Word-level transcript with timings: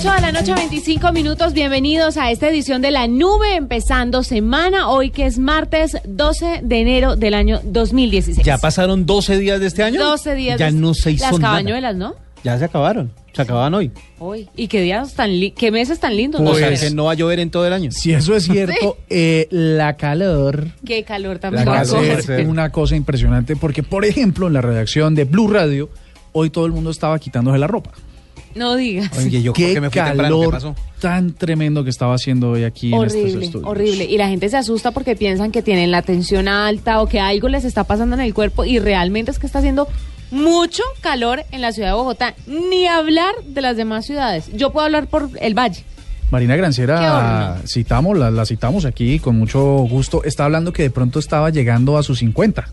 8 0.00 0.12
de 0.12 0.20
la 0.20 0.32
noche, 0.32 0.54
25 0.54 1.10
minutos. 1.12 1.52
Bienvenidos 1.54 2.16
a 2.18 2.30
esta 2.30 2.48
edición 2.48 2.80
de 2.82 2.90
La 2.92 3.08
Nube, 3.08 3.56
empezando 3.56 4.22
semana, 4.22 4.88
hoy 4.90 5.10
que 5.10 5.26
es 5.26 5.38
martes 5.38 5.96
12 6.06 6.60
de 6.62 6.80
enero 6.80 7.16
del 7.16 7.34
año 7.34 7.60
2016. 7.64 8.46
¿Ya 8.46 8.58
pasaron 8.58 9.06
12 9.06 9.38
días 9.38 9.58
de 9.58 9.66
este 9.66 9.82
año? 9.82 10.00
12 10.00 10.34
días. 10.36 10.58
Ya 10.60 10.66
de- 10.66 10.72
no 10.72 10.94
se 10.94 11.10
hizo 11.12 11.24
Las 11.24 11.38
nada. 11.40 11.54
cabañuelas, 11.54 11.96
¿no? 11.96 12.14
Ya 12.44 12.56
se 12.58 12.66
acabaron. 12.66 13.10
Se 13.32 13.42
acaban 13.42 13.74
hoy. 13.74 13.90
Hoy. 14.20 14.48
¿Y 14.56 14.68
qué 14.68 14.80
días 14.82 15.14
tan 15.14 15.30
li- 15.30 15.50
qué 15.50 15.72
meses 15.72 15.98
tan 15.98 16.16
lindos? 16.16 16.40
¿no? 16.40 16.50
o 16.50 16.54
sea, 16.54 16.68
Pues- 16.68 16.80
que 16.80 16.90
no 16.90 17.06
va 17.06 17.12
a 17.12 17.14
llover 17.14 17.40
en 17.40 17.50
todo 17.50 17.66
el 17.66 17.72
año. 17.72 17.90
Si 17.90 18.12
eso 18.12 18.36
es 18.36 18.44
cierto, 18.44 18.98
eh, 19.10 19.48
la 19.50 19.96
calor 19.96 20.68
Qué 20.86 21.02
calor 21.02 21.40
también. 21.40 21.64
La 21.66 21.80
a 21.80 21.82
calor, 21.84 22.22
ser 22.22 22.42
sí. 22.42 22.46
una 22.48 22.70
cosa 22.70 22.94
impresionante 22.94 23.56
porque, 23.56 23.82
por 23.82 24.04
ejemplo, 24.04 24.46
en 24.46 24.52
la 24.52 24.60
redacción 24.60 25.16
de 25.16 25.24
Blue 25.24 25.48
Radio, 25.48 25.88
hoy 26.32 26.50
todo 26.50 26.66
el 26.66 26.72
mundo 26.72 26.90
estaba 26.90 27.18
quitándose 27.18 27.58
la 27.58 27.66
ropa. 27.66 27.90
No 28.54 28.74
digas. 28.76 29.10
Oye, 29.18 29.42
yo 29.42 29.52
Qué 29.52 29.66
porque 29.68 29.80
me 29.80 29.90
fui 29.90 29.94
temprano, 30.00 30.16
¿qué 30.16 30.22
calor 30.22 30.50
pasó? 30.50 30.74
tan 31.00 31.32
tremendo 31.34 31.84
que 31.84 31.90
estaba 31.90 32.14
haciendo 32.14 32.50
hoy 32.50 32.64
aquí 32.64 32.92
en 32.92 33.02
estos 33.04 33.14
Horrible, 33.22 33.44
estudios. 33.46 33.68
horrible. 33.70 34.04
Y 34.04 34.16
la 34.18 34.28
gente 34.28 34.48
se 34.48 34.56
asusta 34.56 34.90
porque 34.90 35.14
piensan 35.16 35.52
que 35.52 35.62
tienen 35.62 35.90
la 35.90 36.02
tensión 36.02 36.48
alta 36.48 37.00
o 37.00 37.06
que 37.06 37.20
algo 37.20 37.48
les 37.48 37.64
está 37.64 37.84
pasando 37.84 38.14
en 38.16 38.20
el 38.22 38.34
cuerpo 38.34 38.64
y 38.64 38.78
realmente 38.78 39.30
es 39.30 39.38
que 39.38 39.46
está 39.46 39.58
haciendo 39.60 39.86
mucho 40.30 40.82
calor 41.00 41.44
en 41.52 41.60
la 41.62 41.72
ciudad 41.72 41.88
de 41.90 41.94
Bogotá. 41.94 42.34
Ni 42.46 42.86
hablar 42.86 43.34
de 43.46 43.60
las 43.60 43.76
demás 43.76 44.06
ciudades. 44.06 44.50
Yo 44.54 44.70
puedo 44.72 44.84
hablar 44.86 45.06
por 45.06 45.30
el 45.40 45.54
Valle. 45.54 45.84
Marina 46.30 46.54
horno. 46.54 47.66
citamos, 47.66 48.18
la, 48.18 48.30
la 48.30 48.44
citamos 48.44 48.84
aquí 48.84 49.18
con 49.18 49.38
mucho 49.38 49.60
gusto. 49.88 50.22
Está 50.24 50.44
hablando 50.44 50.72
que 50.72 50.82
de 50.82 50.90
pronto 50.90 51.18
estaba 51.18 51.48
llegando 51.50 51.96
a 51.96 52.02
sus 52.02 52.18
50 52.18 52.66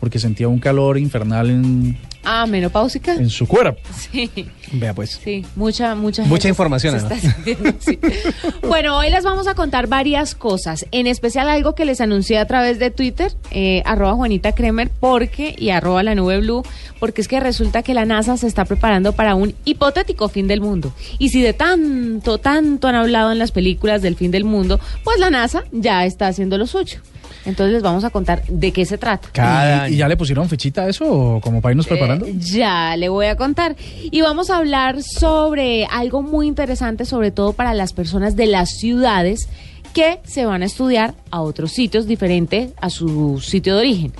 porque 0.00 0.18
sentía 0.18 0.48
un 0.48 0.58
calor 0.58 0.96
infernal 0.98 1.50
en, 1.50 1.98
Ah, 2.24 2.46
menopáusica. 2.46 3.14
en 3.14 3.28
su 3.30 3.46
cuerpo. 3.46 3.80
Sí. 4.12 4.30
Vea 4.72 4.94
pues. 4.94 5.20
Sí, 5.22 5.44
mucha, 5.54 5.94
mucha 5.94 6.24
Mucha 6.24 6.48
información, 6.48 6.98
se 6.98 7.06
además. 7.06 7.24
está 7.24 7.34
sintiendo, 7.34 7.78
sí. 7.78 7.98
Bueno, 8.66 8.98
hoy 8.98 9.10
les 9.10 9.24
vamos 9.24 9.46
a 9.46 9.54
contar 9.54 9.86
varias 9.86 10.34
cosas, 10.34 10.86
en 10.90 11.06
especial 11.06 11.48
algo 11.48 11.74
que 11.74 11.84
les 11.84 12.00
anuncié 12.00 12.38
a 12.38 12.46
través 12.46 12.78
de 12.78 12.90
Twitter, 12.90 13.32
eh, 13.50 13.82
arroba 13.84 14.14
Juanita 14.14 14.52
Kremer, 14.52 14.90
porque, 15.00 15.54
y 15.56 15.70
arroba 15.70 16.02
la 16.02 16.14
nube 16.14 16.40
blue, 16.40 16.62
porque 16.98 17.20
es 17.20 17.28
que 17.28 17.38
resulta 17.40 17.82
que 17.82 17.94
la 17.94 18.04
NASA 18.04 18.36
se 18.36 18.46
está 18.46 18.64
preparando 18.64 19.12
para 19.12 19.34
un 19.34 19.54
hipotético 19.64 20.28
fin 20.28 20.48
del 20.48 20.60
mundo. 20.60 20.92
Y 21.18 21.28
si 21.28 21.42
de 21.42 21.52
tanto, 21.52 22.38
tanto 22.38 22.88
han 22.88 22.94
hablado 22.96 23.32
en 23.32 23.38
las 23.38 23.52
películas 23.52 24.02
del 24.02 24.16
fin 24.16 24.30
del 24.30 24.44
mundo, 24.44 24.80
pues 25.04 25.18
la 25.18 25.30
NASA 25.30 25.64
ya 25.72 26.04
está 26.04 26.26
haciendo 26.28 26.58
lo 26.58 26.66
suyo. 26.66 27.00
Entonces 27.44 27.74
les 27.74 27.82
vamos 27.82 28.02
a 28.02 28.10
contar 28.10 28.42
de 28.48 28.72
qué 28.72 28.84
se 28.84 28.98
trata. 28.98 29.28
Cada 29.32 29.88
¿Y, 29.88 29.96
ya 29.96 30.08
le 30.08 30.16
pusieron 30.16 30.48
fechita 30.48 30.82
a 30.82 30.88
eso 30.88 31.04
o 31.08 31.40
como 31.40 31.62
para 31.62 31.72
irnos 31.72 31.86
preparando? 31.86 32.26
Eh, 32.26 32.34
ya 32.38 32.96
le 32.96 33.08
voy 33.08 33.26
a 33.26 33.36
contar. 33.36 33.76
Y 34.02 34.20
vamos 34.20 34.50
a 34.50 34.55
hablar 34.56 35.02
sobre 35.02 35.86
algo 35.86 36.22
muy 36.22 36.46
interesante, 36.46 37.04
sobre 37.04 37.30
todo 37.30 37.52
para 37.52 37.74
las 37.74 37.92
personas 37.92 38.36
de 38.36 38.46
las 38.46 38.78
ciudades 38.78 39.48
que 39.92 40.20
se 40.24 40.44
van 40.44 40.62
a 40.62 40.66
estudiar 40.66 41.14
a 41.30 41.40
otros 41.40 41.72
sitios 41.72 42.06
diferentes 42.06 42.70
a 42.80 42.90
su 42.90 43.40
sitio 43.40 43.74
de 43.76 43.80
origen. 43.80 44.12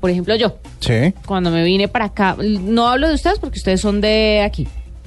Por 0.00 0.10
ejemplo, 0.10 0.34
yo, 0.36 0.56
Sí, 0.80 1.14
cuando 1.24 1.50
me 1.50 1.64
vine 1.64 1.88
para 1.88 2.06
acá, 2.06 2.36
no 2.38 2.88
hablo 2.88 3.08
de 3.08 3.14
ustedes 3.14 3.38
porque 3.38 3.58
ustedes 3.58 3.80
son 3.80 4.00
de 4.00 4.42
aquí. 4.44 4.66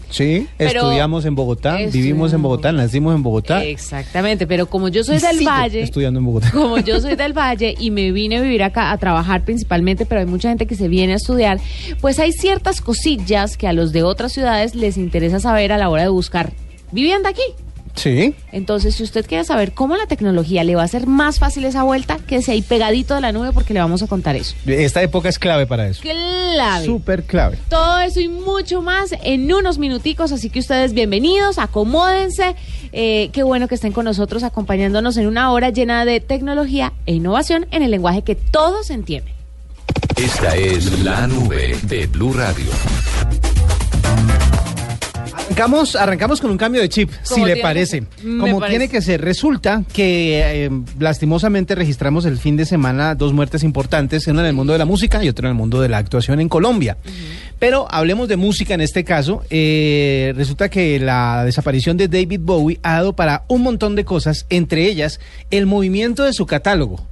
Sí. 0.10 0.48
Pero- 0.58 0.82
Estudiamos 0.82 1.26
en 1.26 1.36
Bogotá, 1.36 1.72
Estudiamos 1.80 1.94
vivimos 1.94 2.34
en 2.34 2.42
Bogotá, 2.42 2.72
nacimos 2.72 3.16
en 3.16 3.24
Bogotá. 3.24 3.64
Exactamente, 3.64 4.48
pero 4.48 4.68
como 4.68 4.88
yo 4.90 5.04
soy 5.04 5.18
y 5.18 5.20
del 5.20 5.46
Valle, 5.46 5.82
Estudiando 5.82 6.20
en 6.20 6.26
Bogotá. 6.26 6.52
como 6.52 6.78
yo 6.80 7.00
soy 7.00 7.16
del 7.18 7.34
Valle 7.34 7.76
y 7.80 7.92
me 7.92 8.12
vine 8.12 8.38
a 8.38 8.42
vivir 8.42 8.64
acá 8.64 8.92
a 8.92 8.98
trabajar 8.98 9.44
principalmente, 9.44 10.06
pero 10.06 10.22
hay 10.22 10.28
mucha 10.28 10.50
gente 10.50 10.66
que 10.68 10.76
se 10.76 10.88
viene 10.88 11.14
a 11.14 11.18
estudiar, 11.18 11.60
pues 12.02 12.20
hay 12.20 12.32
ciertas 12.32 12.82
cosillas 12.82 13.58
que 13.58 13.68
a 13.68 13.74
los 13.74 13.92
de 13.92 14.04
otras 14.04 14.32
ciudades 14.32 14.76
les 14.76 14.98
interesa 14.98 15.40
saber 15.40 15.72
a 15.72 15.78
la 15.78 15.90
hora 15.90 16.04
de 16.04 16.10
buscar 16.10 16.52
vivienda 16.92 17.30
aquí. 17.30 17.42
Sí. 17.98 18.36
Entonces, 18.52 18.96
si 18.96 19.04
usted 19.04 19.26
quiere 19.26 19.44
saber 19.44 19.74
cómo 19.74 19.98
la 19.98 20.06
tecnología 20.06 20.64
le 20.64 20.76
va 20.76 20.84
a 20.84 20.86
hacer 20.86 21.08
más 21.08 21.40
fácil 21.40 21.66
esa 21.66 21.84
vuelta, 21.84 22.18
quédese 22.28 22.52
ahí 22.52 22.62
pegadito 22.62 23.16
de 23.16 23.22
la 23.22 23.32
nube 23.32 23.52
porque 23.52 23.74
le 23.74 23.80
vamos 23.80 24.04
a 24.04 24.08
contar 24.08 24.36
eso. 24.36 24.56
Esta 24.66 25.02
época 25.02 25.30
es 25.30 25.40
clave 25.40 25.66
para 25.66 25.88
eso. 25.88 26.02
Clave. 26.02 26.86
Súper 26.86 27.24
clave. 27.24 27.58
Todo 27.70 28.00
eso 28.00 28.20
y 28.20 28.28
mucho 28.28 28.82
más 28.82 29.14
en 29.24 29.52
unos 29.52 29.80
minuticos, 29.80 30.32
así 30.32 30.50
que 30.50 30.60
ustedes 30.60 30.94
bienvenidos, 30.94 31.58
acomódense. 31.58 32.56
Eh, 32.94 33.30
qué 33.34 33.44
bueno 33.44 33.68
que 33.68 33.76
estén 33.76 33.92
con 33.92 34.06
nosotros 34.06 34.44
acompañándonos 34.44 35.18
en 35.18 35.28
una 35.28 35.52
hora 35.52 35.72
llena 35.72 36.06
de 36.06 36.20
tecnología 36.20 36.94
e 37.06 37.14
innovación 37.14 37.66
en 37.72 37.82
el 37.82 37.92
lenguaje 37.92 38.22
que 38.22 38.36
todos 38.36 38.92
entienden. 38.92 39.34
Esta 40.16 40.56
es 40.56 41.04
la 41.04 41.28
nube 41.28 41.76
de 41.84 42.08
Blue 42.08 42.34
Radio. 42.34 42.72
Arrancamos, 45.48 45.96
arrancamos 45.96 46.42
con 46.42 46.52
un 46.52 46.58
cambio 46.58 46.82
de 46.82 46.90
chip, 46.90 47.10
si 47.24 47.44
le 47.44 47.58
parece. 47.58 48.04
Como 48.22 48.60
parece. 48.60 48.78
tiene 48.78 48.90
que 48.90 49.02
ser. 49.02 49.22
Resulta 49.22 49.82
que 49.94 50.66
eh, 50.66 50.70
lastimosamente 51.00 51.74
registramos 51.74 52.26
el 52.26 52.38
fin 52.38 52.58
de 52.58 52.66
semana 52.66 53.16
dos 53.16 53.32
muertes 53.32 53.64
importantes, 53.64 54.28
una 54.28 54.42
en 54.42 54.48
el 54.48 54.54
mundo 54.54 54.74
de 54.74 54.80
la 54.80 54.86
música 54.86 55.24
y 55.24 55.30
otra 55.30 55.48
en 55.48 55.52
el 55.52 55.58
mundo 55.58 55.82
de 55.82 55.88
la 55.88 56.00
actuación 56.00 56.42
en 56.42 56.50
Colombia. 56.50 56.98
Pero 57.60 57.88
hablemos 57.90 58.28
de 58.28 58.36
música 58.36 58.74
en 58.74 58.82
este 58.82 59.06
caso. 59.06 59.42
Eh, 59.50 60.34
resulta 60.36 60.70
que 60.70 61.00
la 61.00 61.46
desaparición 61.46 61.96
de 61.96 62.10
David 62.10 62.42
Bowie 62.44 62.80
ha 62.84 62.96
dado 62.96 63.14
para 63.14 63.46
un 63.48 63.64
montón 63.64 63.96
de 63.96 64.04
cosas, 64.04 64.46
entre 64.50 64.86
ellas 64.86 65.22
el 65.50 65.66
movimiento 65.66 66.24
de 66.24 66.34
su 66.34 66.46
catálogo. 66.46 67.08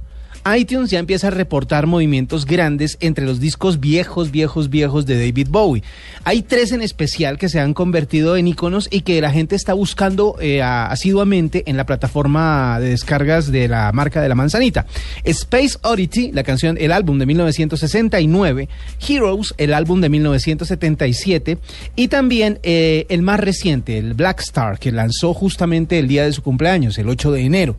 iTunes 0.54 0.90
ya 0.90 0.98
empieza 0.98 1.28
a 1.28 1.30
reportar 1.30 1.86
movimientos 1.86 2.46
grandes 2.46 2.98
entre 3.00 3.24
los 3.24 3.40
discos 3.40 3.80
viejos, 3.80 4.30
viejos, 4.30 4.70
viejos 4.70 5.06
de 5.06 5.18
David 5.18 5.48
Bowie. 5.50 5.82
Hay 6.24 6.42
tres 6.42 6.72
en 6.72 6.82
especial 6.82 7.38
que 7.38 7.48
se 7.48 7.58
han 7.58 7.74
convertido 7.74 8.36
en 8.36 8.46
iconos 8.46 8.88
y 8.90 9.00
que 9.00 9.20
la 9.20 9.30
gente 9.30 9.56
está 9.56 9.74
buscando 9.74 10.36
eh, 10.40 10.62
asiduamente 10.62 11.64
en 11.66 11.76
la 11.76 11.86
plataforma 11.86 12.78
de 12.80 12.90
descargas 12.90 13.50
de 13.50 13.68
la 13.68 13.90
marca 13.92 14.20
de 14.20 14.28
la 14.28 14.34
manzanita. 14.34 14.86
Space 15.24 15.78
Oddity, 15.82 16.30
la 16.32 16.44
canción, 16.44 16.76
el 16.78 16.92
álbum 16.92 17.18
de 17.18 17.26
1969, 17.26 18.68
Heroes, 19.08 19.54
el 19.58 19.72
álbum 19.72 20.00
de 20.00 20.08
1977 20.08 21.58
y 21.96 22.08
también 22.08 22.60
eh, 22.62 23.06
el 23.08 23.22
más 23.22 23.40
reciente, 23.40 23.98
el 23.98 24.14
Black 24.14 24.40
Star, 24.40 24.78
que 24.78 24.92
lanzó 24.92 25.34
justamente 25.34 25.98
el 25.98 26.08
día 26.08 26.24
de 26.24 26.32
su 26.32 26.42
cumpleaños, 26.42 26.98
el 26.98 27.08
8 27.08 27.32
de 27.32 27.40
enero. 27.40 27.76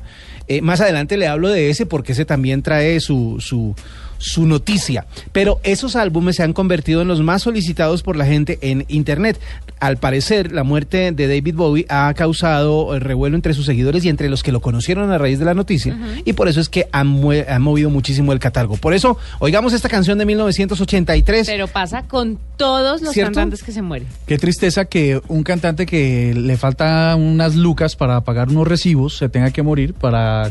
Eh, 0.47 0.61
más 0.61 0.79
adelante 0.81 1.17
le 1.17 1.27
hablo 1.27 1.49
de 1.49 1.69
ese 1.69 1.85
porque 1.85 2.13
ese 2.13 2.25
también 2.25 2.61
trae 2.61 2.99
su, 2.99 3.37
su, 3.39 3.75
su 4.17 4.45
noticia. 4.45 5.05
Pero 5.31 5.59
esos 5.63 5.95
álbumes 5.95 6.37
se 6.37 6.43
han 6.43 6.53
convertido 6.53 7.01
en 7.01 7.07
los 7.07 7.21
más 7.21 7.43
solicitados 7.43 8.03
por 8.03 8.15
la 8.15 8.25
gente 8.25 8.59
en 8.61 8.85
Internet. 8.87 9.39
Al 9.79 9.97
parecer, 9.97 10.51
la 10.51 10.63
muerte 10.63 11.11
de 11.11 11.27
David 11.27 11.55
Bowie 11.55 11.85
ha 11.89 12.13
causado 12.15 12.95
eh, 12.95 12.99
revuelo 12.99 13.35
entre 13.35 13.53
sus 13.53 13.65
seguidores 13.65 14.03
y 14.05 14.09
entre 14.09 14.29
los 14.29 14.43
que 14.43 14.51
lo 14.51 14.61
conocieron 14.61 15.11
a 15.11 15.17
raíz 15.17 15.39
de 15.39 15.45
la 15.45 15.53
noticia. 15.53 15.97
Y 16.25 16.33
por 16.33 16.47
eso 16.47 16.59
es 16.59 16.69
que 16.69 16.87
han, 16.91 17.21
han 17.47 17.61
movido 17.61 17.89
muchísimo 17.89 18.33
el 18.33 18.39
catálogo. 18.39 18.77
Por 18.77 18.93
eso, 18.93 19.17
oigamos 19.39 19.73
esta 19.73 19.89
canción 19.89 20.17
de 20.17 20.25
1983. 20.25 21.47
Pero 21.47 21.67
pasa 21.67 22.03
con 22.03 22.39
todos 22.57 23.01
los 23.01 23.13
¿Cierto? 23.13 23.33
cantantes 23.33 23.63
que 23.63 23.71
se 23.71 23.81
mueren. 23.81 24.07
Qué 24.25 24.37
tristeza 24.37 24.85
que 24.85 25.21
un 25.27 25.43
cantante 25.43 25.85
que 25.85 26.33
le 26.35 26.57
falta 26.57 27.15
unas 27.15 27.55
lucas 27.55 27.95
para 27.95 28.21
pagar 28.21 28.49
unos 28.49 28.67
recibos 28.67 29.17
se 29.17 29.29
tenga 29.29 29.51
que 29.51 29.61
morir 29.61 29.93
para, 29.93 30.47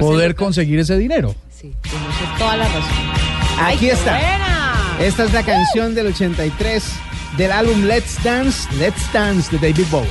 poder 0.00 0.30
lucas. 0.30 0.34
conseguir 0.34 0.78
ese 0.80 0.96
dinero. 0.98 1.34
Sí, 1.58 1.74
tienes 1.82 2.38
toda 2.38 2.56
la 2.58 2.64
razón. 2.64 2.82
Aquí 2.82 3.60
¡Ay, 3.60 3.78
qué 3.78 3.90
está. 3.92 4.10
buena! 4.18 4.96
Esta 5.00 5.24
es 5.24 5.32
la 5.32 5.42
canción 5.42 5.94
del 5.94 6.08
83 6.08 6.84
del 7.38 7.50
álbum 7.52 7.84
Let's 7.84 8.22
Dance, 8.22 8.68
Let's 8.74 9.10
Dance 9.12 9.56
de 9.56 9.70
David 9.70 9.86
Bowie. 9.90 10.10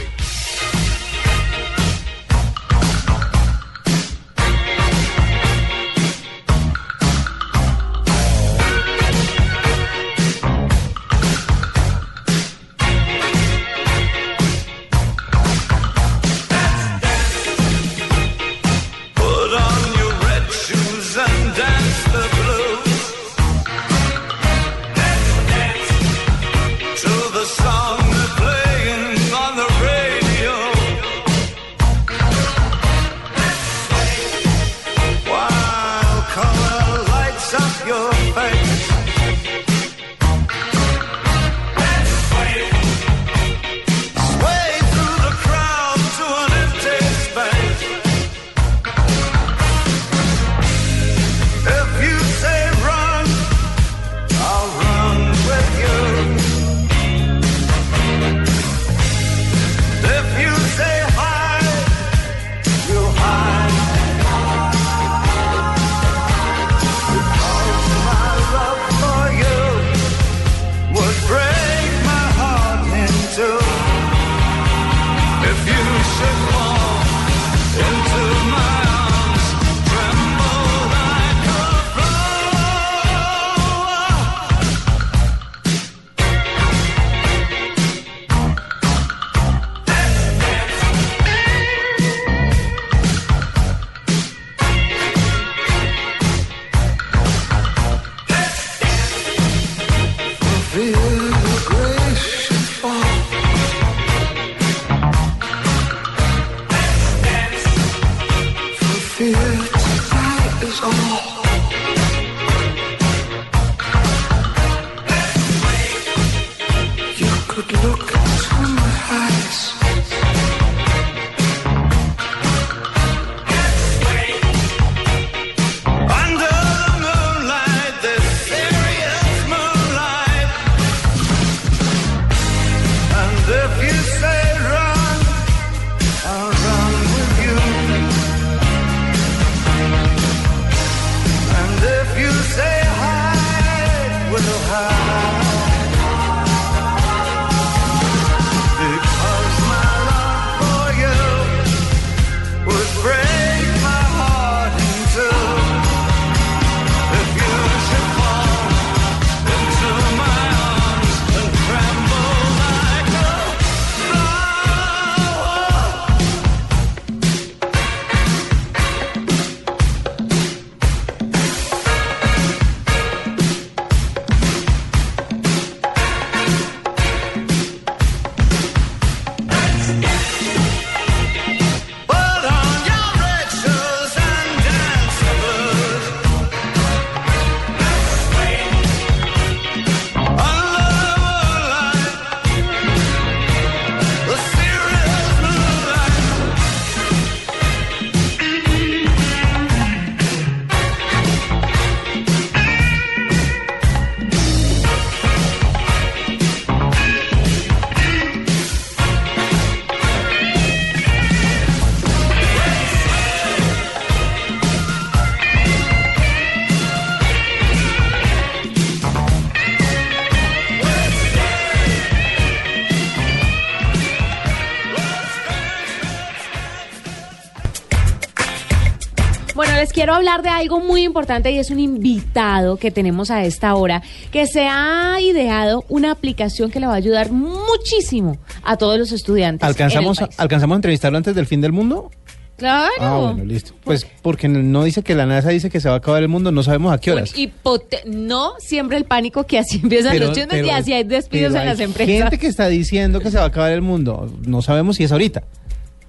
Quiero 230.06 230.18
hablar 230.18 230.44
de 230.44 230.50
algo 230.50 230.80
muy 230.82 231.02
importante 231.02 231.52
y 231.52 231.58
es 231.58 231.72
un 231.72 231.80
invitado 231.80 232.78
que 232.78 232.92
tenemos 232.92 233.32
a 233.32 233.44
esta 233.44 233.74
hora 233.74 234.04
que 234.32 234.46
se 234.46 234.68
ha 234.70 235.18
ideado 235.20 235.84
una 235.90 236.12
aplicación 236.12 236.70
que 236.70 236.80
le 236.80 236.86
va 236.86 236.94
a 236.94 236.98
ayudar 236.98 237.32
muchísimo 237.32 238.38
a 238.64 238.78
todos 238.78 239.00
los 239.00 239.12
estudiantes. 239.12 239.68
¿Alcanzamos, 239.68 240.20
en 240.20 240.22
a- 240.22 240.26
el 240.26 240.30
país. 240.30 240.40
¿Alcanzamos 240.40 240.76
a 240.76 240.78
entrevistarlo 240.78 241.18
antes 241.18 241.34
del 241.34 241.48
fin 241.48 241.60
del 241.60 241.72
mundo? 241.72 242.12
Claro. 242.56 242.92
Ah, 243.00 243.18
bueno, 243.18 243.46
listo. 243.46 243.74
Pues 243.84 244.06
porque 244.22 244.48
no 244.48 244.84
dice 244.84 245.02
que 245.02 245.16
la 245.16 245.26
NASA 245.26 245.50
dice 245.50 245.72
que 245.72 245.82
se 245.82 245.90
va 245.90 245.96
a 245.96 245.98
acabar 245.98 246.22
el 246.22 246.30
mundo, 246.30 246.52
no 246.52 246.62
sabemos 246.62 246.94
a 246.94 247.00
qué 247.00 247.10
Un 247.12 247.18
horas. 247.18 247.34
hipote- 247.36 248.06
no 248.06 248.54
siempre 248.60 248.98
el 248.98 249.06
pánico 249.06 249.46
que 249.48 249.58
así 249.58 249.78
empiezan 249.84 250.20
los 250.20 250.34
chismes 250.34 250.64
y 250.68 250.70
así 250.70 250.94
hay 250.94 251.04
despidos 251.04 251.50
pero 251.54 251.64
en 251.64 251.68
las 251.70 251.80
hay 251.80 251.86
empresas. 251.86 252.16
gente 252.16 252.38
que 252.38 252.46
está 252.48 252.68
diciendo 252.68 253.22
que 253.22 253.32
se 253.32 253.38
va 253.38 253.44
a 253.46 253.48
acabar 253.48 253.72
el 253.72 253.82
mundo. 253.82 254.32
No 254.46 254.62
sabemos 254.62 254.98
si 254.98 255.04
es 255.04 255.12
ahorita 255.12 255.42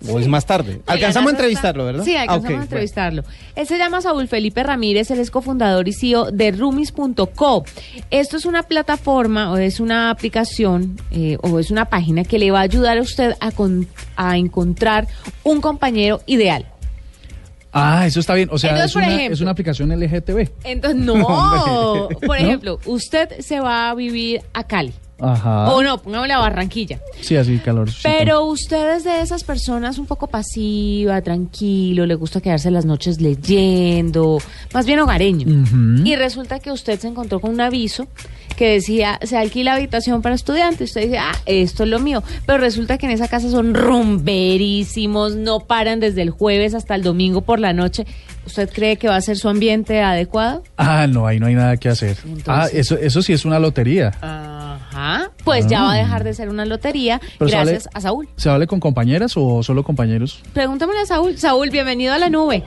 o 0.09 0.19
es 0.19 0.29
más 0.29 0.47
tarde. 0.47 0.81
Alcanzamos 0.87 1.29
a 1.29 1.31
entrevistarlo, 1.33 1.85
¿verdad? 1.85 2.05
Sí, 2.05 2.15
Ah, 2.17 2.23
alcanzamos 2.23 2.45
ok, 2.45 2.47
a 2.47 2.51
bueno. 2.51 2.63
entrevistarlo. 2.65 3.25
Él 3.55 3.67
se 3.67 3.79
llama 3.79 4.01
Saúl 4.01 4.29
Felipe 4.29 4.63
Ramírez, 4.63 5.11
él 5.11 5.19
es 5.21 5.31
cofundador 5.31 5.89
y 5.89 5.93
CEO 5.93 6.31
de 6.31 6.51
Rumis.co. 6.53 7.65
Esto 8.11 8.37
es 8.37 8.45
una 8.47 8.63
plataforma 8.65 9.53
o 9.53 9.57
es 9.57 9.81
una 9.81 10.11
aplicación 10.11 10.97
eh, 11.11 11.37
o 11.43 11.59
es 11.59 11.71
una 11.71 11.87
página 11.87 12.25
que 12.25 12.39
le 12.39 12.51
va 12.51 12.61
a 12.61 12.63
ayudar 12.63 12.99
a 12.99 13.03
usted 13.03 13.35
a, 13.41 13.51
con- 13.53 13.87
a 14.17 14.37
encontrar 14.37 15.07
un 15.45 15.61
compañero 15.61 16.21
ideal. 16.27 16.67
Ah, 17.79 18.07
eso 18.07 18.21
está 18.21 18.33
bien. 18.35 18.49
O 18.51 18.59
sea, 18.59 18.71
Entonces, 18.71 18.91
es, 18.93 18.97
una, 18.97 19.07
ejemplo- 19.15 19.33
es 19.35 19.41
una 19.43 19.51
aplicación 19.51 19.91
LGTB. 19.91 20.49
Entonces, 20.65 20.99
no, 21.01 21.15
por 22.09 22.29
¿No? 22.29 22.35
ejemplo, 22.35 22.79
usted 22.87 23.41
se 23.41 23.61
va 23.61 23.91
a 23.91 23.95
vivir 23.95 24.41
a 24.55 24.65
Cali. 24.65 24.95
Ajá. 25.19 25.73
O 25.73 25.83
no, 25.83 25.97
pongámosle 26.03 26.35
a 26.35 26.39
Barranquilla. 26.39 27.01
Sí, 27.23 27.37
así, 27.37 27.59
calor. 27.59 27.89
Pero 28.03 28.45
usted 28.45 28.97
es 28.97 29.05
de 29.05 29.21
esas 29.23 29.45
personas 29.45 29.99
un 29.99 30.07
poco 30.07 30.27
pasiva, 30.27 31.21
tranquilo, 31.23 32.05
le 32.05 32.15
gusta 32.17 32.41
quedarse 32.41 32.71
las 32.71 32.85
noches 32.85 33.21
leyendo, 33.21 34.39
más 34.75 34.85
bien 34.87 34.99
hogareño. 35.01 35.47
Y 36.05 36.17
resulta 36.17 36.59
que 36.59 36.71
usted 36.71 36.99
se 37.01 37.09
encontró 37.09 37.41
con 37.41 37.51
un 37.53 37.61
aviso 37.61 38.07
que 38.57 38.71
decía, 38.71 39.19
se 39.23 39.37
alquila 39.37 39.75
habitación 39.75 40.23
para 40.23 40.35
estudiantes. 40.35 40.91
Usted 40.91 41.03
dice, 41.03 41.19
ah, 41.19 41.33
esto 41.45 41.85
es 41.85 41.91
lo 41.91 41.99
mío. 41.99 42.23
Pero 42.47 42.59
resulta 42.59 42.97
que 42.99 43.05
en 43.07 43.13
esa 43.13 43.29
casa 43.29 43.51
son 43.51 43.75
rumberísimos, 43.75 45.37
no 45.37 45.61
paran 45.61 46.01
desde 46.01 46.23
el 46.23 46.31
jueves 46.31 46.75
hasta 46.75 46.95
el 46.95 47.03
domingo 47.03 47.43
por 47.43 47.59
la 47.61 47.73
noche. 47.73 48.07
¿Usted 48.47 48.71
cree 48.73 48.97
que 48.97 49.09
va 49.09 49.17
a 49.17 49.21
ser 49.21 49.37
su 49.37 49.49
ambiente 49.49 50.01
adecuado? 50.03 50.63
Ah, 50.77 51.07
no, 51.09 51.27
ahí 51.27 51.41
no 51.41 51.47
hay 51.47 51.55
nada 51.55 51.77
que 51.77 51.89
hacer. 51.89 52.17
Entonces- 52.25 52.45
Ah, 52.47 52.69
eso, 52.73 52.97
eso 52.97 53.21
sí 53.21 53.33
es 53.33 53.45
una 53.45 53.59
lotería. 53.59 54.13
Ajá. 54.97 55.31
Pues 55.45 55.67
ya 55.67 55.83
va 55.83 55.93
a 55.93 55.97
dejar 55.97 56.25
de 56.25 56.33
ser 56.33 56.49
una 56.49 56.65
lotería 56.65 57.21
Pero 57.39 57.51
gracias 57.51 57.85
vale- 57.85 57.99
a 57.99 58.01
Saúl. 58.01 58.29
¿Se 58.37 58.49
vale 58.49 58.67
con 58.67 58.81
compañeras 58.81 59.35
o 59.37 59.63
solo 59.63 59.83
compañeros? 59.83 60.43
Pregúntamele 60.55 61.01
a 61.01 61.07
Saúl. 61.07 61.37
Saúl, 61.37 61.69
bienvenido 61.71 62.15
a 62.15 62.19
la 62.19 62.31
nube. 62.31 62.65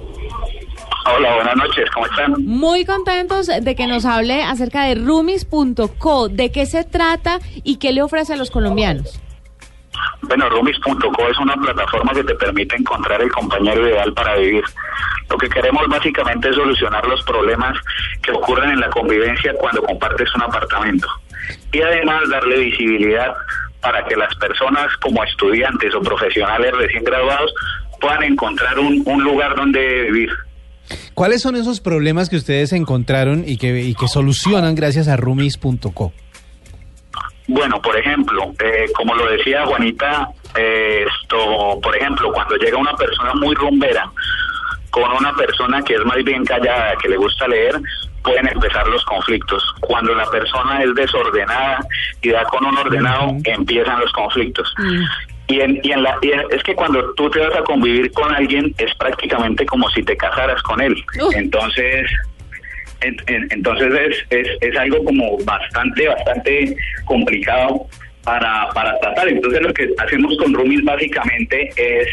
Hola, 1.15 1.33
buenas 1.35 1.55
noches, 1.55 1.89
¿cómo 1.91 2.05
están? 2.05 2.33
Muy 2.45 2.85
contentos 2.85 3.47
de 3.47 3.75
que 3.75 3.87
nos 3.87 4.05
hable 4.05 4.43
acerca 4.43 4.83
de 4.83 4.93
Rumis.co, 4.95 6.29
de 6.29 6.51
qué 6.51 6.65
se 6.67 6.83
trata 6.83 7.39
y 7.63 7.77
qué 7.77 7.93
le 7.93 8.03
ofrece 8.03 8.33
a 8.33 8.35
los 8.35 8.51
colombianos. 8.51 9.19
Bueno, 10.21 10.47
Rumis.co 10.49 11.27
es 11.31 11.37
una 11.39 11.55
plataforma 11.55 12.13
que 12.13 12.23
te 12.23 12.35
permite 12.35 12.75
encontrar 12.75 13.21
el 13.23 13.31
compañero 13.31 13.87
ideal 13.87 14.13
para 14.13 14.35
vivir. 14.35 14.63
Lo 15.29 15.37
que 15.37 15.49
queremos 15.49 15.87
básicamente 15.87 16.49
es 16.49 16.55
solucionar 16.55 17.05
los 17.07 17.23
problemas 17.23 17.75
que 18.21 18.31
ocurren 18.31 18.71
en 18.71 18.79
la 18.79 18.89
convivencia 18.91 19.53
cuando 19.59 19.81
compartes 19.81 20.27
un 20.35 20.43
apartamento. 20.43 21.07
Y 21.71 21.81
además 21.81 22.29
darle 22.29 22.59
visibilidad 22.59 23.33
para 23.81 24.03
que 24.05 24.15
las 24.15 24.33
personas 24.35 24.87
como 24.97 25.23
estudiantes 25.23 25.93
o 25.95 26.01
profesionales 26.01 26.71
recién 26.75 27.03
graduados 27.03 27.53
puedan 28.01 28.23
encontrar 28.23 28.79
un, 28.79 29.03
un 29.05 29.23
lugar 29.23 29.55
donde 29.55 30.03
vivir. 30.03 30.29
¿Cuáles 31.13 31.41
son 31.41 31.55
esos 31.55 31.79
problemas 31.81 32.29
que 32.29 32.37
ustedes 32.37 32.73
encontraron 32.73 33.43
y 33.45 33.57
que, 33.57 33.81
y 33.81 33.93
que 33.93 34.07
solucionan 34.07 34.75
gracias 34.75 35.07
a 35.07 35.17
rumis.co? 35.17 36.13
Bueno, 37.47 37.81
por 37.81 37.97
ejemplo, 37.97 38.53
eh, 38.63 38.85
como 38.95 39.15
lo 39.15 39.29
decía 39.31 39.65
Juanita, 39.65 40.29
eh, 40.55 41.03
esto, 41.07 41.79
por 41.81 41.95
ejemplo, 41.97 42.31
cuando 42.31 42.55
llega 42.57 42.77
una 42.77 42.95
persona 42.95 43.33
muy 43.33 43.55
rumbera 43.55 44.09
con 44.91 45.11
una 45.11 45.33
persona 45.35 45.81
que 45.81 45.95
es 45.95 46.05
más 46.05 46.23
bien 46.23 46.45
callada, 46.45 46.95
que 47.01 47.09
le 47.09 47.17
gusta 47.17 47.47
leer, 47.47 47.79
pueden 48.23 48.47
empezar 48.47 48.87
los 48.87 49.03
conflictos. 49.05 49.63
Cuando 49.81 50.13
la 50.15 50.25
persona 50.29 50.83
es 50.83 50.93
desordenada 50.95 51.79
y 52.21 52.29
da 52.29 52.43
con 52.45 52.65
un 52.65 52.77
ordenado, 52.77 53.35
empiezan 53.45 53.99
los 53.99 54.11
conflictos. 54.13 54.73
Y, 55.47 55.61
en, 55.61 55.79
y, 55.81 55.91
en 55.91 56.03
la, 56.03 56.15
y 56.21 56.31
es 56.55 56.61
que 56.63 56.75
cuando 56.75 57.11
tú 57.15 57.29
te 57.31 57.39
vas 57.39 57.55
a 57.57 57.63
convivir 57.63 58.11
con 58.11 58.33
alguien 58.35 58.73
es 58.77 58.93
prácticamente 58.95 59.65
como 59.65 59.89
si 59.89 60.03
te 60.03 60.15
casaras 60.15 60.61
con 60.63 60.79
él. 60.79 60.95
Entonces, 61.35 62.09
en- 63.01 63.17
en- 63.27 63.47
entonces 63.51 63.91
es, 63.93 64.25
es, 64.29 64.47
es 64.61 64.77
algo 64.77 65.03
como 65.03 65.37
bastante, 65.45 66.07
bastante 66.07 66.75
complicado 67.05 67.87
para, 68.23 68.67
para 68.75 68.99
tratar. 68.99 69.27
Entonces 69.29 69.61
lo 69.61 69.73
que 69.73 69.89
hacemos 69.97 70.37
con 70.37 70.53
Rumis 70.53 70.83
básicamente 70.83 71.69
es 71.77 72.07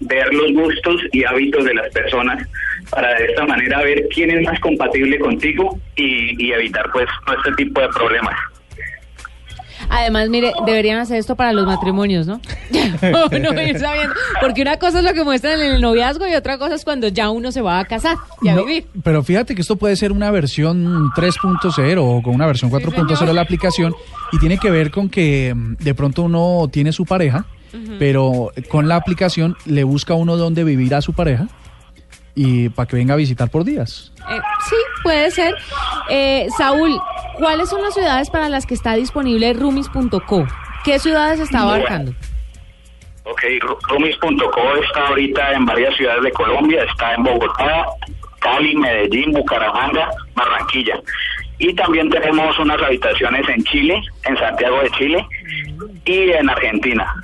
ver 0.00 0.32
los 0.32 0.52
gustos 0.52 1.00
y 1.12 1.24
hábitos 1.24 1.64
de 1.64 1.74
las 1.74 1.88
personas 1.92 2.46
para 2.90 3.14
de 3.18 3.24
esta 3.26 3.44
manera 3.46 3.82
ver 3.82 4.06
quién 4.14 4.30
es 4.30 4.42
más 4.44 4.58
compatible 4.60 5.18
contigo 5.18 5.78
y, 5.96 6.44
y 6.44 6.52
evitar 6.52 6.90
pues 6.92 7.06
este 7.38 7.52
tipo 7.64 7.80
de 7.80 7.88
problemas. 7.88 8.34
Además, 9.90 10.28
mire, 10.30 10.52
deberían 10.64 10.98
hacer 10.98 11.18
esto 11.18 11.36
para 11.36 11.52
los 11.52 11.66
matrimonios, 11.66 12.26
¿no? 12.26 12.40
uno 13.30 13.62
ir 13.62 13.78
sabiendo. 13.78 14.14
Porque 14.40 14.62
una 14.62 14.78
cosa 14.78 14.98
es 14.98 15.04
lo 15.04 15.12
que 15.12 15.22
muestran 15.22 15.60
en 15.60 15.74
el 15.74 15.80
noviazgo 15.82 16.26
y 16.26 16.34
otra 16.34 16.58
cosa 16.58 16.74
es 16.74 16.82
cuando 16.84 17.08
ya 17.08 17.28
uno 17.30 17.52
se 17.52 17.60
va 17.60 17.78
a 17.78 17.84
casar 17.84 18.16
y 18.42 18.48
a 18.48 18.54
No, 18.54 18.64
vivir. 18.64 18.86
pero 19.04 19.22
fíjate 19.22 19.54
que 19.54 19.60
esto 19.60 19.76
puede 19.76 19.94
ser 19.96 20.12
una 20.12 20.30
versión 20.30 21.10
3.0 21.10 21.98
o 22.00 22.22
con 22.22 22.34
una 22.34 22.46
versión 22.46 22.70
4.0 22.70 23.26
de 23.26 23.34
la 23.34 23.42
aplicación 23.42 23.94
y 24.32 24.38
tiene 24.38 24.58
que 24.58 24.70
ver 24.70 24.90
con 24.90 25.08
que 25.10 25.52
mm, 25.54 25.74
de 25.76 25.94
pronto 25.94 26.22
uno 26.22 26.68
tiene 26.72 26.90
su 26.92 27.04
pareja, 27.04 27.44
pero 27.98 28.52
con 28.70 28.88
la 28.88 28.96
aplicación 28.96 29.54
le 29.66 29.84
busca 29.84 30.14
uno 30.14 30.38
dónde 30.38 30.64
vivir 30.64 30.94
a 30.94 31.02
su 31.02 31.12
pareja 31.12 31.46
y 32.36 32.68
para 32.68 32.86
que 32.86 32.96
venga 32.96 33.14
a 33.14 33.16
visitar 33.16 33.50
por 33.50 33.64
días. 33.64 34.12
Eh, 34.28 34.38
sí, 34.68 34.76
puede 35.02 35.30
ser. 35.30 35.54
Eh, 36.10 36.46
Saúl, 36.56 37.00
¿cuáles 37.38 37.70
son 37.70 37.82
las 37.82 37.94
ciudades 37.94 38.28
para 38.30 38.48
las 38.50 38.66
que 38.66 38.74
está 38.74 38.94
disponible 38.94 39.54
Rumis.co? 39.54 40.46
¿Qué 40.84 40.98
ciudades 40.98 41.40
está 41.40 41.62
abarcando? 41.62 42.12
Ok, 43.24 43.42
Rumis.co 43.88 44.76
está 44.84 45.08
ahorita 45.08 45.52
en 45.54 45.64
varias 45.64 45.96
ciudades 45.96 46.22
de 46.22 46.32
Colombia, 46.32 46.84
está 46.84 47.14
en 47.14 47.24
Bogotá, 47.24 47.86
Cali, 48.38 48.76
Medellín, 48.76 49.32
Bucaramanga, 49.32 50.10
Barranquilla. 50.34 51.00
Y 51.58 51.74
también 51.74 52.10
tenemos 52.10 52.56
unas 52.58 52.80
habitaciones 52.82 53.48
en 53.48 53.64
Chile, 53.64 54.00
en 54.26 54.36
Santiago 54.36 54.82
de 54.82 54.90
Chile 54.90 55.26
y 56.04 56.30
en 56.32 56.50
Argentina. 56.50 57.14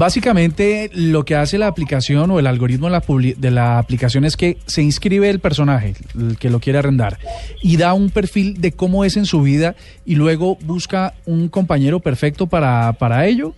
Básicamente 0.00 0.88
lo 0.94 1.26
que 1.26 1.36
hace 1.36 1.58
la 1.58 1.66
aplicación 1.66 2.30
o 2.30 2.38
el 2.38 2.46
algoritmo 2.46 2.88
de 2.88 3.50
la, 3.50 3.78
aplicación 3.78 4.24
es 4.24 4.34
que 4.34 4.56
se 4.64 4.80
inscribe 4.80 5.28
el 5.28 5.40
personaje, 5.40 5.92
el 6.18 6.38
que 6.38 6.48
lo 6.48 6.58
quiere 6.58 6.78
arrendar, 6.78 7.18
y 7.62 7.76
da 7.76 7.92
un 7.92 8.08
perfil 8.08 8.62
de 8.62 8.72
cómo 8.72 9.04
es 9.04 9.18
en 9.18 9.26
su 9.26 9.42
vida 9.42 9.74
y 10.06 10.14
luego 10.14 10.56
busca 10.62 11.12
un 11.26 11.50
compañero 11.50 12.00
perfecto 12.00 12.46
para, 12.46 12.94
para 12.94 13.26
ello. 13.26 13.52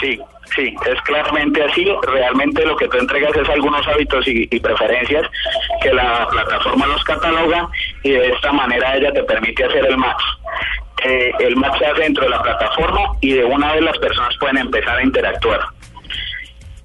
Sí, 0.00 0.18
sí, 0.56 0.74
es 0.90 1.02
claramente 1.02 1.62
así. 1.62 1.86
Realmente 2.10 2.64
lo 2.64 2.74
que 2.74 2.88
tú 2.88 2.96
entregas 2.96 3.36
es 3.36 3.46
algunos 3.50 3.86
hábitos 3.86 4.26
y, 4.26 4.48
y 4.50 4.60
preferencias 4.60 5.26
que 5.82 5.92
la 5.92 6.26
plataforma 6.30 6.86
los 6.86 7.04
cataloga 7.04 7.68
y 8.02 8.12
de 8.12 8.30
esta 8.30 8.50
manera 8.50 8.96
ella 8.96 9.12
te 9.12 9.22
permite 9.24 9.62
hacer 9.62 9.84
el 9.84 9.98
match. 9.98 10.22
Eh, 11.04 11.32
el 11.40 11.56
match 11.56 11.78
se 11.78 11.86
hace 11.86 12.02
dentro 12.02 12.24
de 12.24 12.30
la 12.30 12.42
plataforma 12.42 13.00
y 13.20 13.32
de 13.32 13.44
una 13.44 13.72
vez 13.72 13.82
las 13.82 13.98
personas 13.98 14.36
pueden 14.38 14.58
empezar 14.58 14.98
a 14.98 15.02
interactuar. 15.02 15.60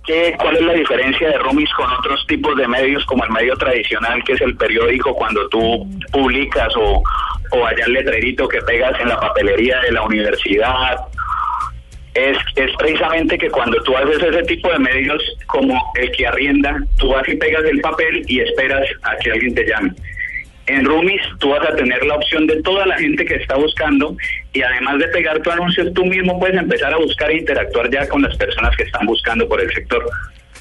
¿Qué, 0.05 0.35
¿Cuál 0.39 0.55
es 0.55 0.61
la 0.61 0.73
diferencia 0.73 1.27
de 1.29 1.37
Roomies 1.37 1.71
con 1.73 1.91
otros 1.91 2.25
tipos 2.27 2.55
de 2.55 2.67
medios 2.67 3.03
como 3.05 3.25
el 3.25 3.31
medio 3.31 3.55
tradicional, 3.57 4.23
que 4.23 4.33
es 4.33 4.41
el 4.41 4.55
periódico, 4.55 5.13
cuando 5.13 5.47
tú 5.49 5.85
publicas 6.11 6.73
o, 6.77 7.03
o 7.51 7.65
allá 7.65 7.85
el 7.85 7.93
letrerito 7.93 8.47
que 8.47 8.61
pegas 8.61 8.97
en 9.01 9.09
la 9.09 9.19
papelería 9.19 9.79
de 9.81 9.91
la 9.91 10.03
universidad? 10.03 10.97
Es, 12.13 12.37
es 12.55 12.71
precisamente 12.77 13.37
que 13.37 13.49
cuando 13.49 13.79
tú 13.83 13.95
haces 13.97 14.23
ese 14.23 14.43
tipo 14.43 14.71
de 14.71 14.79
medios 14.79 15.21
como 15.45 15.79
el 15.95 16.09
que 16.11 16.25
arrienda, 16.25 16.79
tú 16.97 17.09
vas 17.09 17.27
y 17.27 17.35
pegas 17.35 17.65
el 17.65 17.81
papel 17.81 18.23
y 18.27 18.39
esperas 18.39 18.87
a 19.03 19.15
que 19.17 19.31
alguien 19.31 19.53
te 19.53 19.65
llame. 19.65 19.93
En 20.67 20.83
Roomies 20.85 21.21
tú 21.39 21.49
vas 21.49 21.65
a 21.67 21.75
tener 21.75 22.03
la 22.05 22.15
opción 22.15 22.45
de 22.45 22.61
toda 22.61 22.85
la 22.85 22.97
gente 22.97 23.23
que 23.25 23.35
está 23.35 23.55
buscando 23.55 24.15
y 24.53 24.61
además 24.61 24.99
de 24.99 25.07
pegar 25.07 25.39
tu 25.41 25.49
anuncio, 25.49 25.91
tú 25.93 26.05
mismo 26.05 26.37
puedes 26.39 26.57
empezar 26.57 26.93
a 26.93 26.97
buscar 26.97 27.31
e 27.31 27.37
interactuar 27.37 27.89
ya 27.89 28.07
con 28.07 28.21
las 28.21 28.35
personas 28.37 28.75
que 28.75 28.83
están 28.83 29.05
buscando 29.05 29.47
por 29.47 29.61
el 29.61 29.71
sector 29.73 30.03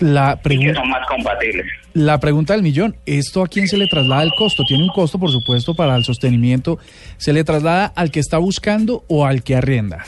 La 0.00 0.34
y 0.34 0.36
que 0.36 0.42
pregunta, 0.48 0.80
son 0.80 0.90
más 0.90 1.06
compatibles. 1.08 1.66
la 1.94 2.20
pregunta 2.20 2.52
del 2.52 2.62
millón, 2.62 2.94
¿esto 3.04 3.42
a 3.42 3.48
quién 3.48 3.66
se 3.66 3.76
le 3.76 3.86
traslada 3.88 4.22
el 4.22 4.30
costo? 4.38 4.62
Tiene 4.64 4.84
un 4.84 4.90
costo, 4.90 5.18
por 5.18 5.30
supuesto, 5.32 5.74
para 5.74 5.96
el 5.96 6.04
sostenimiento. 6.04 6.78
¿Se 7.16 7.32
le 7.32 7.42
traslada 7.42 7.86
al 7.86 8.10
que 8.12 8.20
está 8.20 8.38
buscando 8.38 9.02
o 9.08 9.26
al 9.26 9.42
que 9.42 9.56
arrienda? 9.56 10.04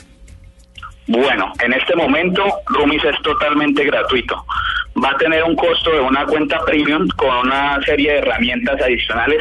Bueno, 1.09 1.53
en 1.65 1.73
este 1.73 1.97
momento 1.97 2.45
Roomies 2.67 3.03
es 3.03 3.17
totalmente 3.23 3.83
gratuito. 3.85 4.45
Va 5.03 5.11
a 5.11 5.17
tener 5.17 5.43
un 5.45 5.57
costo 5.57 5.91
de 5.91 6.01
una 6.01 6.27
cuenta 6.27 6.59
premium 6.67 7.09
con 7.17 7.47
una 7.47 7.81
serie 7.87 8.13
de 8.13 8.19
herramientas 8.19 8.79
adicionales 8.83 9.39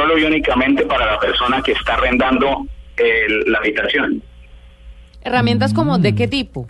solo 0.00 0.18
y 0.18 0.24
únicamente 0.24 0.84
para 0.86 1.04
la 1.06 1.18
persona 1.18 1.60
que 1.62 1.72
está 1.72 1.94
arrendando 1.94 2.66
el- 2.96 3.44
la 3.52 3.58
habitación. 3.58 4.22
Herramientas 5.22 5.74
como 5.74 5.98
de 5.98 6.14
qué 6.14 6.26
tipo? 6.28 6.66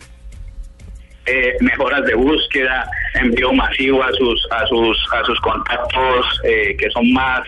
eh, 1.27 1.55
mejoras 1.61 2.05
de 2.07 2.15
búsqueda, 2.15 2.91
envío 3.15 3.53
masivo 3.53 4.03
a 4.03 4.11
sus 4.15 4.49
a 4.51 4.67
sus 4.67 4.97
a 5.13 5.23
sus 5.25 5.39
contactos 5.43 6.41
eh, 6.45 6.75
que 6.77 6.91
son 6.91 7.13
más 7.13 7.43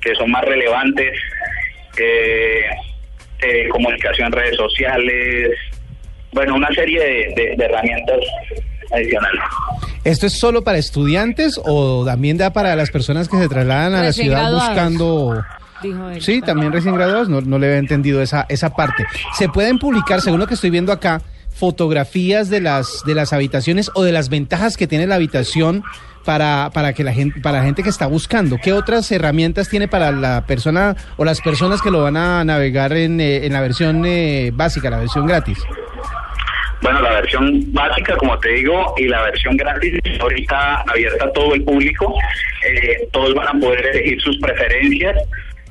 que 0.00 0.14
son 0.14 0.30
más 0.30 0.42
relevantes, 0.44 1.18
eh, 1.98 2.62
eh, 3.42 3.68
comunicación 3.68 4.28
en 4.28 4.32
redes 4.32 4.56
sociales, 4.56 5.50
bueno 6.32 6.54
una 6.54 6.68
serie 6.68 7.00
de, 7.00 7.34
de- 7.36 7.54
de 7.56 7.64
herramientas 7.64 8.20
adicionales. 8.92 9.40
¿Esto 10.04 10.26
es 10.26 10.38
solo 10.38 10.64
para 10.64 10.78
estudiantes 10.78 11.60
o 11.64 12.04
también 12.04 12.36
da 12.36 12.52
para 12.52 12.74
las 12.74 12.90
personas 12.90 13.28
que 13.28 13.38
se 13.38 13.48
trasladan 13.48 13.94
a 13.94 14.02
la 14.02 14.12
ciudad 14.12 14.40
graduados. 14.40 14.68
buscando... 14.68 15.44
Dijo 15.82 16.10
él. 16.10 16.22
Sí, 16.22 16.40
también 16.40 16.72
recién 16.72 16.94
graduados, 16.94 17.28
no, 17.28 17.40
no 17.40 17.58
le 17.58 17.66
había 17.66 17.78
entendido 17.78 18.22
esa, 18.22 18.46
esa 18.48 18.70
parte. 18.70 19.04
¿Se 19.34 19.48
pueden 19.48 19.78
publicar, 19.78 20.20
según 20.20 20.38
lo 20.38 20.46
que 20.46 20.54
estoy 20.54 20.70
viendo 20.70 20.92
acá, 20.92 21.22
fotografías 21.50 22.50
de 22.50 22.60
las, 22.60 23.02
de 23.04 23.14
las 23.14 23.32
habitaciones 23.32 23.90
o 23.94 24.02
de 24.02 24.12
las 24.12 24.28
ventajas 24.28 24.76
que 24.76 24.86
tiene 24.86 25.06
la 25.06 25.16
habitación 25.16 25.82
para, 26.24 26.70
para, 26.72 26.92
que 26.92 27.04
la 27.04 27.12
gente, 27.12 27.40
para 27.40 27.58
la 27.58 27.64
gente 27.64 27.82
que 27.82 27.88
está 27.88 28.06
buscando? 28.06 28.58
¿Qué 28.62 28.72
otras 28.72 29.10
herramientas 29.10 29.68
tiene 29.68 29.88
para 29.88 30.12
la 30.12 30.46
persona 30.46 30.96
o 31.16 31.24
las 31.24 31.40
personas 31.40 31.82
que 31.82 31.90
lo 31.90 32.02
van 32.02 32.16
a 32.16 32.44
navegar 32.44 32.92
en, 32.92 33.20
eh, 33.20 33.46
en 33.46 33.52
la 33.52 33.60
versión 33.60 34.04
eh, 34.06 34.52
básica, 34.54 34.90
la 34.90 34.98
versión 34.98 35.26
gratis? 35.26 35.58
Bueno, 36.82 37.00
la 37.00 37.12
versión 37.12 37.72
básica, 37.72 38.16
como 38.16 38.36
te 38.40 38.48
digo, 38.48 38.94
y 38.96 39.04
la 39.04 39.22
versión 39.22 39.56
gratis, 39.56 40.00
ahorita 40.20 40.82
abierta 40.82 41.26
a 41.26 41.32
todo 41.32 41.54
el 41.54 41.62
público. 41.62 42.12
Eh, 42.66 43.06
todos 43.12 43.32
van 43.34 43.56
a 43.56 43.60
poder 43.60 43.86
elegir 43.86 44.20
sus 44.20 44.36
preferencias 44.38 45.16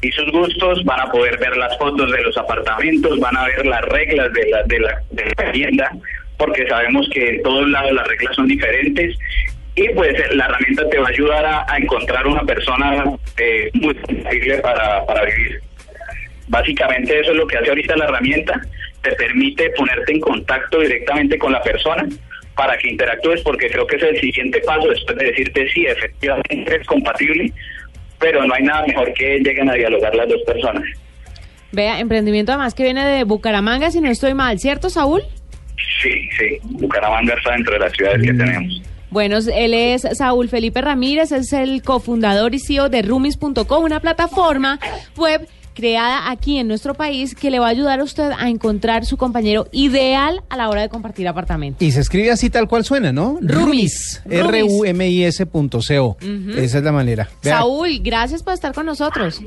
y 0.01 0.10
sus 0.13 0.32
gustos, 0.32 0.86
van 0.86 1.01
a 1.01 1.12
poder 1.12 1.38
ver 1.38 1.58
las 1.58 1.77
fotos 1.77 2.10
de 2.10 2.22
los 2.22 2.38
apartamentos, 2.38 3.20
van 3.20 3.36
a 3.36 3.46
ver 3.46 3.65
las 3.65 3.82
reglas 3.82 4.32
de 4.32 4.50
la, 4.50 4.63
de 4.63 4.80
la, 4.80 5.01
de 5.12 5.34
la 5.38 5.51
vivienda, 5.51 5.91
porque 6.38 6.65
sabemos 6.68 7.10
que 7.13 7.30
en 7.30 7.44
todos 7.44 7.68
lados 7.68 7.91
las 7.91 8.08
reglas 8.08 8.34
son 8.34 8.48
diferentes. 8.48 9.18
Y 9.75 9.89
pues 9.89 10.13
la 10.34 10.46
herramienta 10.46 10.89
te 10.89 10.98
va 10.98 11.08
a 11.08 11.12
ayudar 11.12 11.46
a, 11.46 11.77
encontrar 11.77 12.25
una 12.25 12.44
persona 12.44 13.03
eh, 13.38 13.70
muy 13.74 13.96
compatible 13.96 14.58
para, 14.60 15.06
para 15.06 15.25
vivir. 15.25 15.62
Básicamente 16.48 17.20
eso 17.20 17.32
es 17.32 17.38
lo 17.38 17.48
que 17.48 17.58
hace 17.58 17.70
ahorita 17.70 17.96
la 17.96 18.06
herramienta, 18.06 18.62
te 19.01 19.12
permite 19.13 19.70
ponerte 19.72 20.13
en 20.13 20.20
contacto 20.20 20.79
directamente 20.79 21.38
con 21.38 21.51
la 21.51 21.62
persona 21.62 22.08
para 22.55 22.77
que 22.77 22.89
interactúes, 22.89 23.41
porque 23.41 23.70
creo 23.70 23.88
que 23.88 23.96
es 23.96 24.03
el 24.03 24.20
siguiente 24.20 24.60
paso 24.62 24.88
después 24.88 25.17
de 25.17 25.25
decirte 25.25 25.70
sí, 25.72 25.86
efectivamente 25.86 26.77
es 26.79 26.88
compatible, 26.88 27.51
pero 28.20 28.46
no 28.46 28.53
hay 28.53 28.63
nada 28.63 28.86
mejor 28.86 29.13
que 29.13 29.39
lleguen 29.39 29.70
a 29.70 29.74
dialogar 29.74 30.13
las 30.15 30.27
dos 30.27 30.41
personas. 30.46 30.84
Vea, 31.72 32.00
emprendimiento 32.00 32.51
además 32.51 32.74
que 32.74 32.84
viene 32.84 33.05
de 33.05 33.24
Bucaramanga, 33.24 33.91
si 33.91 34.01
no 34.01 34.10
estoy 34.10 34.34
mal, 34.34 34.60
¿cierto, 34.60 34.89
Saúl? 34.89 35.22
Sí, 36.01 36.29
sí, 36.38 36.58
Bucaramanga 36.63 37.34
está 37.34 37.53
dentro 37.53 37.74
de 37.74 37.79
las 37.79 37.93
ciudades 37.93 38.22
que 38.22 38.34
tenemos. 38.34 38.81
Bueno, 39.10 39.39
él 39.53 39.74
es 39.74 40.08
Saúl 40.13 40.48
Felipe 40.48 40.81
Ramírez, 40.81 41.31
es 41.31 41.51
el 41.53 41.81
cofundador 41.81 42.53
y 42.53 42.60
CEO 42.60 42.89
de 42.89 43.01
Roomies.com, 43.01 43.84
una 43.84 44.00
plataforma 44.00 44.79
web 45.17 45.48
creada 45.81 46.29
aquí 46.29 46.59
en 46.59 46.67
nuestro 46.67 46.93
país 46.93 47.33
que 47.33 47.50
le 47.50 47.57
va 47.57 47.65
a 47.65 47.69
ayudar 47.69 48.00
a 48.01 48.03
usted 48.03 48.29
a 48.38 48.50
encontrar 48.50 49.03
su 49.03 49.17
compañero 49.17 49.65
ideal 49.71 50.43
a 50.47 50.55
la 50.55 50.69
hora 50.69 50.81
de 50.81 50.89
compartir 50.89 51.27
apartamento. 51.27 51.83
Y 51.83 51.91
se 51.91 52.01
escribe 52.01 52.29
así 52.29 52.51
tal 52.51 52.67
cual 52.67 52.85
suena, 52.85 53.11
¿no? 53.11 53.39
R-U-M-I-S 54.29 55.45
punto 55.47 55.79
co. 55.79 56.17
Esa 56.55 56.77
es 56.77 56.83
la 56.83 56.91
manera. 56.91 57.27
Vea, 57.43 57.57
Saúl, 57.57 58.00
gracias 58.03 58.43
por 58.43 58.53
estar 58.53 58.75
con 58.75 58.85
nosotros. 58.85 59.41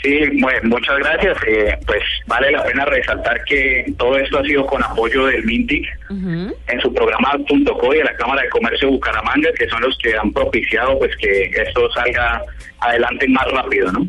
Sí, 0.00 0.16
bueno, 0.40 0.60
muchas 0.62 0.96
gracias. 0.98 1.36
Eh, 1.48 1.76
pues 1.84 2.02
vale 2.28 2.52
la 2.52 2.62
pena 2.62 2.84
resaltar 2.84 3.42
que 3.42 3.92
todo 3.98 4.16
esto 4.16 4.38
ha 4.38 4.44
sido 4.44 4.64
con 4.64 4.80
apoyo 4.84 5.26
del 5.26 5.44
MINTIC 5.44 5.84
en 6.68 6.80
su 6.80 6.94
programa 6.94 7.32
.co 7.48 7.94
y 7.94 7.98
de 7.98 8.04
la 8.04 8.14
Cámara 8.14 8.42
de 8.42 8.48
Comercio 8.50 8.86
de 8.86 8.94
Bucaramanga, 8.94 9.50
que 9.58 9.68
son 9.68 9.82
los 9.82 9.98
que 9.98 10.16
han 10.16 10.32
propiciado 10.32 10.96
pues 11.00 11.16
que 11.16 11.50
esto 11.66 11.90
salga 11.90 12.42
adelante 12.78 13.26
más 13.26 13.50
rápido, 13.50 13.90
¿no? 13.90 14.06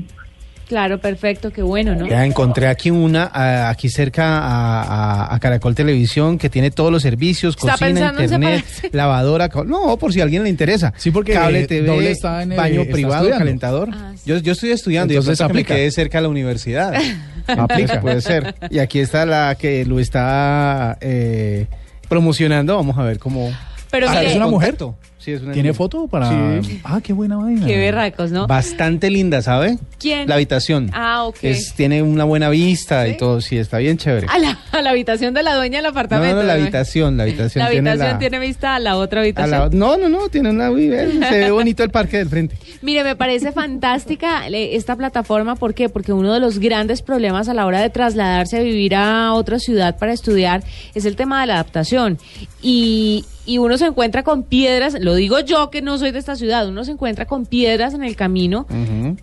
Claro, 0.70 1.00
perfecto, 1.00 1.52
qué 1.52 1.64
bueno, 1.64 1.96
¿no? 1.96 2.08
Ya 2.08 2.24
encontré 2.26 2.68
aquí 2.68 2.92
una, 2.92 3.70
aquí 3.70 3.90
cerca 3.90 4.38
a, 4.38 4.84
a- 4.84 5.34
a 5.36 5.40
Caracol 5.40 5.74
Televisión, 5.74 6.38
que 6.38 6.48
tiene 6.48 6.70
todos 6.70 6.92
los 6.92 7.02
servicios, 7.02 7.56
Está 7.58 7.72
cocina, 7.72 8.14
internet, 8.20 8.64
lavadora, 8.92 9.50
no, 9.66 9.98
por 9.98 10.14
si 10.14 10.20
a 10.22 10.24
alguien 10.26 10.44
le 10.44 10.50
interesa. 10.50 10.94
Sí, 10.96 11.10
porque, 11.10 11.34
Cable 11.34 11.62
eh, 11.62 11.68
TV, 11.68 11.88
Doble 11.88 12.12
está 12.12 12.44
en, 12.44 12.52
eh, 12.52 12.56
baño 12.56 12.82
está 12.82 12.94
privado, 12.94 13.16
estudiando. 13.24 13.40
calentador. 13.40 13.90
Ah, 13.92 14.12
sí. 14.16 14.22
yo, 14.28 14.38
yo 14.38 14.52
estoy 14.52 14.70
estudiando 14.70 15.12
Entonces 15.12 15.40
y 15.40 15.44
aplica. 15.44 15.74
me 15.74 15.80
quedé 15.80 15.92
cerca 15.92 16.20
de 16.20 16.22
la 16.22 16.30
universidad. 16.30 16.94
Aplica. 17.48 18.00
Puede 18.00 18.22
ser. 18.22 18.54
Y 18.70 18.78
aquí 18.78 19.00
está 19.00 19.26
la 19.26 19.56
que 19.56 19.84
lo 19.86 20.00
está 20.00 21.00
eh, 21.02 21.66
promocionando. 22.08 22.76
Vamos 22.76 22.96
a 23.00 23.02
ver 23.02 23.18
cómo. 23.18 23.52
Pero 23.90 24.08
Ah, 24.08 24.14
mire, 24.20 24.30
¿es 24.30 24.36
una 24.36 24.46
mujer? 24.46 24.78
Contacto. 24.78 25.09
Sí, 25.20 25.34
es 25.34 25.42
una 25.42 25.52
¿Tiene 25.52 25.70
niña. 25.70 25.78
foto 25.78 26.08
para...? 26.08 26.62
Sí. 26.64 26.80
Ah, 26.86 27.02
qué 27.04 27.12
buena 27.12 27.36
vaina. 27.36 27.66
qué 27.68 27.78
berracos, 27.78 28.32
¿no? 28.32 28.48
Bastante 28.48 29.10
linda, 29.10 29.42
¿sabe? 29.42 29.78
¿Quién? 30.00 30.30
La 30.30 30.36
habitación. 30.36 30.90
Ah, 30.94 31.26
ok. 31.26 31.36
Es, 31.42 31.74
tiene 31.74 32.02
una 32.02 32.24
buena 32.24 32.48
vista 32.50 33.06
y 33.06 33.18
todo, 33.18 33.42
sí, 33.42 33.58
está 33.58 33.80
bien 33.80 33.98
chévere. 33.98 34.28
A 34.30 34.40
la, 34.40 34.58
a 34.72 34.82
la 34.82 34.92
habitación 34.92 35.34
de 35.34 35.44
la 35.44 35.56
dueña 35.56 35.80
del 35.80 35.84
No, 35.84 35.90
apartamento. 35.90 36.38
no, 36.38 36.44
la 36.44 36.56
¿no? 36.56 36.62
habitación, 36.62 37.18
la 37.18 37.24
habitación. 37.24 37.64
La 37.64 37.68
habitación 37.70 38.08
la- 38.14 38.18
tiene 38.18 38.40
vista 38.40 38.76
a 38.76 38.80
la 38.80 38.96
otra 38.96 39.20
a 39.20 39.24
habitación. 39.24 39.52
la- 39.60 39.70
no, 39.72 39.98
no, 39.98 40.08
no, 40.08 40.30
tiene 40.30 40.52
una... 40.52 40.70
Se 40.70 41.38
ve 41.38 41.52
bonito 41.52 41.84
el 41.84 41.90
parque 41.90 42.16
del 42.18 42.30
frente. 42.30 42.56
Mire, 42.82 43.04
me 43.04 43.18
parece 43.18 43.52
fantástica 43.52 44.48
eh, 44.48 44.78
esta 44.78 44.96
plataforma. 44.96 45.56
¿Por 45.58 45.74
qué? 45.74 45.90
Porque 45.90 46.14
uno 46.14 46.34
de 46.34 46.40
los 46.40 46.60
grandes 46.60 47.02
problemas 47.02 47.50
a 47.50 47.54
la 47.54 47.66
hora 47.66 47.82
de 47.82 47.90
trasladarse 47.90 48.58
a 48.58 48.62
vivir 48.62 48.96
a 48.96 49.34
otra 49.34 49.60
ciudad 49.60 49.98
para 49.98 50.14
estudiar 50.14 50.64
es 50.96 51.04
el 51.04 51.18
tema 51.18 51.42
de 51.42 51.48
la 51.48 51.54
adaptación. 51.56 52.18
Y, 52.62 53.26
y 53.50 53.58
uno 53.58 53.78
se 53.80 53.88
encuentra 53.88 54.22
con 54.24 54.44
piedras, 54.44 54.96
lo 55.00 55.16
digo 55.16 55.40
yo 55.40 55.72
que 55.72 55.82
no 55.82 55.98
soy 55.98 56.12
de 56.12 56.20
esta 56.20 56.36
ciudad, 56.36 56.68
uno 56.70 56.84
se 56.86 56.92
encuentra 56.92 57.26
con 57.26 57.46
piedras 57.48 57.94
en 57.96 58.04
el 58.04 58.16
camino 58.16 58.68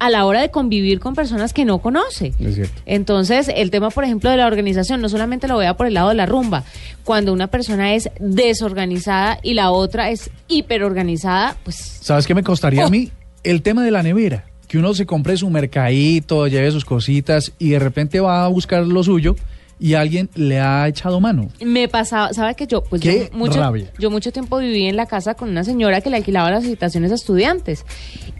a 0.00 0.10
la 0.10 0.24
hora 0.24 0.40
de 0.40 0.50
convivir 0.50 0.98
con 0.98 1.14
personas 1.14 1.52
que 1.52 1.64
no 1.64 1.78
conoce. 1.78 2.32
Es 2.40 2.54
cierto. 2.56 2.82
Entonces, 2.86 3.48
el 3.54 3.70
tema, 3.70 3.90
por 3.90 4.02
ejemplo, 4.04 4.28
de 4.30 4.36
la 4.36 4.46
organización, 4.48 5.00
no 5.00 5.08
solamente 5.08 5.46
lo 5.46 5.58
vea 5.58 5.76
por 5.76 5.86
el 5.86 5.94
lado 5.94 6.08
de 6.08 6.16
la 6.16 6.26
rumba. 6.26 6.64
Cuando 7.04 7.32
una 7.32 7.46
persona 7.46 7.94
es 7.94 8.10
desorganizada 8.18 9.38
y 9.42 9.54
la 9.54 9.70
otra 9.70 10.10
es 10.10 10.30
hiperorganizada, 10.48 11.56
pues 11.64 11.76
¿Sabes 11.76 12.26
qué 12.26 12.34
me 12.34 12.42
costaría 12.42 12.82
Oh. 12.84 12.86
a 12.88 12.90
mí? 12.90 13.10
El 13.44 13.62
tema 13.62 13.84
de 13.84 13.90
la 13.90 14.02
nevera. 14.02 14.44
Que 14.66 14.78
uno 14.78 14.92
se 14.94 15.06
compre 15.06 15.36
su 15.36 15.48
mercadito, 15.48 16.48
lleve 16.48 16.72
sus 16.72 16.84
cositas 16.84 17.52
y 17.60 17.68
de 17.70 17.78
repente 17.78 18.18
va 18.18 18.44
a 18.44 18.48
buscar 18.48 18.84
lo 18.84 19.04
suyo 19.04 19.36
y 19.78 19.94
alguien 19.94 20.30
le 20.34 20.60
ha 20.60 20.88
echado 20.88 21.20
mano. 21.20 21.48
Me 21.64 21.88
pasaba, 21.88 22.32
¿sabe 22.32 22.54
que 22.54 22.66
yo? 22.66 22.82
Pues 22.82 23.02
Qué 23.02 23.28
yo 23.30 23.36
mucho, 23.38 23.60
rabia. 23.60 23.90
yo 23.98 24.10
mucho 24.10 24.32
tiempo 24.32 24.58
viví 24.58 24.86
en 24.86 24.96
la 24.96 25.06
casa 25.06 25.34
con 25.34 25.50
una 25.50 25.64
señora 25.64 26.00
que 26.00 26.08
le 26.10 26.16
alquilaba 26.16 26.50
las 26.50 26.64
habitaciones 26.64 27.12
a 27.12 27.16
estudiantes. 27.16 27.84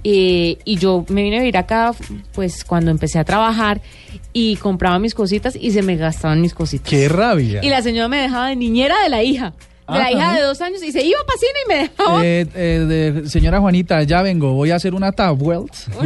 Eh, 0.04 0.58
y 0.64 0.76
yo 0.78 1.04
me 1.08 1.22
vine 1.22 1.36
a 1.36 1.40
vivir 1.40 1.56
acá, 1.58 1.94
pues 2.32 2.64
cuando 2.64 2.90
empecé 2.90 3.18
a 3.18 3.24
trabajar 3.24 3.80
y 4.32 4.56
compraba 4.56 4.98
mis 4.98 5.14
cositas 5.14 5.56
y 5.60 5.72
se 5.72 5.82
me 5.82 5.96
gastaban 5.96 6.40
mis 6.40 6.54
cositas. 6.54 6.88
¡Qué 6.88 7.08
rabia! 7.08 7.60
Y 7.62 7.68
la 7.68 7.82
señora 7.82 8.08
me 8.08 8.18
dejaba 8.18 8.48
de 8.48 8.56
niñera 8.56 8.94
de 9.02 9.08
la 9.10 9.22
hija. 9.22 9.52
De 9.88 9.98
la 9.98 10.04
Ah, 10.06 10.10
hija 10.10 10.20
también. 10.20 10.36
de 10.42 10.42
dos 10.48 10.60
años 10.60 10.82
y 10.82 10.92
se 10.92 11.04
iba 11.04 11.18
para 11.26 11.38
cine 11.38 11.52
y 11.64 11.68
me 11.68 11.74
dejaba. 11.88 12.24
Eh, 12.26 12.46
eh, 12.54 13.12
de- 13.22 13.28
señora 13.28 13.60
Juanita, 13.60 14.02
ya 14.02 14.22
vengo, 14.22 14.52
voy 14.52 14.70
a 14.70 14.76
hacer 14.76 14.94
una 14.94 15.12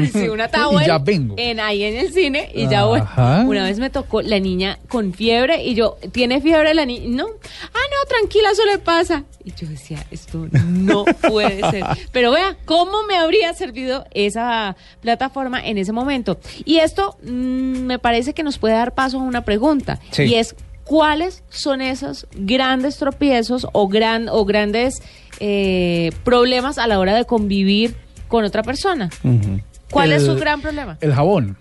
sí, 0.08 0.28
una 0.28 0.48
y 0.82 0.86
ya 0.86 0.98
vengo. 0.98 1.34
En, 1.38 1.60
ahí 1.60 1.82
en 1.84 1.96
el 1.96 2.12
cine 2.12 2.50
y 2.54 2.68
ya. 2.68 2.82
Ajá. 2.82 3.44
Una 3.46 3.64
vez 3.64 3.78
me 3.78 3.90
tocó 3.90 4.22
la 4.22 4.38
niña 4.38 4.78
con 4.88 5.12
fiebre 5.14 5.62
y 5.64 5.74
yo, 5.74 5.96
¿tiene 6.12 6.40
fiebre 6.40 6.74
la 6.74 6.84
niña? 6.84 7.06
No. 7.08 7.26
Ah, 7.26 7.78
no, 7.90 8.08
tranquila, 8.08 8.50
eso 8.52 8.64
le 8.66 8.78
pasa. 8.78 9.24
Y 9.44 9.52
yo 9.54 9.66
decía, 9.68 10.04
esto 10.10 10.46
no 10.66 11.04
puede 11.06 11.60
ser. 11.70 11.84
Pero 12.12 12.30
vea, 12.32 12.56
¿cómo 12.66 13.02
me 13.08 13.16
habría 13.16 13.54
servido 13.54 14.04
esa 14.12 14.76
plataforma 15.00 15.64
en 15.66 15.78
ese 15.78 15.92
momento? 15.92 16.38
Y 16.64 16.78
esto 16.78 17.16
mm, 17.22 17.30
me 17.86 17.98
parece 17.98 18.34
que 18.34 18.42
nos 18.42 18.58
puede 18.58 18.74
dar 18.74 18.94
paso 18.94 19.18
a 19.18 19.22
una 19.22 19.42
pregunta. 19.44 19.98
Sí. 20.10 20.24
Y 20.24 20.34
es, 20.34 20.54
¿cuáles 20.90 21.44
son 21.50 21.82
esos 21.82 22.26
grandes 22.34 22.96
tropiezos 22.96 23.64
o, 23.72 23.86
gran, 23.86 24.28
o 24.28 24.44
grandes 24.44 25.00
eh, 25.38 26.10
problemas 26.24 26.78
a 26.78 26.88
la 26.88 26.98
hora 26.98 27.14
de 27.14 27.26
convivir 27.26 27.94
con 28.26 28.44
otra 28.44 28.64
persona? 28.64 29.08
¿Cuál 29.88 30.10
es 30.10 30.24
su 30.24 30.34
gran 30.34 30.60
problema? 30.60 30.98
El 31.00 31.14
jabón. 31.14 31.56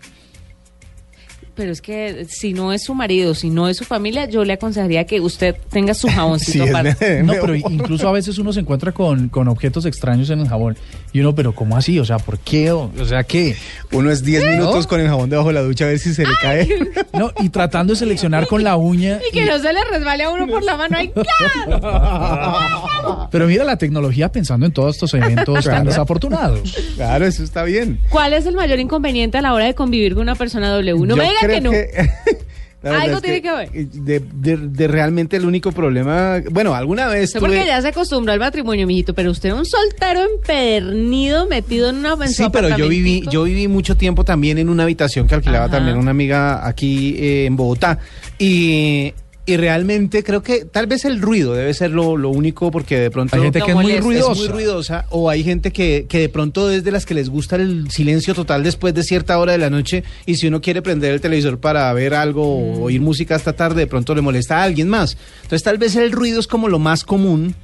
Pero 1.54 1.72
es 1.72 1.80
que 1.80 2.26
si 2.28 2.54
no 2.54 2.74
es 2.74 2.86
su 2.86 2.96
marido, 2.96 3.36
si 3.36 3.52
no 3.52 3.70
es 3.70 3.78
su 3.78 3.84
familia, 3.84 4.26
yo 4.26 4.44
le 4.46 4.54
aconsejaría 4.54 5.04
que 5.06 5.20
usted 5.20 5.56
tenga 5.70 5.94
su 5.94 6.08
jaboncito 6.08 6.63
Sí, 6.63 6.70
aparte. 6.72 7.22
No, 7.24 7.34
pero 7.39 7.54
incluso 7.54 8.08
a 8.08 8.12
veces 8.12 8.39
uno 8.39 8.52
se 8.52 8.62
encuentra 8.62 8.94
con, 8.94 9.30
con 9.30 9.48
objetos 9.48 9.86
extraños 9.86 10.32
en 10.32 10.39
el 10.39 10.48
jabón. 10.48 10.76
Y 11.12 11.22
uno, 11.22 11.34
pero 11.34 11.54
¿cómo 11.56 11.76
así? 11.76 12.00
O 12.00 12.06
sea, 12.06 12.19
¿por 12.19 12.38
qué? 12.39 12.72
O 12.72 12.91
o 13.00 13.06
sea, 13.06 13.24
¿qué? 13.24 13.56
Uno 13.91 14.12
es 14.12 14.24
10 14.24 14.45
minutos 14.45 14.86
con 14.86 15.00
el 15.02 15.08
jabón 15.08 15.30
debajo 15.30 15.48
de 15.48 15.56
la 15.56 15.62
ducha 15.62 15.86
a 15.86 15.88
ver 15.88 15.98
si 16.00 16.13
se 16.13 16.26
le 16.26 16.34
cae. 16.41 16.67
No, 17.12 17.34
y 17.41 17.50
tratando 17.50 17.91
de 17.93 18.00
seleccionar 18.00 18.48
con 18.48 18.63
la 18.63 18.78
uña. 18.78 19.19
Y 19.30 19.34
que 19.34 19.43
no 19.43 19.58
se 19.60 19.74
le 19.74 19.84
resbale 19.91 20.24
a 20.24 20.30
uno 20.30 20.48
por 20.48 20.63
la 20.63 20.78
mano. 20.78 20.95
¡Ay, 20.98 21.10
claro! 21.13 23.28
Pero 23.32 23.48
mira 23.48 23.63
la 23.63 23.78
tecnología 23.78 24.32
pensando 24.32 24.65
en 24.65 24.72
todos 24.72 24.95
estos 24.95 25.13
eventos 25.15 25.54
tan 25.56 25.63
Claro. 25.63 25.86
desafortunados. 25.86 26.76
Claro, 26.95 27.26
eso 27.26 27.43
está 27.43 27.63
bien. 27.63 28.00
¿Cuál 28.10 28.34
es 28.34 28.45
el 28.45 28.56
mayor 28.56 28.80
inconveniente 28.80 29.38
a 29.38 29.41
la 29.41 29.54
hora 29.54 29.65
de 29.65 29.76
convivir 29.76 30.13
con 30.13 30.22
una 30.24 30.36
persona 30.36 30.69
W? 30.72 30.93
No 31.08 31.15
Yo 31.15 31.17
me 31.17 31.24
diga 31.30 31.48
que 31.48 31.62
no. 31.62 31.72
Algo 32.84 33.20
tiene 33.20 33.42
que 33.42 33.52
ver. 33.52 33.70
De, 33.72 34.20
de- 34.20 34.58
de 34.58 34.88
realmente 34.88 35.36
el 35.36 35.46
único 35.46 35.72
problema. 35.74 36.42
Bueno, 36.50 36.74
alguna 36.74 37.08
vez. 37.08 37.26
Usted 37.30 37.39
porque 37.42 37.58
tuve- 37.58 37.68
ya 37.68 37.82
se 37.82 37.89
acostumbró 37.89 38.32
al 38.32 38.39
matrimonio, 38.39 38.88
mijito, 38.88 39.13
pero 39.13 39.32
usted 39.32 39.50
es 39.50 39.56
un 39.56 39.65
soltero 39.65 40.22
empedernido 40.22 41.46
metido 41.48 41.89
en 41.89 41.98
una 41.98 42.13
en 42.13 42.30
Sí, 42.30 42.46
pero 42.52 42.70
yo 42.78 42.88
viví, 42.88 43.24
yo 43.30 43.44
viví 43.44 43.68
mucho 43.68 43.98
tiempo 43.98 44.24
también 44.24 44.58
en 44.60 44.70
una 44.70 44.84
habitación 44.84 45.28
que 45.28 45.36
alquilaba 45.36 45.65
Ajá. 45.65 45.76
también 45.78 45.98
una 45.98 46.12
amiga 46.12 46.65
aquí 46.68 47.15
eh, 47.18 47.46
en 47.48 47.56
Bogotá. 47.56 48.00
Y, 48.38 49.13
y 49.49 49.57
realmente 49.57 50.23
creo 50.23 50.43
que 50.43 50.63
tal 50.63 50.85
vez 50.85 51.05
el 51.05 51.19
ruido 51.19 51.55
debe 51.55 51.73
ser 51.73 51.89
lo, 51.89 52.17
lo 52.17 52.29
único 52.29 52.69
porque 52.69 52.99
de 52.99 53.09
pronto... 53.09 53.35
Hay 53.35 53.41
gente 53.41 53.59
No 53.59 53.65
que 53.65 53.71
es 53.71 53.77
muy 53.77 53.97
ruidosa. 53.97 54.31
Es 54.31 54.38
muy 54.38 54.47
ruidosa 54.47 55.05
o 55.09 55.27
hay 55.27 55.43
gente 55.43 55.71
que, 55.71 56.05
que 56.07 56.19
de 56.19 56.29
pronto 56.29 56.69
es 56.69 56.83
de 56.83 56.91
las 56.91 57.07
que 57.07 57.15
les 57.15 57.29
gusta 57.29 57.55
el 57.55 57.89
silencio 57.89 58.35
total 58.35 58.63
después 58.63 58.93
de 58.93 59.01
cierta 59.01 59.39
hora 59.39 59.53
de 59.53 59.57
la 59.57 59.71
noche 59.71 60.03
y 60.27 60.35
si 60.35 60.47
uno 60.47 60.62
quiere 60.62 60.83
prender 60.83 61.13
el 61.13 61.21
televisor 61.21 61.59
para 61.59 61.91
ver 61.93 62.13
algo 62.13 62.43
o 62.43 62.83
oír 62.83 63.01
música 63.01 63.35
hasta 63.35 63.53
tarde 63.53 63.81
de 63.81 63.88
pronto 63.88 64.13
le 64.13 64.21
molesta 64.21 64.59
a 64.59 64.63
alguien 64.63 64.88
más. 64.88 65.17
Entonces 65.41 65.63
tal 65.63 65.79
vez 65.79 65.95
el 65.95 66.12
ruido 66.12 66.39
es 66.39 66.45
como 66.45 66.67
lo 66.67 66.77
más 66.77 67.03
común 67.03 67.55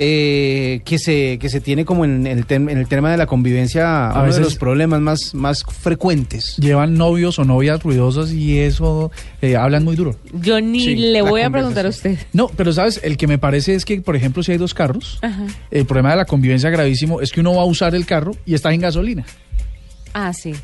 eh, 0.00 0.80
que, 0.84 0.98
se, 0.98 1.38
que 1.38 1.48
se 1.48 1.60
tiene 1.60 1.84
como 1.84 2.04
en 2.04 2.26
el, 2.26 2.46
tem- 2.46 2.70
en 2.70 2.78
el 2.78 2.86
tema 2.86 3.10
de 3.10 3.16
la 3.16 3.26
convivencia, 3.26 4.10
uno 4.12 4.22
veces- 4.22 4.36
de 4.36 4.44
los 4.44 4.56
problemas 4.56 5.00
más, 5.00 5.34
más 5.34 5.64
frecuentes. 5.64 6.56
Llevan 6.58 6.94
novios 6.94 7.38
o 7.38 7.44
novias 7.44 7.82
ruidosas 7.82 8.32
y 8.32 8.58
eso 8.58 9.10
eh, 9.42 9.56
hablan 9.56 9.84
muy 9.84 9.96
duro. 9.96 10.16
Yo 10.32 10.60
ni 10.60 10.80
Sí, 10.80 10.94
le 10.96 11.22
voy 11.22 11.40
a 11.42 11.50
preguntar 11.50 11.86
a 11.86 11.88
usted. 11.88 12.18
No, 12.32 12.48
pero 12.56 12.72
sabes, 12.72 13.00
el 13.02 13.16
que 13.16 13.26
me 13.26 13.38
parece 13.38 13.74
es 13.74 13.84
que, 13.84 14.00
por 14.00 14.14
ejemplo, 14.16 14.42
si 14.42 14.52
hay 14.52 14.58
dos 14.58 14.74
carros, 14.74 15.18
Ajá. 15.22 15.46
el 15.70 15.84
problema 15.86 16.10
de 16.10 16.16
la 16.16 16.24
convivencia 16.26 16.70
gravísimo 16.70 17.20
es 17.20 17.32
que 17.32 17.40
uno 17.40 17.54
va 17.56 17.62
a 17.62 17.66
usar 17.66 17.94
el 17.94 18.06
carro 18.06 18.32
y 18.46 18.54
está 18.54 18.72
en 18.72 18.80
gasolina. 18.80 19.24
Ah, 20.14 20.32
sí. 20.32 20.54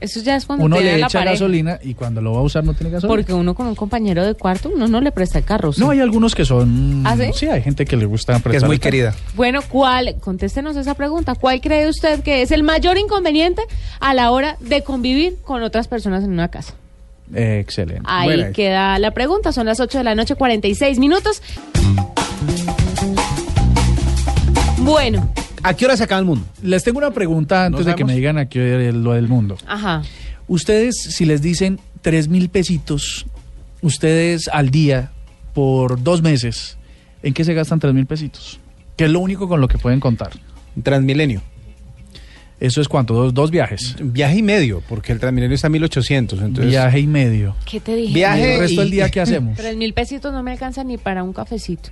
Eso 0.00 0.20
ya 0.20 0.36
es 0.36 0.44
cuando 0.44 0.64
Uno 0.64 0.78
le 0.80 0.98
la 0.98 1.06
echa 1.06 1.18
pareja. 1.18 1.32
gasolina 1.32 1.78
y 1.82 1.94
cuando 1.94 2.20
lo 2.20 2.32
va 2.34 2.40
a 2.40 2.42
usar 2.42 2.62
no 2.64 2.74
tiene 2.74 2.90
gasolina. 2.90 3.14
Porque 3.16 3.32
uno 3.32 3.54
con 3.54 3.66
un 3.66 3.74
compañero 3.74 4.24
de 4.24 4.34
cuarto, 4.34 4.70
uno 4.74 4.86
no 4.88 5.00
le 5.00 5.12
presta 5.12 5.38
el 5.38 5.44
carro. 5.44 5.72
¿sí? 5.72 5.80
No, 5.80 5.90
hay 5.90 6.00
algunos 6.00 6.34
que 6.34 6.44
son... 6.44 7.02
¿Ah, 7.06 7.16
sí? 7.32 7.46
hay 7.46 7.62
gente 7.62 7.84
que 7.84 7.96
le 7.96 8.04
gusta 8.06 8.32
Que 8.34 8.36
es 8.38 8.42
prestar 8.42 8.68
muy 8.68 8.78
querida. 8.78 9.14
Bueno, 9.34 9.60
¿cuál? 9.68 10.16
Contéstenos 10.20 10.76
esa 10.76 10.94
pregunta. 10.94 11.34
¿Cuál 11.34 11.60
cree 11.60 11.88
usted 11.88 12.22
que 12.22 12.42
es 12.42 12.50
el 12.50 12.62
mayor 12.62 12.98
inconveniente 12.98 13.62
a 14.00 14.12
la 14.14 14.30
hora 14.30 14.56
de 14.60 14.82
convivir 14.82 15.36
con 15.42 15.62
otras 15.62 15.88
personas 15.88 16.24
en 16.24 16.32
una 16.32 16.48
casa? 16.48 16.74
Eh, 17.34 17.58
excelente. 17.60 18.02
Ahí 18.04 18.28
Buena. 18.28 18.52
queda 18.52 18.98
la 18.98 19.12
pregunta. 19.12 19.52
Son 19.52 19.64
las 19.66 19.80
8 19.80 19.98
de 19.98 20.04
la 20.04 20.14
noche, 20.14 20.34
46 20.34 20.98
minutos. 20.98 21.40
Bueno, 24.78 25.30
¿A 25.64 25.74
qué 25.74 25.84
hora 25.86 25.96
se 25.96 26.04
acaba 26.04 26.18
el 26.20 26.26
mundo? 26.26 26.46
Les 26.62 26.84
tengo 26.84 26.98
una 26.98 27.10
pregunta 27.10 27.64
antes 27.66 27.84
¿No 27.84 27.90
de 27.90 27.96
que 27.96 28.04
me 28.04 28.14
digan 28.14 28.38
aquí 28.38 28.58
lo 28.58 29.12
del 29.14 29.28
mundo. 29.28 29.56
ajá. 29.66 30.02
Ustedes, 30.46 30.94
si 31.00 31.24
les 31.24 31.40
dicen 31.40 31.80
tres 32.02 32.28
mil 32.28 32.50
pesitos, 32.50 33.24
ustedes 33.80 34.48
al 34.52 34.70
día 34.70 35.10
por 35.54 36.02
dos 36.02 36.20
meses, 36.22 36.76
¿en 37.22 37.32
qué 37.32 37.44
se 37.44 37.54
gastan 37.54 37.80
tres 37.80 37.94
mil 37.94 38.04
pesitos? 38.06 38.60
Que 38.96 39.04
es 39.06 39.10
lo 39.10 39.20
único 39.20 39.48
con 39.48 39.60
lo 39.60 39.68
que 39.68 39.78
pueden 39.78 40.00
contar. 40.00 40.30
Transmilenio. 40.82 41.40
Eso 42.60 42.80
es 42.80 42.88
cuánto, 42.88 43.14
dos, 43.14 43.34
dos 43.34 43.50
viajes. 43.50 43.96
Viaje 44.00 44.36
y 44.38 44.42
medio, 44.42 44.82
porque 44.88 45.12
el 45.12 45.18
Transmilenio 45.18 45.54
está 45.54 45.66
a 45.66 45.70
1800. 45.70 46.40
Entonces, 46.40 46.70
Viaje 46.70 47.00
y 47.00 47.06
medio. 47.06 47.56
¿Qué 47.68 47.80
te 47.80 47.96
dije? 47.96 48.10
¿Y 48.10 48.14
Viaje 48.14 48.54
el 48.54 48.60
resto 48.60 48.80
del 48.82 48.88
y- 48.88 48.92
día 48.92 49.10
qué 49.10 49.20
hacemos? 49.22 49.56
Tres 49.56 49.76
mil 49.76 49.92
pesitos 49.92 50.32
no 50.32 50.42
me 50.42 50.52
alcanza 50.52 50.84
ni 50.84 50.96
para 50.96 51.22
un 51.24 51.32
cafecito. 51.32 51.90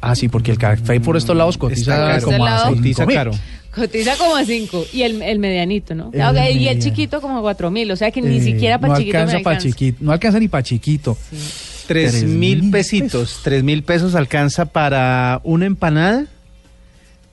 Ah, 0.00 0.14
sí, 0.14 0.28
porque 0.28 0.50
el 0.50 0.58
café 0.58 0.98
por 1.00 1.16
estos 1.16 1.36
lados 1.36 1.58
cotiza 1.58 1.96
caro. 1.96 2.24
como 2.24 2.44
a 2.46 2.50
lado. 2.50 2.74
Cotiza 2.74 3.06
caro. 3.06 3.32
Cotiza 3.74 4.16
como 4.16 4.34
a 4.36 4.44
cinco. 4.44 4.84
Y 4.92 5.02
el, 5.02 5.22
el 5.22 5.38
medianito, 5.38 5.94
¿no? 5.94 6.10
El 6.12 6.56
y 6.60 6.68
el 6.68 6.80
chiquito 6.82 7.20
como 7.20 7.38
a 7.38 7.40
cuatro 7.42 7.70
mil. 7.70 7.90
O 7.90 7.96
sea 7.96 8.10
que 8.10 8.20
ni 8.22 8.38
Eh, 8.38 8.40
siquiera 8.40 8.78
para 8.80 8.94
no 8.94 8.98
chiquito 8.98 9.14
me 9.18 9.20
alcanza 9.22 9.42
para 9.44 9.56
alcanza. 9.58 9.76
chiquito, 9.76 9.98
no 10.04 10.12
alcanza 10.12 10.38
ni 10.40 10.48
para 10.48 10.62
chiquito. 10.62 11.16
Tres 11.86 12.12
Tres 12.12 12.24
mil 12.24 12.62
mil 12.62 12.70
pesitos. 12.70 13.10
pesos. 13.10 13.40
Tres 13.42 13.62
mil 13.62 13.82
pesos 13.82 14.14
alcanza 14.14 14.64
para 14.66 15.40
una 15.44 15.66
empanada 15.66 16.26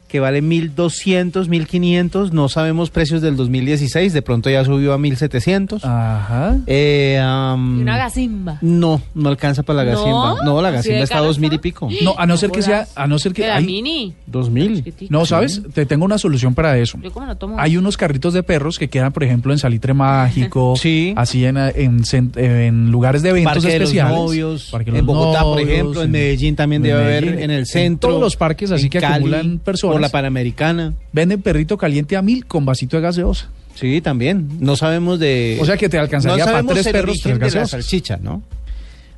que 0.07 0.19
vale 0.21 0.41
mil 0.41 0.73
doscientos, 0.73 1.49
mil 1.49 1.67
quinientos. 1.67 2.31
No 2.31 2.47
sabemos 2.49 2.89
precios 2.89 3.21
del 3.21 3.35
2016. 3.35 4.13
De 4.13 4.21
pronto 4.21 4.49
ya 4.49 4.63
subió 4.63 4.93
a 4.93 4.97
mil 4.97 5.17
setecientos. 5.17 5.83
Ajá. 5.83 6.57
Eh, 6.65 7.17
Y 7.19 7.81
una 7.81 7.97
gasimba. 7.97 8.57
No, 8.61 9.01
no 9.13 9.29
alcanza 9.29 9.63
para 9.63 9.83
la 9.83 9.91
¿No? 9.91 9.97
gasimba. 9.99 10.35
No, 10.45 10.61
la 10.61 10.69
¿Así 10.69 10.77
gasimba 10.77 10.97
de 10.99 11.03
está 11.03 11.15
a 11.15 11.17
cara 11.17 11.27
dos 11.27 11.39
mil 11.39 11.51
y 11.51 11.55
está? 11.55 11.61
pico. 11.61 11.89
No, 12.03 12.15
a 12.17 12.25
no 12.25 12.37
ser 12.37 12.51
que 12.51 12.61
sea, 12.61 12.87
a 12.95 13.07
no 13.07 13.19
ser 13.19 13.33
que 13.33 13.49
hay- 13.51 13.65
mini. 13.65 14.13
Dos 14.25 14.49
mil. 14.49 14.75
Chiquitica. 14.77 15.09
No, 15.11 15.25
¿sabes? 15.25 15.61
Te 15.73 15.85
tengo 15.85 16.05
una 16.05 16.17
solución 16.17 16.55
para 16.55 16.77
eso. 16.77 16.97
Yo 17.01 17.11
como 17.11 17.25
no 17.25 17.35
tomo. 17.35 17.59
Hay 17.59 17.75
unos 17.77 17.97
carritos 17.97 18.33
de 18.33 18.43
perros 18.43 18.79
que 18.79 18.89
quedan, 18.89 19.11
por 19.11 19.23
ejemplo, 19.25 19.51
en 19.51 19.59
Salitre 19.59 19.93
Mágico, 19.93 20.75
Sí. 20.81 21.13
así 21.17 21.43
en, 21.45 21.57
en, 21.57 22.01
en 22.35 22.91
lugares 22.91 23.21
de 23.23 23.29
eventos 23.29 23.55
Parque 23.55 23.67
de 23.73 23.79
los 23.79 23.89
especiales. 23.89 24.17
novios, 24.17 24.69
Parque 24.71 24.91
de 24.91 24.99
en 24.99 25.05
Bogotá, 25.05 25.43
por 25.43 25.59
ejemplo, 25.59 26.01
en 26.01 26.11
Medellín 26.11 26.55
también 26.55 26.81
en 26.85 26.91
debe 26.91 27.03
Medellín, 27.03 27.29
haber, 27.29 27.43
en 27.43 27.51
el 27.51 27.59
en 27.59 27.65
centro. 27.65 28.09
todos 28.09 28.21
los 28.21 28.35
parques 28.37 28.71
así 28.71 28.85
en 28.85 28.89
que 28.89 28.97
acumulan 29.05 29.59
personas. 29.59 29.96
Por 29.97 30.01
la 30.01 30.09
Panamericana. 30.09 30.93
Venden 31.11 31.41
perrito 31.41 31.77
caliente 31.77 32.15
a 32.17 32.21
mil 32.21 32.45
con 32.45 32.65
vasito 32.65 32.97
de 32.97 33.03
gaseosa. 33.03 33.49
Sí, 33.75 34.01
también. 34.01 34.47
No 34.59 34.75
sabemos 34.75 35.19
de... 35.19 35.57
O 35.61 35.65
sea 35.65 35.77
que 35.77 35.87
te 35.89 35.99
alcanzaría 35.99 36.45
no 36.45 36.51
para 36.51 36.63
tres 36.63 36.85
el 36.87 36.91
perros, 36.93 37.17
de 37.23 37.51
la 37.51 37.67
salchicha, 37.67 38.17
¿no? 38.17 38.41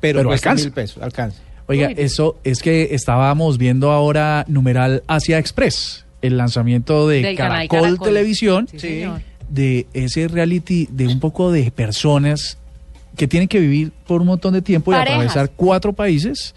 Pero, 0.00 0.18
Pero 0.18 0.28
cuesta 0.30 0.50
alcanza. 0.50 0.64
mil 0.64 0.72
pesos, 0.72 1.02
alcanza. 1.02 1.38
Oiga, 1.66 1.88
Uy. 1.88 1.94
eso 1.96 2.36
es 2.44 2.60
que 2.62 2.88
estábamos 2.94 3.56
viendo 3.56 3.90
ahora 3.90 4.44
numeral 4.48 5.02
Asia 5.06 5.38
Express, 5.38 6.04
el 6.20 6.36
lanzamiento 6.36 7.08
de 7.08 7.34
Caracol, 7.34 7.80
Caracol. 7.82 8.06
Televisión, 8.08 8.68
Sí, 8.76 9.04
de 9.48 9.86
ese 9.94 10.28
reality 10.28 10.88
de 10.90 11.06
un 11.06 11.20
poco 11.20 11.50
de 11.52 11.70
personas 11.70 12.58
que 13.16 13.26
tienen 13.28 13.48
que 13.48 13.60
vivir 13.60 13.92
por 14.06 14.20
un 14.20 14.26
montón 14.28 14.52
de 14.54 14.62
tiempo 14.62 14.90
Parejas. 14.90 15.10
y 15.10 15.12
atravesar 15.26 15.50
cuatro 15.56 15.92
países 15.92 16.54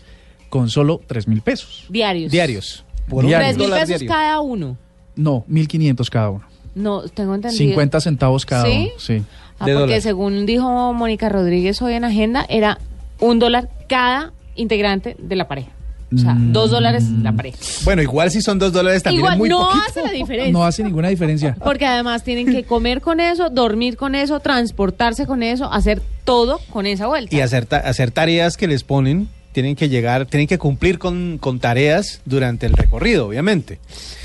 con 0.49 0.69
solo 0.69 1.01
tres 1.07 1.27
mil 1.27 1.41
pesos. 1.41 1.85
Diarios. 1.89 2.31
Diarios. 2.31 2.85
Por. 3.07 3.25
Tres 3.25 3.57
mil 3.57 3.69
pesos 3.69 3.87
diario. 3.87 4.07
cada 4.09 4.41
uno. 4.41 4.77
No, 5.15 5.43
mil 5.47 5.67
quinientos 5.67 6.09
cada 6.09 6.29
uno. 6.29 6.45
No, 6.75 7.01
tengo 7.03 7.35
entendido. 7.35 7.57
50 7.59 8.01
centavos 8.01 8.45
cada 8.45 8.65
¿Sí? 8.65 8.89
uno. 8.91 8.99
Sí. 8.99 9.21
Ah, 9.59 9.65
porque 9.77 10.01
según 10.01 10.45
dijo 10.45 10.93
Mónica 10.93 11.29
Rodríguez 11.29 11.81
hoy 11.81 11.93
en 11.93 12.03
Agenda, 12.03 12.45
era 12.49 12.79
un 13.19 13.37
dólar 13.39 13.69
cada 13.87 14.33
integrante 14.55 15.15
de 15.19 15.35
la 15.35 15.47
pareja. 15.47 15.69
O 16.13 16.17
sea, 16.17 16.33
Mm. 16.35 16.51
dos 16.53 16.69
dólares 16.69 17.03
la 17.09 17.31
pareja. 17.31 17.57
Bueno, 17.85 18.01
igual 18.03 18.29
si 18.29 18.41
son 18.41 18.59
dos 18.59 18.71
dólares 18.71 19.01
también 19.01 19.21
Igual 19.21 19.33
es 19.33 19.39
muy 19.39 19.49
no 19.49 19.59
poquito. 19.67 19.83
hace 19.87 20.03
la 20.03 20.11
diferencia. 20.19 20.51
No 20.53 20.63
hace 20.63 20.83
ninguna 20.83 21.07
diferencia. 21.09 21.55
Porque 21.63 21.85
además 21.87 22.23
tienen 22.23 22.51
que 22.51 22.63
comer 22.65 23.01
con 23.01 23.19
eso, 23.19 23.49
dormir 23.49 23.97
con 23.97 24.13
eso, 24.13 24.39
transportarse 24.39 25.25
con 25.25 25.41
eso, 25.43 25.71
hacer 25.71 26.01
todo 26.23 26.59
con 26.71 26.85
esa 26.85 27.07
vuelta. 27.07 27.35
Y 27.35 27.41
hacer, 27.41 27.65
ta- 27.65 27.77
hacer 27.77 28.11
tareas 28.11 28.57
que 28.57 28.67
les 28.67 28.83
ponen 28.83 29.27
tienen 29.53 29.75
que 29.77 29.87
llegar, 29.87 30.25
tienen 30.25 30.47
que 30.47 30.57
cumplir 30.57 30.99
con, 30.99 31.37
con 31.37 31.59
tareas 31.59 32.19
durante 32.25 32.65
el 32.65 32.73
recorrido, 32.73 33.27
obviamente. 33.27 33.79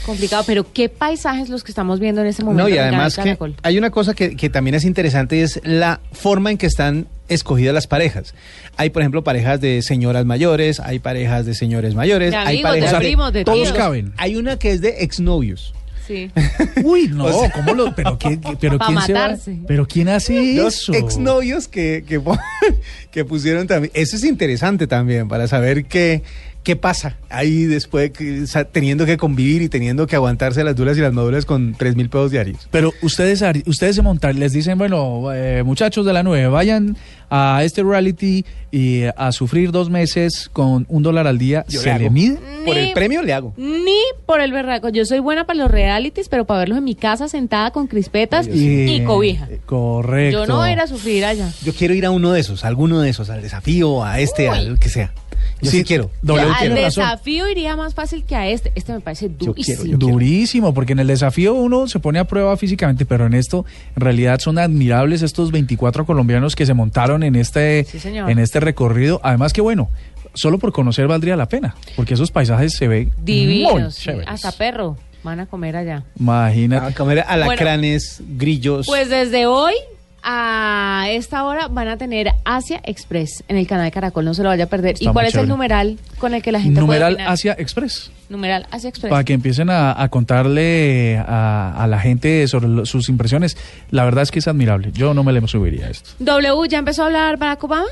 Complicado, 0.04 0.42
pero 0.46 0.72
¿qué 0.72 0.88
paisajes 0.88 1.48
los 1.48 1.62
que 1.62 1.70
estamos 1.70 2.00
viendo 2.00 2.20
en 2.22 2.26
este 2.26 2.42
momento? 2.42 2.64
No, 2.64 2.68
y 2.68 2.72
en 2.72 2.78
el 2.78 2.84
canal 2.90 3.12
además 3.16 3.38
que 3.38 3.54
hay 3.62 3.78
una 3.78 3.90
cosa 3.90 4.14
que, 4.14 4.34
que 4.36 4.50
también 4.50 4.74
es 4.74 4.84
interesante 4.84 5.36
y 5.36 5.40
es 5.40 5.60
la 5.62 6.00
forma 6.12 6.50
en 6.50 6.58
que 6.58 6.66
están 6.66 7.06
escogidas 7.28 7.74
las 7.74 7.86
parejas. 7.86 8.34
Hay, 8.76 8.90
por 8.90 9.02
ejemplo, 9.02 9.22
parejas 9.22 9.60
de 9.60 9.82
señoras 9.82 10.24
mayores, 10.24 10.80
hay 10.80 10.98
parejas 10.98 11.44
de 11.46 11.54
señores 11.54 11.94
mayores, 11.94 12.30
De 12.30 12.36
hay 12.36 12.46
amigos, 12.56 12.72
de 12.72 12.80
parejas 12.80 13.00
primos, 13.00 13.32
de 13.32 13.44
Todos 13.44 13.58
tíos. 13.64 13.72
caben. 13.72 14.12
Hay 14.16 14.36
una 14.36 14.58
que 14.58 14.72
es 14.72 14.80
de 14.80 15.04
exnovios. 15.04 15.74
Sí. 16.08 16.30
Uy, 16.84 17.08
no, 17.08 17.26
O 17.26 17.40
sea- 17.40 17.52
¿cómo 17.52 17.74
lo? 17.74 17.94
Pero, 17.94 18.18
¿qué, 18.18 18.40
qué- 18.40 18.56
pero 18.60 18.78
Pa' 18.78 18.86
quién 18.86 19.00
se 19.02 19.12
va- 19.12 19.20
matarse. 19.20 19.58
Pero 19.68 19.86
quién 19.86 20.08
hace 20.08 20.54
Los 20.54 20.74
eso? 20.78 20.94
exnovios 20.94 21.68
que, 21.68 22.02
que, 22.08 22.20
que 23.12 23.24
pusieron 23.24 23.66
también. 23.66 23.92
Eso 23.94 24.16
es 24.16 24.24
interesante 24.24 24.86
también 24.86 25.28
para 25.28 25.46
saber 25.46 25.84
qué, 25.84 26.22
qué 26.68 26.76
pasa 26.76 27.16
ahí 27.30 27.64
después 27.64 28.10
que, 28.10 28.44
teniendo 28.72 29.06
que 29.06 29.16
convivir 29.16 29.62
y 29.62 29.70
teniendo 29.70 30.06
que 30.06 30.16
aguantarse 30.16 30.62
las 30.64 30.76
duras 30.76 30.98
y 30.98 31.00
las 31.00 31.14
maduras 31.14 31.46
con 31.46 31.72
tres 31.72 31.96
mil 31.96 32.10
pesos 32.10 32.30
diarios. 32.30 32.68
Pero 32.70 32.92
ustedes, 33.00 33.42
ustedes 33.64 33.96
se 33.96 34.02
montan, 34.02 34.38
les 34.38 34.52
dicen, 34.52 34.76
bueno, 34.76 35.32
eh, 35.32 35.62
muchachos 35.62 36.04
de 36.04 36.12
la 36.12 36.22
nueve, 36.22 36.46
vayan 36.48 36.94
a 37.30 37.62
este 37.64 37.82
reality 37.82 38.44
y 38.70 39.04
a 39.16 39.32
sufrir 39.32 39.70
dos 39.72 39.88
meses 39.88 40.50
con 40.52 40.84
un 40.90 41.02
dólar 41.02 41.26
al 41.26 41.38
día. 41.38 41.64
Yo 41.70 41.80
¿Se 41.80 41.90
le 41.94 42.00
le 42.00 42.10
mide? 42.10 42.36
Por 42.66 42.76
Ni- 42.76 42.82
el 42.88 42.92
premio 42.92 43.22
le 43.22 43.32
hago. 43.32 43.54
Ni 43.56 43.96
por 44.26 44.42
el 44.42 44.52
berraco. 44.52 44.90
Yo 44.90 45.06
soy 45.06 45.20
buena 45.20 45.46
para 45.46 45.60
los 45.60 45.70
realities, 45.70 46.28
pero 46.28 46.44
para 46.44 46.60
verlos 46.60 46.76
en 46.76 46.84
mi 46.84 46.94
casa 46.96 47.28
sentada 47.28 47.70
con 47.70 47.86
crispetas 47.86 48.46
y, 48.52 49.02
cobija. 49.06 49.48
eh, 49.50 49.58
Correcto. 49.64 50.40
Yo 50.40 50.46
no 50.46 50.56
voy 50.58 50.68
a 50.68 50.72
ir 50.72 50.80
a 50.80 50.86
sufrir 50.86 51.24
allá. 51.24 51.50
Yo 51.64 51.72
quiero 51.72 51.94
ir 51.94 52.04
a 52.04 52.10
uno 52.10 52.30
de 52.32 52.40
esos, 52.40 52.62
a 52.64 52.68
alguno 52.68 53.00
de 53.00 53.08
esos, 53.08 53.30
al 53.30 53.40
desafío, 53.40 54.04
a 54.04 54.20
este, 54.20 54.50
al 54.50 54.78
que 54.78 54.90
sea. 54.90 55.12
Yo 55.60 55.70
sí, 55.70 55.78
Sí, 55.78 55.84
quiero. 55.84 56.10
W 56.22 56.46
al 56.46 56.52
razón. 56.52 56.74
desafío 56.74 57.48
iría 57.48 57.76
más 57.76 57.94
fácil 57.94 58.24
que 58.24 58.36
a 58.36 58.48
este. 58.48 58.72
Este 58.74 58.92
me 58.92 59.00
parece 59.00 59.28
durísimo. 59.28 59.84
yo 59.84 59.98
quiero. 59.98 59.98
Durísimo, 59.98 60.74
porque 60.74 60.92
en 60.92 61.00
el 61.00 61.06
desafío 61.06 61.54
uno 61.54 61.88
se 61.88 61.98
pone 62.00 62.18
a 62.18 62.24
prueba 62.24 62.56
físicamente, 62.56 63.04
pero 63.06 63.26
en 63.26 63.34
esto 63.34 63.64
en 63.96 64.00
realidad 64.00 64.38
son 64.40 64.58
admirables 64.58 65.22
estos 65.22 65.50
24 65.50 66.06
colombianos 66.06 66.54
que 66.56 66.66
se 66.66 66.74
montaron 66.74 67.22
en 67.22 67.36
este, 67.36 67.84
Sí, 67.84 67.98
en 68.08 68.38
este 68.38 68.60
recorrido. 68.60 69.20
Además 69.22 69.52
que 69.52 69.60
bueno, 69.60 69.90
solo 70.34 70.58
por 70.58 70.72
conocer 70.72 71.06
valdría 71.08 71.36
la 71.36 71.48
pena, 71.48 71.74
porque 71.96 72.14
esos 72.14 72.30
paisajes 72.30 72.74
se 72.74 72.86
ven 72.88 73.08
muy 73.16 73.24
Divinos. 73.24 73.94
sí. 73.94 74.10
Hasta 74.26 74.52
perro 74.52 74.96
van 75.24 75.40
a 75.40 75.46
comer 75.46 75.76
allá. 75.76 76.04
Imagínate. 76.18 76.86
A 76.86 76.94
comer 76.94 77.24
alacranes, 77.26 78.20
grillos. 78.36 78.86
Pues 78.86 79.08
desde 79.10 79.46
hoy 79.46 79.74
a 80.22 81.06
esta 81.10 81.44
hora 81.44 81.68
van 81.68 81.88
a 81.88 81.96
tener 81.96 82.32
Asia 82.44 82.80
Express 82.84 83.44
en 83.48 83.56
el 83.56 83.66
canal 83.66 83.90
Caracol. 83.90 84.24
No 84.24 84.34
se 84.34 84.42
lo 84.42 84.48
vaya 84.48 84.64
a 84.64 84.68
perder. 84.68 84.94
Está 84.94 85.10
¿Y 85.10 85.12
cuál 85.12 85.26
es 85.26 85.34
el 85.34 85.48
numeral 85.48 85.98
con 86.18 86.34
el 86.34 86.42
que 86.42 86.52
la 86.52 86.60
gente 86.60 86.80
Numeral 86.80 87.14
puede 87.14 87.14
opinar? 87.14 87.32
Asia 87.32 87.56
Express. 87.58 88.10
Numeral 88.28 88.66
Asia 88.70 88.88
Express. 88.90 89.10
Para 89.10 89.24
que 89.24 89.32
empiecen 89.32 89.70
a, 89.70 90.00
a 90.02 90.08
contarle 90.08 91.16
a, 91.18 91.74
a 91.82 91.86
la 91.86 91.98
gente 91.98 92.46
sobre 92.48 92.68
lo- 92.68 92.86
sus 92.86 93.08
impresiones. 93.08 93.56
La 93.90 94.04
verdad 94.04 94.22
es 94.22 94.30
que 94.30 94.38
es 94.40 94.48
admirable. 94.48 94.90
Yo 94.92 95.14
no 95.14 95.24
me 95.24 95.32
le 95.32 95.46
subiría 95.48 95.86
a 95.86 95.90
esto. 95.90 96.10
W, 96.18 96.68
¿ya 96.68 96.78
empezó 96.78 97.02
a 97.02 97.06
hablar 97.06 97.36
Barack 97.38 97.64
Obama? 97.64 97.86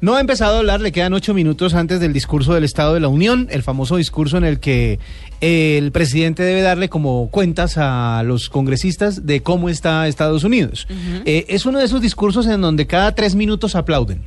No 0.00 0.14
ha 0.16 0.20
empezado 0.20 0.56
a 0.56 0.58
hablar, 0.58 0.80
le 0.80 0.92
quedan 0.92 1.14
ocho 1.14 1.32
minutos 1.34 1.74
antes 1.74 1.98
del 2.00 2.12
discurso 2.12 2.52
del 2.54 2.64
Estado 2.64 2.94
de 2.94 3.00
la 3.00 3.08
Unión, 3.08 3.48
el 3.50 3.62
famoso 3.62 3.96
discurso 3.96 4.36
en 4.36 4.44
el 4.44 4.60
que 4.60 4.98
eh, 5.40 5.78
el 5.78 5.92
presidente 5.92 6.42
debe 6.42 6.60
darle 6.62 6.88
como 6.88 7.28
cuentas 7.30 7.74
a 7.78 8.22
los 8.24 8.50
congresistas 8.50 9.26
de 9.26 9.40
cómo 9.42 9.68
está 9.68 10.06
Estados 10.08 10.44
Unidos. 10.44 10.86
Eh, 11.24 11.46
es 11.48 11.64
uno 11.66 11.78
de 11.78 11.86
esos 11.86 12.00
discursos 12.02 12.46
en 12.46 12.60
donde 12.60 12.86
cada 12.86 13.14
tres 13.14 13.34
minutos 13.34 13.74
aplauden. 13.74 14.24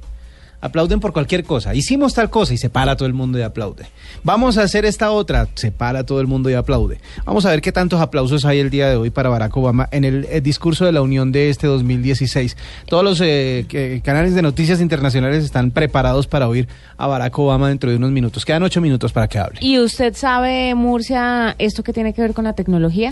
Aplauden 0.65 0.99
por 0.99 1.13
cualquier 1.13 1.43
cosa. 1.43 1.75
Hicimos 1.75 2.15
tal 2.15 2.31
cosa 2.31 2.55
y 2.55 2.57
se 2.57 2.71
para 2.71 2.95
todo 2.95 3.07
el 3.07 3.13
mundo 3.13 3.37
y 3.37 3.43
aplaude. 3.43 3.85
Vamos 4.23 4.57
a 4.57 4.63
hacer 4.63 4.83
esta 4.83 5.11
otra, 5.11 5.47
se 5.53 5.71
para 5.71 6.07
todo 6.07 6.21
el 6.21 6.25
mundo 6.25 6.49
y 6.49 6.55
aplaude. 6.55 6.99
Vamos 7.23 7.45
a 7.45 7.51
ver 7.51 7.61
qué 7.61 7.71
tantos 7.71 8.01
aplausos 8.01 8.45
hay 8.45 8.57
el 8.57 8.71
día 8.71 8.89
de 8.89 8.95
hoy 8.95 9.11
para 9.11 9.29
Barack 9.29 9.55
Obama 9.55 9.87
en 9.91 10.05
el, 10.05 10.25
eh, 10.25 10.41
discurso 10.41 10.83
de 10.83 10.91
la 10.91 11.03
Unión 11.03 11.31
de 11.31 11.51
este 11.51 11.67
2016. 11.67 12.57
Todos 12.87 13.03
los 13.03 13.21
eh, 13.21 14.01
canales 14.03 14.33
de 14.33 14.41
noticias 14.41 14.81
internacionales 14.81 15.43
están 15.43 15.69
preparados 15.69 16.25
para 16.25 16.47
oír 16.47 16.67
a 16.97 17.05
Barack 17.05 17.37
Obama 17.37 17.69
dentro 17.69 17.91
de 17.91 17.97
unos 17.97 18.09
minutos. 18.09 18.43
Quedan 18.43 18.63
ocho 18.63 18.81
minutos 18.81 19.13
para 19.13 19.27
que 19.27 19.37
hable. 19.37 19.59
¿Y 19.61 19.77
usted 19.77 20.15
sabe, 20.15 20.73
Murcia, 20.73 21.55
esto 21.59 21.83
que 21.83 21.93
tiene 21.93 22.11
que 22.13 22.23
ver 22.23 22.33
con 22.33 22.45
la 22.45 22.53
tecnología? 22.53 23.11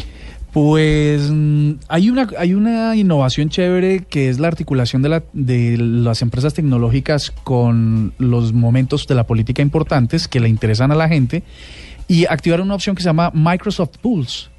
Pues 0.54 1.32
mm, 1.32 1.72
hay 1.88 2.12
una 2.12 2.30
hay 2.38 2.54
una 2.54 2.96
innovación 2.96 3.50
chévere 3.50 4.06
que 4.08 4.30
es 4.30 4.40
la 4.40 4.48
articulación 4.48 5.02
de, 5.02 5.10
la, 5.10 5.24
de 5.34 5.78
las 5.78 6.22
empresas 6.22 6.54
tecnológicas 6.54 7.32
con 7.32 8.14
los 8.20 8.54
momentos 8.54 9.08
de 9.08 9.16
la 9.16 9.26
política 9.26 9.64
importantes 9.64 10.28
que 10.28 10.40
le 10.40 10.48
interesan 10.48 10.92
a 10.92 10.96
la 10.96 11.10
gente 11.10 11.42
y 12.08 12.26
activar 12.26 12.62
una 12.62 12.76
opción 12.76 12.96
que 12.96 13.02
se 13.02 13.10
llama 13.10 13.32
Microsoft 13.34 13.98
Pulse, 14.00 14.50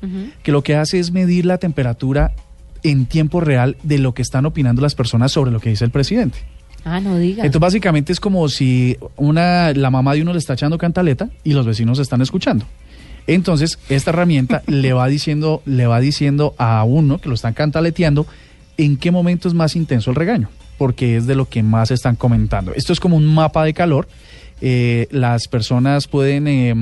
que 0.43 0.51
lo 0.51 0.63
que 0.63 0.75
hace 0.75 0.99
es 0.99 1.13
medir 1.13 1.47
la 1.47 1.59
temperatura 1.59 2.33
en 2.83 3.07
tiempo 3.07 3.41
real 3.41 3.77
de 3.83 3.99
lo 3.99 4.15
que 4.15 4.23
están 4.23 4.47
opinando 4.47 4.83
las 4.83 4.95
personas 4.95 5.31
sobre 5.31 5.53
lo 5.53 5.61
que 5.61 5.71
dice 5.71 5.85
el 5.85 5.91
presidente. 5.91 6.39
Ah, 6.85 7.01
no 7.01 7.17
diga. 7.17 7.45
Entonces 7.45 7.61
básicamente 7.61 8.13
es 8.13 8.19
como 8.19 8.49
si 8.49 8.97
una 9.17 9.73
la 9.73 9.91
mamá 9.91 10.15
de 10.15 10.23
uno 10.23 10.33
le 10.33 10.39
está 10.39 10.55
echando 10.55 10.77
cantaleta 10.77 11.31
y 11.45 11.53
los 11.53 11.67
vecinos 11.67 11.99
están 11.99 12.21
escuchando. 12.21 12.67
Entonces, 13.27 13.79
esta 13.89 14.11
herramienta 14.11 14.63
le 14.67 14.93
va 14.93 15.07
diciendo, 15.09 15.63
le 15.65 15.87
va 15.87 16.01
diciendo 16.01 16.55
a 16.59 16.85
uno 16.85 17.19
que 17.19 17.29
lo 17.29 17.35
están 17.35 17.55
cantaleteando 17.55 18.27
en 18.77 18.97
qué 18.97 19.11
momento 19.11 19.49
es 19.49 19.55
más 19.55 19.77
intenso 19.77 20.11
el 20.11 20.17
regaño, 20.17 20.49
porque 20.79 21.17
es 21.17 21.27
de 21.27 21.35
lo 21.35 21.49
que 21.49 21.63
más 21.63 21.91
están 21.91 22.17
comentando. 22.17 22.75
Esto 22.75 22.93
es 22.93 23.01
como 23.01 23.17
un 23.17 23.27
mapa 23.27 23.65
de 23.65 23.75
calor. 23.75 24.09
Eh, 24.61 25.09
las 25.11 25.49
personas 25.49 26.07
pueden 26.07 26.47
eh, 26.49 26.75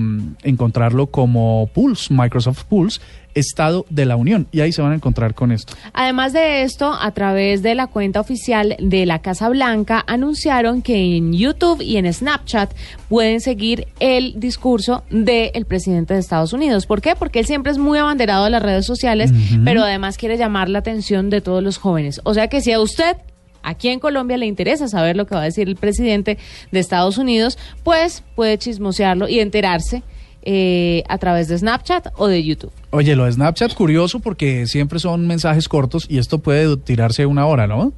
encontrarlo 0.42 1.06
como 1.08 1.68
Pulse, 1.72 2.12
Microsoft 2.12 2.64
Pulse, 2.64 3.00
Estado 3.34 3.86
de 3.90 4.06
la 4.06 4.16
Unión, 4.16 4.46
y 4.52 4.60
ahí 4.60 4.72
se 4.72 4.82
van 4.82 4.92
a 4.92 4.94
encontrar 4.94 5.34
con 5.34 5.52
esto. 5.52 5.74
Además 5.92 6.32
de 6.32 6.62
esto, 6.62 6.92
a 6.92 7.10
través 7.12 7.62
de 7.62 7.74
la 7.74 7.86
cuenta 7.86 8.20
oficial 8.20 8.76
de 8.78 9.06
la 9.06 9.20
Casa 9.20 9.48
Blanca, 9.48 10.04
anunciaron 10.06 10.82
que 10.82 11.16
en 11.16 11.32
YouTube 11.32 11.82
y 11.82 11.96
en 11.96 12.12
Snapchat 12.12 12.72
pueden 13.08 13.40
seguir 13.40 13.88
el 14.00 14.38
discurso 14.38 15.04
del 15.10 15.64
presidente 15.66 16.14
de 16.14 16.20
Estados 16.20 16.52
Unidos. 16.52 16.86
¿Por 16.86 17.00
qué? 17.00 17.14
Porque 17.16 17.40
él 17.40 17.46
siempre 17.46 17.72
es 17.72 17.78
muy 17.78 17.98
abanderado 17.98 18.44
de 18.44 18.50
las 18.50 18.62
redes 18.62 18.86
sociales, 18.86 19.32
pero 19.64 19.82
además 19.82 20.16
quiere 20.16 20.36
llamar 20.36 20.68
la 20.68 20.80
atención 20.80 21.30
de 21.30 21.40
todos 21.40 21.62
los 21.62 21.78
jóvenes. 21.78 22.20
O 22.24 22.34
sea 22.34 22.48
que 22.48 22.60
si 22.60 22.72
a 22.72 22.80
usted 22.80 23.16
aquí 23.62 23.88
en 23.88 24.00
Colombia 24.00 24.36
le 24.36 24.46
interesa 24.46 24.88
saber 24.88 25.16
lo 25.16 25.26
que 25.26 25.34
va 25.34 25.42
a 25.42 25.44
decir 25.44 25.68
el 25.68 25.76
presidente 25.76 26.38
de 26.70 26.80
Estados 26.80 27.18
Unidos, 27.18 27.58
pues 27.82 28.22
puede 28.34 28.58
chismosearlo 28.58 29.28
y 29.28 29.40
enterarse 29.40 30.02
eh, 30.42 31.04
a 31.08 31.18
través 31.18 31.48
de 31.48 31.58
Snapchat 31.58 32.08
o 32.16 32.26
de 32.26 32.42
YouTube. 32.42 32.72
Oye, 32.90 33.16
lo 33.16 33.24
de 33.24 33.32
Snapchat 33.32 33.74
curioso 33.74 34.20
porque 34.20 34.66
siempre 34.66 34.98
son 34.98 35.26
mensajes 35.26 35.68
cortos 35.68 36.06
y 36.08 36.18
esto 36.18 36.38
puede 36.38 36.76
tirarse 36.76 37.26
una 37.26 37.46
hora, 37.46 37.66
¿no? 37.66 37.92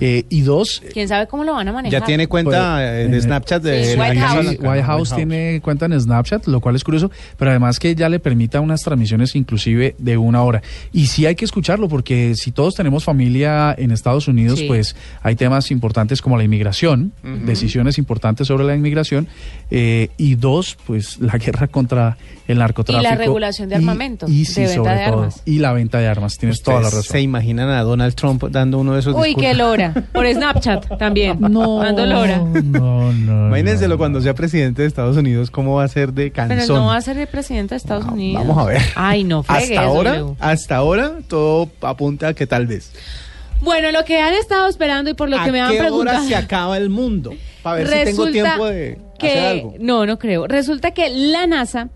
Eh, 0.00 0.24
y 0.28 0.40
dos, 0.42 0.82
¿Quién 0.92 1.08
sabe 1.08 1.26
cómo 1.26 1.44
lo 1.44 1.54
van 1.54 1.68
a 1.68 1.72
manejar? 1.72 2.00
Ya 2.00 2.06
tiene 2.06 2.26
cuenta 2.26 2.76
Pues, 2.76 2.84
eh, 3.06 3.08
de 3.08 3.16
eh, 3.18 3.20
Snapchat 3.20 3.62
de 3.62 3.84
sí, 3.84 3.98
White 3.98 4.18
House. 4.20 4.46
White 4.60 4.82
House 4.82 5.14
tiene 5.14 5.60
cuenta 5.62 5.86
en 5.86 6.00
Snapchat, 6.00 6.46
lo 6.46 6.60
cual 6.60 6.76
es 6.76 6.84
curioso, 6.84 7.10
pero 7.36 7.50
además 7.50 7.78
que 7.78 7.94
ya 7.94 8.08
le 8.08 8.18
permita 8.18 8.60
unas 8.60 8.82
transmisiones 8.82 9.34
inclusive 9.34 9.94
de 9.98 10.16
una 10.16 10.42
hora. 10.42 10.62
Y 10.92 11.06
sí 11.06 11.26
hay 11.26 11.34
que 11.34 11.44
escucharlo, 11.44 11.88
porque 11.88 12.34
si 12.34 12.52
todos 12.52 12.74
tenemos 12.74 13.04
familia 13.04 13.74
en 13.76 13.90
Estados 13.90 14.28
Unidos, 14.28 14.58
Sí. 14.60 14.66
pues 14.66 14.96
hay 15.22 15.36
temas 15.36 15.70
importantes 15.70 16.22
como 16.22 16.36
la 16.36 16.44
inmigración, 16.44 17.12
decisiones 17.44 17.98
importantes 17.98 18.46
sobre 18.46 18.64
la 18.64 18.74
inmigración, 18.74 19.28
eh, 19.70 20.08
y 20.16 20.34
dos, 20.36 20.76
pues 20.86 21.18
la 21.20 21.36
guerra 21.38 21.66
contra 21.68 22.16
el 22.46 22.58
narcotráfico. 22.58 23.06
Y 23.06 23.10
la 23.10 23.16
regulación 23.16 23.68
de 23.68 23.74
armamento, 23.76 24.26
y, 24.28 24.38
de 24.40 24.44
sí, 24.46 24.60
venta 24.62 24.74
sobre 24.76 24.94
de 24.94 25.04
todo, 25.06 25.18
armas. 25.20 25.42
Y 25.44 25.58
la 25.58 25.72
venta 25.72 25.98
de 25.98 26.06
armas, 26.08 26.38
tienes 26.38 26.62
toda 26.62 26.80
la 26.80 26.86
¿Ustedes 26.88 27.04
razón. 27.04 27.12
¿Se 27.12 27.20
imaginan 27.20 27.68
a 27.68 27.82
Donald 27.82 28.14
Trump 28.14 28.42
dando 28.50 28.78
uno 28.78 28.94
de 28.94 29.00
esos 29.00 29.14
Uy, 29.14 29.28
discursos? 29.28 29.50
Lora. 29.58 29.92
Por 30.12 30.26
Snapchat 30.26 30.96
también. 30.98 31.36
No, 31.40 31.80
Dando 31.80 32.06
lora. 32.06 32.38
no, 32.38 33.12
no. 33.12 33.46
Imagínenselo 33.48 33.94
no. 33.94 33.98
cuando 33.98 34.20
sea 34.22 34.34
presidente 34.34 34.82
de 34.82 34.88
Estados 34.88 35.16
Unidos, 35.16 35.50
cómo 35.50 35.74
va 35.76 35.84
a 35.84 35.88
ser 35.88 36.12
de 36.14 36.30
Pero 36.30 36.48
cansón. 36.48 36.76
no 36.76 36.86
va 36.86 36.96
a 36.96 37.00
ser 37.02 37.18
el 37.18 37.26
presidente 37.26 37.74
de 37.74 37.76
Estados 37.76 38.06
Unidos. 38.06 38.46
Vamos 38.46 38.64
a 38.64 38.68
ver. 38.68 38.80
Ay, 38.94 39.24
no 39.24 39.42
fregue 39.42 39.76
Hasta 39.76 39.82
ahora, 39.86 40.22
hasta 40.38 40.76
ahora, 40.76 41.12
todo 41.28 41.68
apunta 41.82 42.28
a 42.28 42.34
que 42.34 42.46
tal 42.46 42.66
vez. 42.66 42.92
Bueno, 43.60 43.90
lo 43.90 44.04
que 44.04 44.20
han 44.20 44.34
estado 44.34 44.68
esperando 44.68 45.10
y 45.10 45.14
por 45.14 45.28
lo 45.28 45.36
¿A 45.38 45.44
que 45.44 45.50
me 45.52 45.60
han 45.60 45.70
qué 45.72 45.78
hora 45.80 45.88
preguntado. 45.88 46.28
se 46.28 46.36
acaba 46.36 46.76
el 46.78 46.90
mundo? 46.90 47.34
Para 47.62 47.76
ver 47.82 47.88
si 47.88 48.04
tengo 48.04 48.30
tiempo 48.30 48.66
de 48.66 48.98
que, 49.18 49.28
hacer 49.30 49.46
algo. 49.46 49.74
No, 49.80 50.06
no 50.06 50.18
creo. 50.18 50.46
Resulta 50.46 50.92
que 50.92 51.10
la 51.10 51.46
NASA 51.48 51.88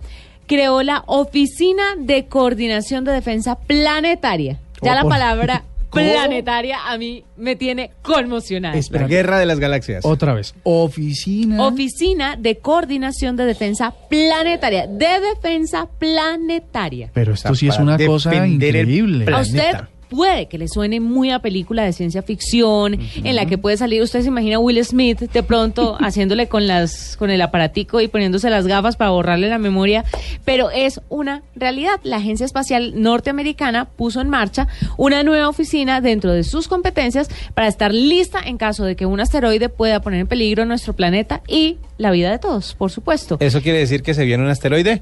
creó 0.49 0.83
la 0.83 1.05
Oficina 1.07 1.83
de 1.99 2.27
Coordinación 2.27 3.05
de 3.05 3.13
Defensa 3.13 3.57
Planetaria. 3.61 4.59
Ya 4.83 4.93
Oh, 4.93 4.95
la 4.97 5.05
palabra. 5.05 5.63
planetaria 5.93 6.79
a 6.87 6.99
mí 6.99 7.25
me 7.37 7.57
tiene 7.57 7.91
conmocionada. 8.03 8.75
La 8.75 8.81
Espera. 8.81 9.07
guerra 9.07 9.39
de 9.39 9.47
las 9.47 9.59
galaxias. 9.59 10.05
Otra 10.05 10.35
vez. 10.35 10.55
Oficina. 10.63 11.67
Oficina 11.67 12.37
de 12.37 12.59
Coordinación 12.59 13.37
de 13.37 13.45
Defensa 13.45 13.95
Planetaria. 14.09 14.87
De 14.87 15.21
Defensa 15.21 15.89
Planetaria. 15.99 17.11
Pero 17.13 17.35
esto 17.35 17.51
O 17.51 17.55
sea, 17.55 17.61
sí 17.61 17.69
es 17.69 17.79
una 17.79 17.99
cosa 17.99 18.47
increíble. 18.47 19.33
A 19.33 19.41
usted. 19.41 19.77
Puede 20.13 20.45
que 20.47 20.59
le 20.59 20.69
suene 20.69 21.01
muy 21.01 21.31
a 21.31 21.39
película 21.39 21.85
de 21.85 21.95
ciencia 21.95 22.21
ficción, 22.21 22.99
en 23.25 23.35
la 23.35 23.47
que 23.47 23.57
puede 23.57 23.79
salir, 23.79 24.03
usted 24.03 24.21
se 24.21 24.29
imagina 24.29 24.57
a 24.57 24.59
Will 24.59 24.85
Smith 24.85 25.21
de 25.21 25.43
pronto 25.43 25.97
haciéndole 26.01 26.49
con 26.49 26.67
las 26.67 27.17
con 27.17 27.31
el 27.31 27.41
aparatico 27.41 27.99
y 27.99 28.09
poniéndose 28.09 28.51
las 28.51 28.67
gafas 28.67 28.97
para 28.97 29.11
borrarle 29.11 29.49
la 29.49 29.57
memoria, 29.57 30.05
pero 30.45 30.71
es 30.71 31.01
una 31.09 31.43
realidad. 31.57 31.99
La 32.03 32.19
Agencia 32.19 32.45
Espacial 32.45 33.01
Norteamericana 33.01 33.87
puso 33.87 34.21
en 34.21 34.29
marcha 34.29 34.69
una 34.99 35.23
nueva 35.23 35.49
oficina 35.49 36.03
dentro 36.03 36.31
de 36.33 36.45
sus 36.45 36.69
competencias 36.69 37.31
para 37.55 37.69
estar 37.69 37.95
lista 37.95 38.39
en 38.45 38.59
caso 38.59 38.85
de 38.85 38.97
que 38.97 39.07
un 39.07 39.19
asteroide 39.19 39.71
pueda 39.71 40.03
poner 40.03 40.21
en 40.21 40.27
peligro 40.27 40.67
nuestro 40.67 40.93
planeta 40.93 41.41
y 41.49 41.79
la 41.97 42.11
vida 42.11 42.31
de 42.31 42.39
todos, 42.39 42.75
por 42.75 42.91
supuesto. 42.91 43.39
¿Eso 43.41 43.63
quiere 43.63 43.79
decir 43.79 44.03
que 44.03 44.13
se 44.13 44.27
viene 44.27 44.43
un 44.43 44.51
asteroide? 44.51 45.01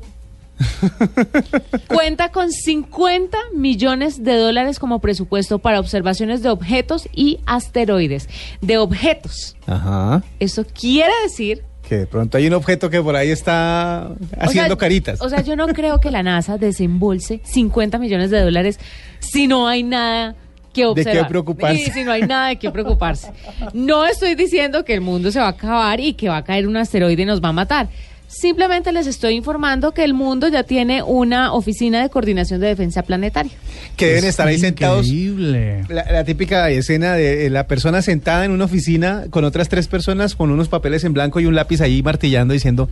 Cuenta 1.88 2.30
con 2.30 2.50
50 2.50 3.36
millones 3.54 4.22
de 4.22 4.36
dólares 4.36 4.78
como 4.78 5.00
presupuesto 5.00 5.58
para 5.58 5.80
observaciones 5.80 6.42
de 6.42 6.50
objetos 6.50 7.08
y 7.14 7.40
asteroides. 7.46 8.28
De 8.60 8.78
objetos. 8.78 9.56
Ajá. 9.66 10.22
Eso 10.38 10.64
quiere 10.64 11.12
decir 11.22 11.62
Que 11.88 11.98
de 11.98 12.06
pronto 12.06 12.38
hay 12.38 12.46
un 12.46 12.54
objeto 12.54 12.90
que 12.90 13.02
por 13.02 13.16
ahí 13.16 13.30
está 13.30 14.12
haciendo 14.38 14.74
o 14.74 14.76
sea, 14.76 14.76
caritas. 14.76 15.20
O 15.20 15.28
sea, 15.28 15.42
yo 15.42 15.56
no 15.56 15.66
creo 15.68 16.00
que 16.00 16.10
la 16.10 16.22
NASA 16.22 16.58
desembolse 16.58 17.40
50 17.44 17.98
millones 17.98 18.30
de 18.30 18.40
dólares 18.40 18.78
si 19.18 19.46
no 19.46 19.66
hay 19.66 19.82
nada 19.82 20.34
que 20.72 20.82
qué 20.82 20.86
observar. 20.86 21.28
preocuparse. 21.28 21.82
Y 21.82 21.90
si 21.90 22.04
no 22.04 22.12
hay 22.12 22.22
nada 22.22 22.48
de 22.48 22.56
qué 22.56 22.70
preocuparse. 22.70 23.32
No 23.72 24.06
estoy 24.06 24.34
diciendo 24.34 24.84
que 24.84 24.94
el 24.94 25.00
mundo 25.00 25.30
se 25.32 25.40
va 25.40 25.46
a 25.46 25.50
acabar 25.50 26.00
y 26.00 26.14
que 26.14 26.28
va 26.28 26.38
a 26.38 26.44
caer 26.44 26.66
un 26.68 26.76
asteroide 26.76 27.22
y 27.22 27.26
nos 27.26 27.42
va 27.42 27.48
a 27.48 27.52
matar. 27.52 27.88
Simplemente 28.32 28.92
les 28.92 29.08
estoy 29.08 29.34
informando 29.34 29.90
que 29.92 30.04
el 30.04 30.14
mundo 30.14 30.46
ya 30.46 30.62
tiene 30.62 31.02
una 31.02 31.52
oficina 31.52 32.00
de 32.00 32.10
coordinación 32.10 32.60
de 32.60 32.68
defensa 32.68 33.02
planetaria. 33.02 33.50
que 33.96 34.06
deben 34.06 34.22
Es 34.24 34.30
estar 34.30 34.46
ahí 34.46 34.58
sentados. 34.58 35.06
Increíble. 35.08 35.84
La, 35.88 36.04
la 36.10 36.24
típica 36.24 36.70
escena 36.70 37.14
de 37.14 37.46
eh, 37.46 37.50
la 37.50 37.66
persona 37.66 38.02
sentada 38.02 38.44
en 38.44 38.52
una 38.52 38.66
oficina 38.66 39.24
con 39.30 39.44
otras 39.44 39.68
tres 39.68 39.88
personas 39.88 40.36
con 40.36 40.52
unos 40.52 40.68
papeles 40.68 41.02
en 41.02 41.12
blanco 41.12 41.40
y 41.40 41.46
un 41.46 41.56
lápiz 41.56 41.80
ahí 41.80 42.04
martillando 42.04 42.54
diciendo, 42.54 42.88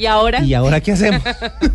Y 0.00 0.06
ahora, 0.06 0.42
¿y 0.42 0.54
ahora 0.54 0.80
qué 0.80 0.92
hacemos? 0.92 1.22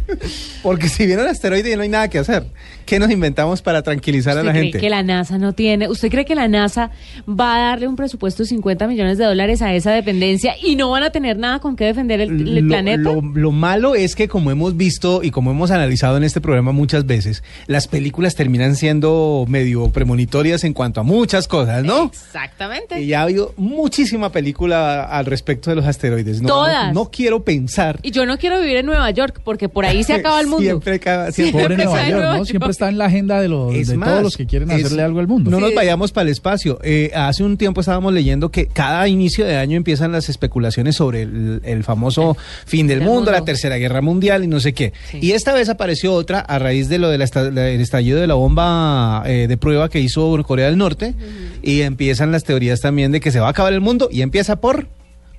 Porque 0.63 0.89
si 0.89 1.05
viene 1.05 1.21
un 1.21 1.27
asteroide 1.27 1.75
no 1.75 1.83
hay 1.83 1.89
nada 1.89 2.09
que 2.09 2.17
hacer, 2.17 2.47
¿qué 2.85 2.97
nos 2.99 3.11
inventamos 3.11 3.61
para 3.61 3.83
tranquilizar 3.83 4.33
a 4.33 4.41
¿usted 4.41 4.45
la 4.45 4.51
cree 4.51 4.63
gente? 4.63 4.79
que 4.79 4.89
la 4.89 5.03
NASA 5.03 5.37
no 5.37 5.53
tiene? 5.53 5.87
¿Usted 5.87 6.09
cree 6.09 6.25
que 6.25 6.33
la 6.35 6.47
NASA 6.47 6.89
va 7.29 7.55
a 7.55 7.59
darle 7.69 7.87
un 7.87 7.95
presupuesto 7.95 8.43
de 8.43 8.49
50 8.49 8.87
millones 8.87 9.17
de 9.17 9.25
dólares 9.25 9.61
a 9.61 9.73
esa 9.73 9.91
dependencia 9.91 10.55
y 10.61 10.75
no 10.75 10.89
van 10.89 11.03
a 11.03 11.11
tener 11.11 11.37
nada 11.37 11.59
con 11.59 11.75
qué 11.75 11.85
defender 11.85 12.19
el, 12.21 12.29
el 12.31 12.55
Lo- 12.63 12.67
planeta? 12.67 13.01
Lo, 13.03 13.21
lo 13.21 13.51
malo 13.51 13.93
es 13.95 14.15
que 14.15 14.27
como 14.27 14.49
hemos 14.51 14.75
visto 14.75 15.21
y 15.23 15.29
como 15.31 15.51
hemos 15.51 15.69
analizado 15.71 16.17
en 16.17 16.23
este 16.23 16.41
programa 16.41 16.71
muchas 16.71 17.05
veces, 17.05 17.43
las 17.67 17.87
películas 17.87 18.33
terminan 18.35 18.75
siendo 18.75 19.45
medio 19.47 19.89
premonitorias 19.89 20.63
en 20.63 20.73
cuanto 20.73 20.99
a 20.99 21.03
muchas 21.03 21.47
cosas, 21.47 21.83
¿no? 21.83 22.05
Exactamente. 22.05 22.99
Y 23.01 23.07
ya 23.07 23.19
ha 23.19 23.23
habido 23.23 23.53
muchísima 23.57 24.31
película 24.31 25.03
al 25.03 25.25
respecto 25.27 25.69
de 25.69 25.75
los 25.75 25.85
asteroides. 25.85 26.41
No, 26.41 26.47
Todas. 26.47 26.87
No, 26.93 27.03
no 27.03 27.11
quiero 27.11 27.43
pensar. 27.43 27.99
Y 28.01 28.11
yo 28.15 28.25
no 28.25 28.37
quiero 28.39 28.59
vivir 28.59 28.77
en 28.77 28.85
Nueva 28.87 29.11
York 29.11 29.41
porque 29.43 29.69
por 29.69 29.85
ahí 29.85 30.03
se 30.03 30.13
acaba 30.15 30.39
el 30.41 30.47
mundo. 30.47 30.63
Siempre, 30.63 30.95
acaba- 30.95 31.31
siempre 31.31 31.51
Pobre 31.51 31.75
Siempre 31.75 31.85
Nueva 31.85 31.91
está 31.99 32.05
en 32.07 32.11
York, 32.11 32.19
Nueva 32.21 32.31
¿no? 32.33 32.37
York. 32.39 32.49
Siempre 32.49 32.71
está 32.71 32.89
en 32.89 32.97
la 32.97 33.05
agenda 33.05 33.41
de, 33.41 33.47
los, 33.49 33.87
de 33.87 33.97
más, 33.97 34.09
todos 34.09 34.23
los 34.23 34.37
que 34.37 34.45
quieren 34.47 34.71
es- 34.71 34.83
hacerle 34.85 35.03
algo 35.03 35.19
al 35.19 35.27
mundo. 35.27 35.51
No 35.51 35.59
nos 35.59 35.73
vayamos 35.75 36.11
para 36.11 36.23
el 36.23 36.29
espacio. 36.31 36.79
Eh, 36.83 37.11
hace 37.13 37.43
un 37.43 37.57
tiempo 37.57 37.81
estábamos 37.81 38.13
leyendo 38.13 38.49
que 38.49 38.67
cada 38.67 39.07
inicio 39.07 39.45
de 39.45 39.57
año 39.57 39.77
empiezan 39.77 40.11
las 40.11 40.29
especulaciones 40.29 40.95
sobre 40.95 41.23
el, 41.23 41.61
el 41.63 41.83
famoso 41.83 42.35
fin 42.65 42.87
del 42.87 42.99
Del 42.99 43.07
mundo, 43.07 43.31
la 43.31 43.43
tercera 43.43 43.75
guerra 43.75 44.01
mundial 44.01 44.43
y 44.43 44.47
no 44.47 44.59
sé 44.59 44.73
qué. 44.73 44.93
Sí. 45.11 45.19
Y 45.21 45.31
esta 45.33 45.53
vez 45.53 45.69
apareció 45.69 46.13
otra 46.13 46.39
a 46.39 46.57
raíz 46.59 46.87
de 46.89 46.97
lo 46.97 47.09
del 47.09 47.21
estallido 47.21 48.19
de 48.19 48.27
la 48.27 48.35
bomba 48.35 49.23
eh, 49.25 49.47
de 49.47 49.57
prueba 49.57 49.89
que 49.89 49.99
hizo 49.99 50.41
Corea 50.45 50.67
del 50.67 50.77
Norte 50.77 51.13
y 51.61 51.81
empiezan 51.81 52.31
las 52.31 52.43
teorías 52.43 52.79
también 52.79 53.11
de 53.11 53.19
que 53.19 53.31
se 53.31 53.39
va 53.39 53.47
a 53.47 53.49
acabar 53.49 53.73
el 53.73 53.81
mundo 53.81 54.07
y 54.11 54.21
empieza 54.21 54.55
por 54.61 54.87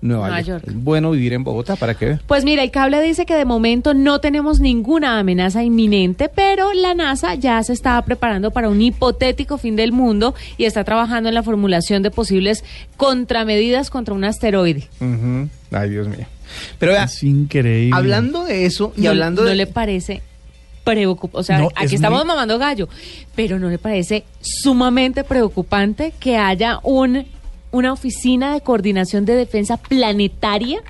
Nueva, 0.00 0.26
Nueva 0.28 0.40
York. 0.42 0.62
York. 0.64 0.68
Es 0.76 0.84
bueno 0.84 1.10
vivir 1.10 1.32
en 1.32 1.42
Bogotá 1.44 1.76
para 1.76 1.94
que 1.94 2.06
vea. 2.06 2.20
Pues 2.26 2.44
mira, 2.44 2.62
el 2.62 2.70
cable 2.70 3.00
dice 3.02 3.26
que 3.26 3.34
de 3.34 3.44
momento 3.44 3.94
no 3.94 4.20
tenemos 4.20 4.60
ninguna 4.60 5.18
amenaza 5.18 5.62
inminente, 5.64 6.28
pero 6.28 6.72
la 6.74 6.94
NASA 6.94 7.34
ya 7.34 7.62
se 7.62 7.72
está 7.72 8.00
preparando 8.02 8.50
para 8.50 8.68
un 8.68 8.80
hipotético 8.82 9.58
fin 9.58 9.74
del 9.76 9.92
mundo 9.92 10.34
y 10.58 10.64
está 10.64 10.84
trabajando 10.84 11.28
en 11.28 11.34
la 11.34 11.42
formulación 11.42 12.02
de 12.02 12.10
posibles 12.10 12.62
contramedidas 12.96 13.90
contra 13.90 14.14
un 14.14 14.24
asteroide. 14.24 14.88
Ay, 15.70 15.90
Dios 15.90 16.08
mío. 16.08 16.26
Pero 16.78 16.92
vea, 16.92 17.04
Es 17.04 17.22
increíble. 17.22 17.96
hablando 17.96 18.44
de 18.44 18.66
eso 18.66 18.92
y 18.96 19.02
no, 19.02 19.10
hablando 19.10 19.42
¿no 19.42 19.48
de... 19.48 19.54
le 19.56 19.66
parece 19.66 20.22
preocupante? 20.84 21.38
O 21.38 21.42
sea, 21.42 21.58
No, 21.58 21.68
aquí 21.74 21.86
es 21.86 21.92
estamos 21.94 22.20
muy- 22.20 22.28
mamando 22.28 22.58
gallo, 22.58 22.88
pero 23.34 23.58
¿no 23.58 23.68
le 23.68 23.78
parece 23.78 24.24
sumamente 24.40 25.24
preocupante 25.24 26.12
que 26.20 26.36
haya 26.36 26.78
un, 26.84 27.26
una 27.76 27.92
oficina 27.92 28.54
de 28.54 28.62
coordinación 28.62 29.24
de 29.24 29.34
defensa 29.34 29.76
planetaria? 29.76 30.80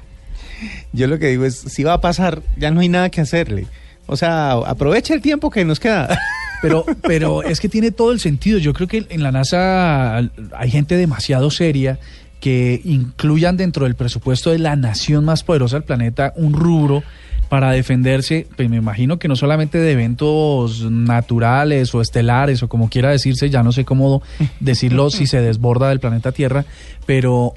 Yo 0.92 1.07
lo 1.07 1.18
que 1.18 1.29
digo 1.29 1.44
es, 1.44 1.57
si 1.57 1.83
va 1.83 1.94
a 1.94 2.01
pasar, 2.01 2.42
ya 2.57 2.70
no 2.70 2.81
hay 2.81 2.88
nada 2.88 3.11
que 3.11 3.20
hacerle. 3.20 3.66
O 4.07 4.16
sea, 4.16 4.53
aprovecha 4.53 5.12
el 5.12 5.20
tiempo 5.20 5.51
que 5.51 5.64
nos 5.64 5.81
queda. 5.81 6.18
Pero, 6.62 6.87
pero 7.03 7.42
es 7.42 7.61
que 7.61 7.68
tiene 7.68 7.90
todo 7.90 8.12
el 8.12 8.18
sentido. 8.18 8.59
Yo 8.59 8.72
creo 8.72 8.88
que 8.88 9.05
en 9.11 9.22
la 9.22 9.31
NASA 9.31 10.16
hay 10.16 10.70
gente 10.70 10.96
demasiado 10.96 11.51
seria 11.51 11.99
que 12.40 12.81
incluyan 12.83 13.59
dentro 13.59 13.85
del 13.85 13.94
presupuesto 13.94 14.51
de 14.51 14.59
la 14.59 14.75
nación 14.75 15.27
más 15.27 15.44
poderosa 15.44 15.77
del 15.77 15.85
planeta 15.85 16.33
un 16.35 16.55
rubro 16.55 17.03
para 17.48 17.70
defenderse, 17.70 18.46
pues 18.56 18.68
me 18.68 18.76
imagino 18.76 19.18
que 19.18 19.28
no 19.28 19.37
solamente 19.37 19.78
de 19.78 19.92
eventos 19.92 20.90
naturales 20.90 21.94
o 21.94 22.00
estelares 22.00 22.62
o 22.62 22.68
como 22.68 22.88
quiera 22.88 23.11
decirse, 23.11 23.50
ya 23.50 23.62
no 23.62 23.72
sé 23.72 23.85
cómo 23.85 24.22
decirlo 24.61 25.11
si 25.11 25.26
se 25.26 25.40
desborda 25.40 25.88
del 25.88 26.00
planeta 26.00 26.32
Tierra, 26.32 26.64
pero, 27.06 27.54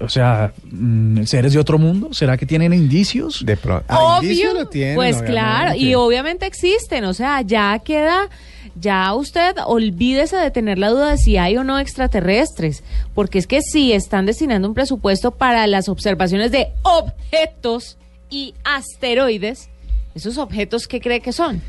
o 0.00 0.08
sea, 0.08 0.52
mm, 0.70 1.22
seres 1.24 1.52
de 1.52 1.60
otro 1.60 1.78
mundo, 1.78 2.12
¿será 2.12 2.36
que 2.36 2.46
tienen 2.46 2.72
indicios? 2.72 3.44
De 3.44 3.56
pronto. 3.56 3.86
Obvio, 3.94 4.68
pues 4.94 5.22
claro, 5.22 5.76
y 5.76 5.94
obviamente 5.94 6.46
existen, 6.46 7.04
o 7.04 7.14
sea, 7.14 7.42
ya 7.42 7.78
queda, 7.78 8.28
ya 8.74 9.14
usted 9.14 9.54
olvídese 9.66 10.36
de 10.36 10.50
tener 10.50 10.78
la 10.78 10.88
duda 10.90 11.10
de 11.12 11.18
si 11.18 11.36
hay 11.36 11.56
o 11.56 11.62
no 11.62 11.78
extraterrestres, 11.78 12.82
porque 13.14 13.38
es 13.38 13.46
que 13.46 13.62
sí 13.62 13.92
están 13.92 14.26
destinando 14.26 14.66
un 14.66 14.74
presupuesto 14.74 15.30
para 15.30 15.66
las 15.68 15.88
observaciones 15.88 16.50
de 16.50 16.68
objetos 16.82 17.98
y 18.30 18.54
asteroides. 18.64 19.68
¿Esos 20.14 20.38
objetos 20.38 20.88
qué 20.88 21.00
cree 21.00 21.20
que 21.20 21.32
son? 21.32 21.62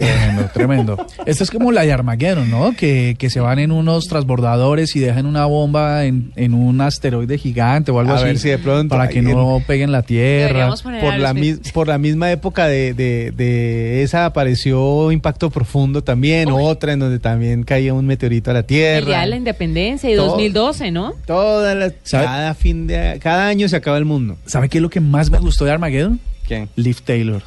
Tremendo, 0.00 0.50
tremendo. 0.54 1.06
Esto 1.26 1.44
es 1.44 1.50
como 1.50 1.70
la 1.72 1.82
de 1.82 1.92
Armageddon, 1.92 2.50
¿no? 2.50 2.72
Que, 2.72 3.16
que 3.18 3.28
se 3.30 3.38
van 3.40 3.58
en 3.58 3.70
unos 3.70 4.06
transbordadores 4.08 4.96
y 4.96 5.00
dejan 5.00 5.26
una 5.26 5.44
bomba 5.46 6.04
en, 6.06 6.32
en 6.36 6.54
un 6.54 6.80
asteroide 6.80 7.36
gigante 7.38 7.90
o 7.90 8.00
algo 8.00 8.12
A 8.12 8.16
así. 8.16 8.24
ver 8.24 8.38
si 8.38 8.48
de 8.48 8.58
pronto 8.58 8.96
Para 8.96 9.08
que 9.08 9.20
no 9.22 9.62
peguen 9.66 9.92
la 9.92 10.02
tierra. 10.02 10.70
Por 11.00 11.18
la, 11.18 11.34
mis- 11.34 11.58
por 11.72 11.86
la 11.86 11.98
misma 11.98 12.30
época 12.32 12.66
de, 12.66 12.94
de- 12.94 13.30
de 13.32 14.02
esa 14.02 14.24
apareció 14.26 15.12
Impacto 15.12 15.50
Profundo 15.50 16.02
también, 16.02 16.48
otra 16.50 16.92
en 16.94 17.00
donde 17.00 17.18
también 17.18 17.62
caía 17.62 17.92
un 17.92 18.06
meteorito 18.06 18.50
a 18.50 18.54
la 18.54 18.60
El 18.60 18.66
Tierra. 18.66 19.06
Día 19.06 19.20
de 19.20 19.26
la 19.26 19.36
Independencia 19.36 20.10
y 20.10 20.16
Todo. 20.16 20.28
2012, 20.28 20.90
¿no? 20.90 21.12
Todas 21.26 21.76
las- 21.76 21.92
¿Sabe? 22.04 22.24
cada 22.24 22.54
fin 22.54 22.86
de 22.86 23.18
cada 23.22 23.46
año 23.48 23.68
se 23.68 23.76
acaba 23.76 23.98
el 23.98 24.04
mundo. 24.06 24.36
¿Sabe 24.46 24.68
qué 24.70 24.78
es 24.78 24.82
lo 24.82 24.88
que 24.90 25.00
más 25.00 25.30
me 25.30 25.38
gustó 25.38 25.64
de 25.66 25.72
Armageddon? 25.72 26.18
¿Quién? 26.46 26.68
Liv 26.76 27.00
Taylor. 27.04 27.42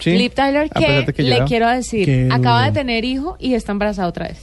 ¿Sí? 0.00 0.16
Liv 0.16 0.32
Tyler, 0.32 0.68
A 0.74 0.80
pesar 0.80 1.00
de 1.00 1.04
que, 1.06 1.12
que 1.14 1.22
le 1.22 1.28
lloraba. 1.30 1.48
quiero 1.48 1.68
decir, 1.68 2.04
Qué 2.06 2.28
acaba 2.30 2.60
de 2.62 2.70
duro. 2.70 2.80
tener 2.80 3.04
hijo 3.04 3.36
y 3.38 3.54
está 3.54 3.72
embarazada 3.72 4.08
otra 4.08 4.28
vez. 4.28 4.38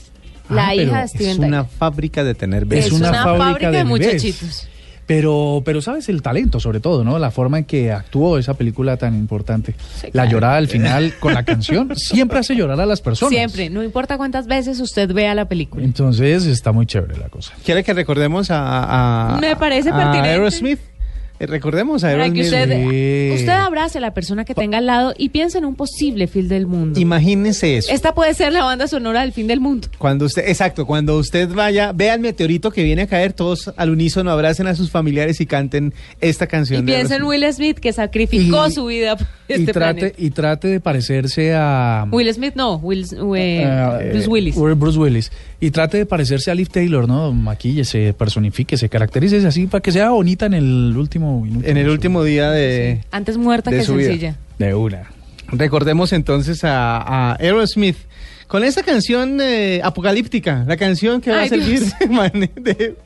La 0.48 0.68
Ah, 0.68 0.74
hija 0.74 0.98
de 0.98 1.04
es 1.04 1.10
Steven 1.10 1.28
Es 1.30 1.36
Tyler. 1.36 1.48
una 1.48 1.64
fábrica 1.64 2.24
de 2.24 2.34
tener 2.34 2.64
bebés. 2.66 2.86
Es 2.86 2.92
una 2.92 3.10
una 3.10 3.22
fábrica 3.24 3.70
de 3.70 3.78
de 3.78 3.84
bebés. 3.84 4.06
muchachitos. 4.06 4.68
Pero, 5.06 5.62
pero 5.64 5.82
sabes 5.82 6.08
el 6.08 6.22
talento, 6.22 6.60
sobre 6.60 6.78
todo, 6.78 7.02
¿no? 7.04 7.18
La 7.18 7.30
forma 7.32 7.58
en 7.58 7.64
que 7.64 7.90
actuó 7.90 8.38
esa 8.38 8.54
película 8.54 8.96
tan 8.96 9.14
importante. 9.16 9.74
Sí, 9.96 10.06
La 10.06 10.10
claro. 10.12 10.30
llorada 10.30 10.56
al 10.56 10.68
final 10.68 11.14
con 11.18 11.34
la 11.34 11.42
canción 11.44 11.92
siempre 11.96 12.38
hace 12.38 12.54
llorar 12.54 12.80
a 12.80 12.86
las 12.86 13.00
personas. 13.00 13.34
Siempre, 13.34 13.68
no 13.68 13.82
importa 13.82 14.16
cuántas 14.16 14.46
veces 14.46 14.78
usted 14.80 15.12
vea 15.12 15.34
la 15.34 15.46
película. 15.48 15.84
Entonces 15.84 16.46
está 16.46 16.70
muy 16.72 16.86
chévere 16.86 17.18
la 17.18 17.28
cosa. 17.28 17.52
¿Quiere 17.64 17.82
que 17.82 17.92
recordemos 17.92 18.50
a, 18.52 19.34
a- 19.34 19.40
Me 19.40 19.56
parece 19.56 19.90
a 19.90 19.96
pertinente. 19.96 20.28
Aerosmith? 20.30 20.78
Eh, 21.42 21.46
recordemos 21.46 22.04
a 22.04 22.12
Para 22.12 22.32
que 22.32 22.40
usted, 23.34 23.48
abrace 23.48 23.98
a 23.98 24.00
la 24.00 24.14
persona 24.14 24.44
que 24.44 24.54
tenga 24.54 24.78
al 24.78 24.86
lado 24.86 25.12
y 25.18 25.30
piense 25.30 25.58
en 25.58 25.64
un 25.64 25.74
posible 25.74 26.28
fin 26.28 26.48
del 26.48 26.66
mundo. 26.68 27.00
Imagínese 27.00 27.78
eso. 27.78 27.92
Esta 27.92 28.14
puede 28.14 28.32
ser 28.34 28.52
la 28.52 28.62
banda 28.62 28.86
sonora 28.86 29.22
del 29.22 29.32
fin 29.32 29.48
del 29.48 29.58
mundo. 29.58 29.88
Cuando 29.98 30.26
usted, 30.26 30.48
exacto, 30.48 30.86
cuando 30.86 31.18
usted 31.18 31.48
vaya, 31.48 31.92
vea 31.92 32.14
el 32.14 32.20
meteorito 32.20 32.70
que 32.70 32.84
viene 32.84 33.02
a 33.02 33.06
caer, 33.08 33.32
todos 33.32 33.72
al 33.76 33.90
unísono 33.90 34.30
abracen 34.30 34.68
a 34.68 34.76
sus 34.76 34.90
familiares 34.90 35.40
y 35.40 35.46
canten 35.46 35.92
esta 36.20 36.46
canción. 36.46 36.82
Y 36.84 36.86
de 36.86 36.92
piense 36.92 37.16
en. 37.16 37.24
Will 37.24 37.44
Smith 37.52 37.78
que 37.78 37.92
sacrificó 37.92 38.68
Y- 38.68 38.72
su 38.72 38.86
vida 38.86 39.16
por 39.16 39.26
Y 39.48 39.52
este 39.54 39.72
trate, 39.72 39.98
planeta. 40.00 40.22
y 40.22 40.30
trate 40.30 40.68
de 40.68 40.80
parecerse 40.80 41.54
a... 41.54 42.06
Will 42.12 42.32
Smith 42.32 42.54
no, 42.54 42.76
Will, 42.76 43.04
eh, 43.36 43.62
Eh, 44.00 44.08
Bruce 44.12 44.28
Willis. 44.28 44.54
Bruce 44.56 44.98
Willis. 44.98 45.32
Y 45.60 45.70
trate 45.70 45.98
de 45.98 46.06
parecerse 46.06 46.50
a 46.50 46.54
Liv 46.54 46.68
Taylor, 46.68 47.06
¿no? 47.08 47.32
Maquíllese, 47.32 48.14
personifíquese, 48.14 48.88
caracterícese 48.88 49.46
así 49.46 49.66
para 49.66 49.80
que 49.82 49.92
sea 49.92 50.10
bonita 50.10 50.46
en 50.46 50.54
el 50.54 50.94
último 50.96 51.31
minuto. 51.40 51.66
En 51.68 51.76
el 51.76 51.88
último 51.88 52.22
día 52.24 52.50
de... 52.50 53.00
Antes 53.10 53.36
muerta 53.38 53.70
de 53.70 53.78
que 53.78 53.84
su 53.84 53.94
vida. 53.94 54.08
sencilla. 54.08 54.36
De 54.58 54.74
una. 54.74 55.04
Recordemos 55.48 56.12
entonces 56.12 56.64
a, 56.64 56.96
a 56.98 57.36
Aerosmith 57.38 57.96
Con 58.46 58.64
esa 58.64 58.82
canción 58.82 59.38
eh, 59.40 59.80
apocalíptica, 59.84 60.64
la 60.66 60.76
canción 60.76 61.20
que 61.20 61.30
va 61.30 61.40
Ay, 61.40 61.46
a 61.46 61.48
servir 61.48 61.82
de, 62.56 62.96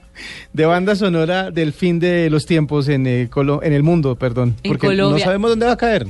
de 0.52 0.66
banda 0.66 0.94
sonora 0.96 1.50
del 1.50 1.72
fin 1.72 1.98
de 2.00 2.28
los 2.30 2.46
tiempos 2.46 2.88
en, 2.88 3.06
eh, 3.06 3.28
Colo- 3.30 3.60
en 3.62 3.72
el 3.72 3.82
mundo, 3.82 4.16
perdón. 4.16 4.54
En 4.62 4.70
porque 4.72 4.86
Colombia. 4.88 5.18
no 5.18 5.24
sabemos 5.24 5.50
dónde 5.50 5.66
va 5.66 5.72
a 5.72 5.76
caer. 5.76 6.06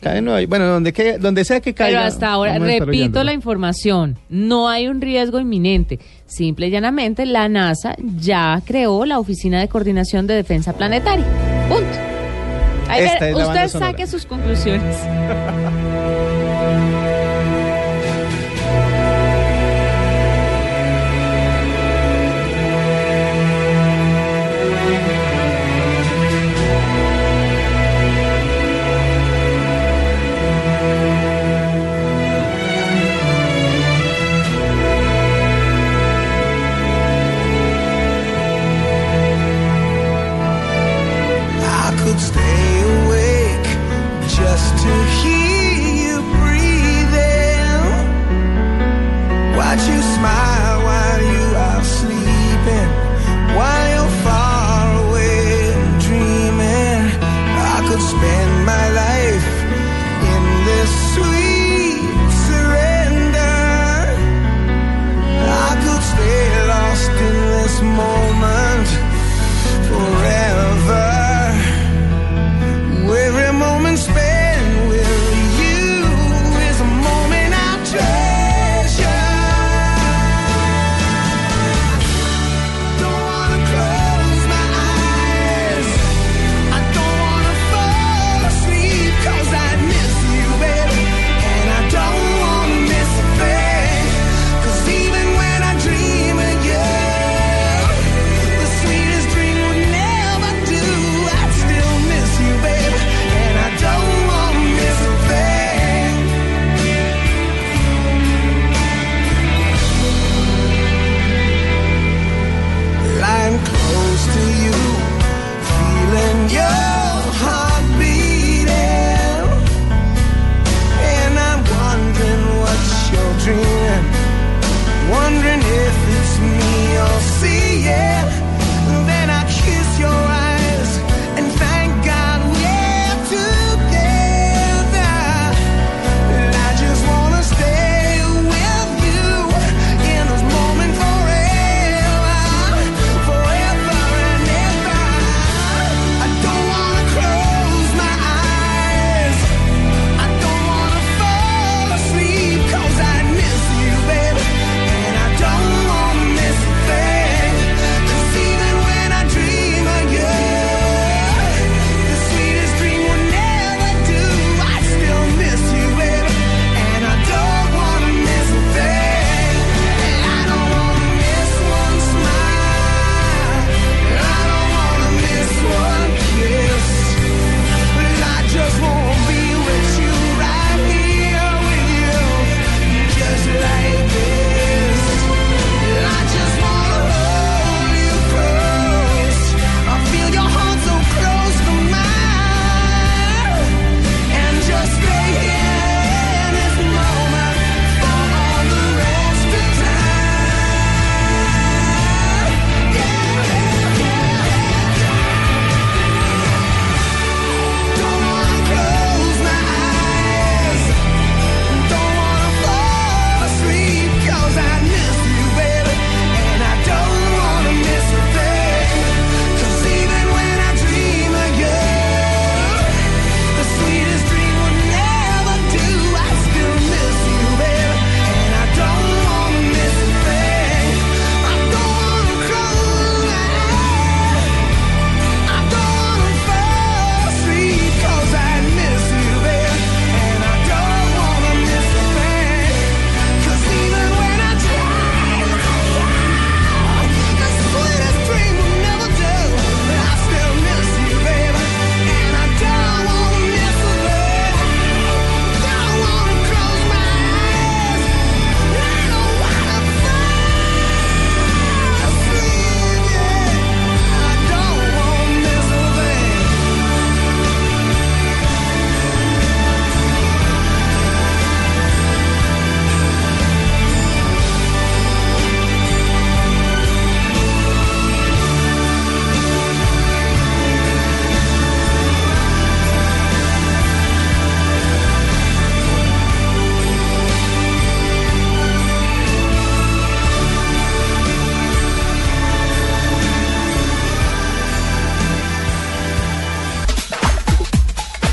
Cae 0.00 0.18
en 0.18 0.24
Nueva- 0.26 0.46
bueno, 0.48 0.66
donde, 0.66 0.92
que- 0.92 1.18
donde 1.18 1.44
sea 1.44 1.60
que 1.60 1.74
caiga. 1.74 1.98
Pero 1.98 2.08
hasta 2.08 2.28
ahora, 2.30 2.58
repito 2.58 3.24
la 3.24 3.32
información, 3.32 4.16
no 4.28 4.68
hay 4.68 4.86
un 4.88 5.00
riesgo 5.00 5.40
inminente. 5.40 5.98
Simple 6.26 6.68
y 6.68 6.70
llanamente, 6.70 7.26
la 7.26 7.48
NASA 7.48 7.96
ya 8.18 8.60
creó 8.64 9.04
la 9.04 9.18
Oficina 9.18 9.60
de 9.60 9.68
Coordinación 9.68 10.26
de 10.26 10.34
Defensa 10.34 10.72
Planetaria. 10.72 11.24
Punto. 11.68 11.86
Ahí 12.88 13.02
ver, 13.02 13.34
usted 13.34 13.68
saque 13.68 14.06
sus 14.06 14.24
conclusiones. 14.24 14.96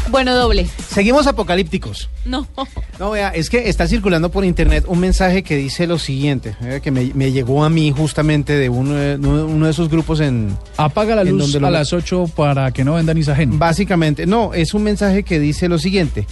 Bueno, 0.10 0.36
doble. 0.36 0.68
Seguimos 0.90 1.28
apocalípticos. 1.28 2.10
No. 2.26 2.48
No, 3.00 3.12
vea, 3.12 3.30
es 3.30 3.50
que 3.50 3.70
está 3.70 3.88
circulando 3.88 4.30
por 4.30 4.46
internet 4.46 4.86
un 4.88 5.00
mensaje 5.00 5.44
que 5.44 5.56
dice 5.58 5.88
lo 5.88 5.98
siguiente, 6.00 6.56
eh, 6.62 6.80
que 6.84 6.92
me, 6.92 7.12
me 7.14 7.32
llegó 7.32 7.64
a 7.64 7.70
mí 7.70 7.92
justamente 7.96 8.54
de 8.54 8.70
uno, 8.70 8.94
de 8.94 9.16
uno 9.18 9.66
de 9.66 9.72
esos 9.72 9.90
grupos 9.90 10.20
en... 10.22 10.56
Apaga 10.78 11.16
la 11.16 11.24
en 11.24 11.30
luz 11.32 11.52
donde 11.52 11.58
a 11.58 11.70
lo- 11.72 11.78
las 11.78 11.92
8 11.92 12.30
para 12.36 12.72
que 12.72 12.84
no 12.84 12.94
vendan 12.94 13.18
isagen. 13.18 13.58
Básicamente, 13.60 14.26
no, 14.26 14.54
es 14.54 14.74
un 14.74 14.84
mensaje 14.84 15.24
que 15.24 15.40
dice 15.40 15.68
lo 15.68 15.78
siguiente. 15.80 16.28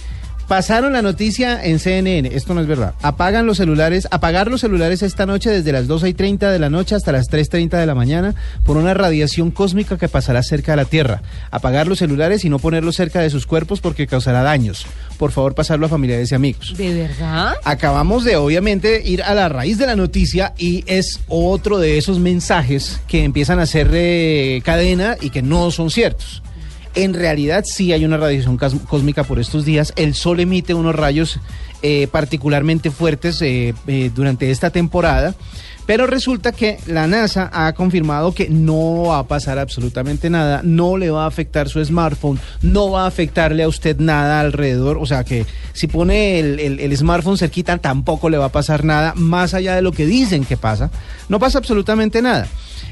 Pasaron 0.48 0.92
la 0.92 1.00
noticia 1.00 1.64
en 1.64 1.78
CNN, 1.78 2.28
esto 2.34 2.52
no 2.52 2.60
es 2.60 2.66
verdad. 2.66 2.94
Apagan 3.00 3.46
los 3.46 3.56
celulares, 3.56 4.06
apagar 4.10 4.48
los 4.48 4.60
celulares 4.60 5.02
esta 5.02 5.24
noche 5.24 5.50
desde 5.50 5.72
las 5.72 5.86
2 5.86 6.04
y 6.04 6.14
30 6.14 6.50
de 6.50 6.58
la 6.58 6.68
noche 6.68 6.94
hasta 6.94 7.12
las 7.12 7.30
3.30 7.30 7.78
de 7.78 7.86
la 7.86 7.94
mañana 7.94 8.34
por 8.64 8.76
una 8.76 8.92
radiación 8.92 9.50
cósmica 9.50 9.96
que 9.96 10.08
pasará 10.08 10.42
cerca 10.42 10.72
de 10.72 10.76
la 10.76 10.84
Tierra. 10.84 11.22
Apagar 11.50 11.88
los 11.88 11.98
celulares 11.98 12.44
y 12.44 12.50
no 12.50 12.58
ponerlos 12.58 12.96
cerca 12.96 13.20
de 13.20 13.30
sus 13.30 13.46
cuerpos 13.46 13.80
porque 13.80 14.06
causará 14.06 14.42
daños. 14.42 14.86
Por 15.18 15.32
favor, 15.32 15.54
pasarlo 15.54 15.86
a 15.86 15.88
familiares 15.88 16.30
y 16.32 16.34
amigos. 16.34 16.74
¿De 16.76 16.92
verdad? 16.94 17.54
Acabamos 17.64 18.24
de 18.24 18.36
obviamente 18.36 19.02
ir 19.04 19.22
a 19.22 19.34
la 19.34 19.48
raíz 19.48 19.78
de 19.78 19.86
la 19.86 19.96
noticia 19.96 20.52
y 20.58 20.84
es 20.86 21.20
otro 21.28 21.78
de 21.78 21.96
esos 21.96 22.18
mensajes 22.18 23.00
que 23.08 23.24
empiezan 23.24 23.60
a 23.60 23.62
hacer 23.62 23.90
eh, 23.92 24.60
cadena 24.64 25.16
y 25.20 25.30
que 25.30 25.42
no 25.42 25.70
son 25.70 25.90
ciertos. 25.90 26.42
En 26.94 27.12
realidad 27.14 27.64
sí 27.66 27.92
hay 27.92 28.04
una 28.04 28.16
radiación 28.16 28.56
cósmica 28.56 29.24
por 29.24 29.40
estos 29.40 29.64
días. 29.64 29.92
El 29.96 30.14
Sol 30.14 30.40
emite 30.40 30.74
unos 30.74 30.94
rayos 30.94 31.40
eh, 31.82 32.08
particularmente 32.10 32.90
fuertes 32.90 33.42
eh, 33.42 33.74
eh, 33.86 34.10
durante 34.14 34.50
esta 34.50 34.70
temporada. 34.70 35.34
Pero 35.86 36.06
resulta 36.06 36.52
que 36.52 36.78
la 36.86 37.06
NASA 37.06 37.50
ha 37.52 37.74
confirmado 37.74 38.32
que 38.32 38.48
no 38.48 39.02
va 39.08 39.18
a 39.18 39.26
pasar 39.26 39.58
absolutamente 39.58 40.30
nada, 40.30 40.62
no 40.64 40.96
le 40.96 41.10
va 41.10 41.24
a 41.24 41.26
afectar 41.26 41.68
su 41.68 41.84
smartphone, 41.84 42.40
no 42.62 42.90
va 42.90 43.04
a 43.04 43.06
afectarle 43.06 43.64
a 43.64 43.68
usted 43.68 43.98
nada 43.98 44.40
alrededor, 44.40 44.96
o 44.96 45.04
sea 45.04 45.24
que 45.24 45.44
si 45.74 45.86
pone 45.86 46.38
el 46.38 46.96
smartphone 46.96 47.36
cerquita 47.36 47.76
tampoco 47.76 48.30
le 48.30 48.38
va 48.38 48.46
a 48.46 48.52
pasar 48.52 48.82
nada, 48.82 49.12
más 49.14 49.52
allá 49.52 49.74
de 49.74 49.82
lo 49.82 49.92
que 49.92 50.06
dicen 50.06 50.46
que 50.46 50.56
pasa, 50.56 50.90
no 51.28 51.38
pasa 51.38 51.58
absolutamente 51.58 52.22
nada. 52.22 52.48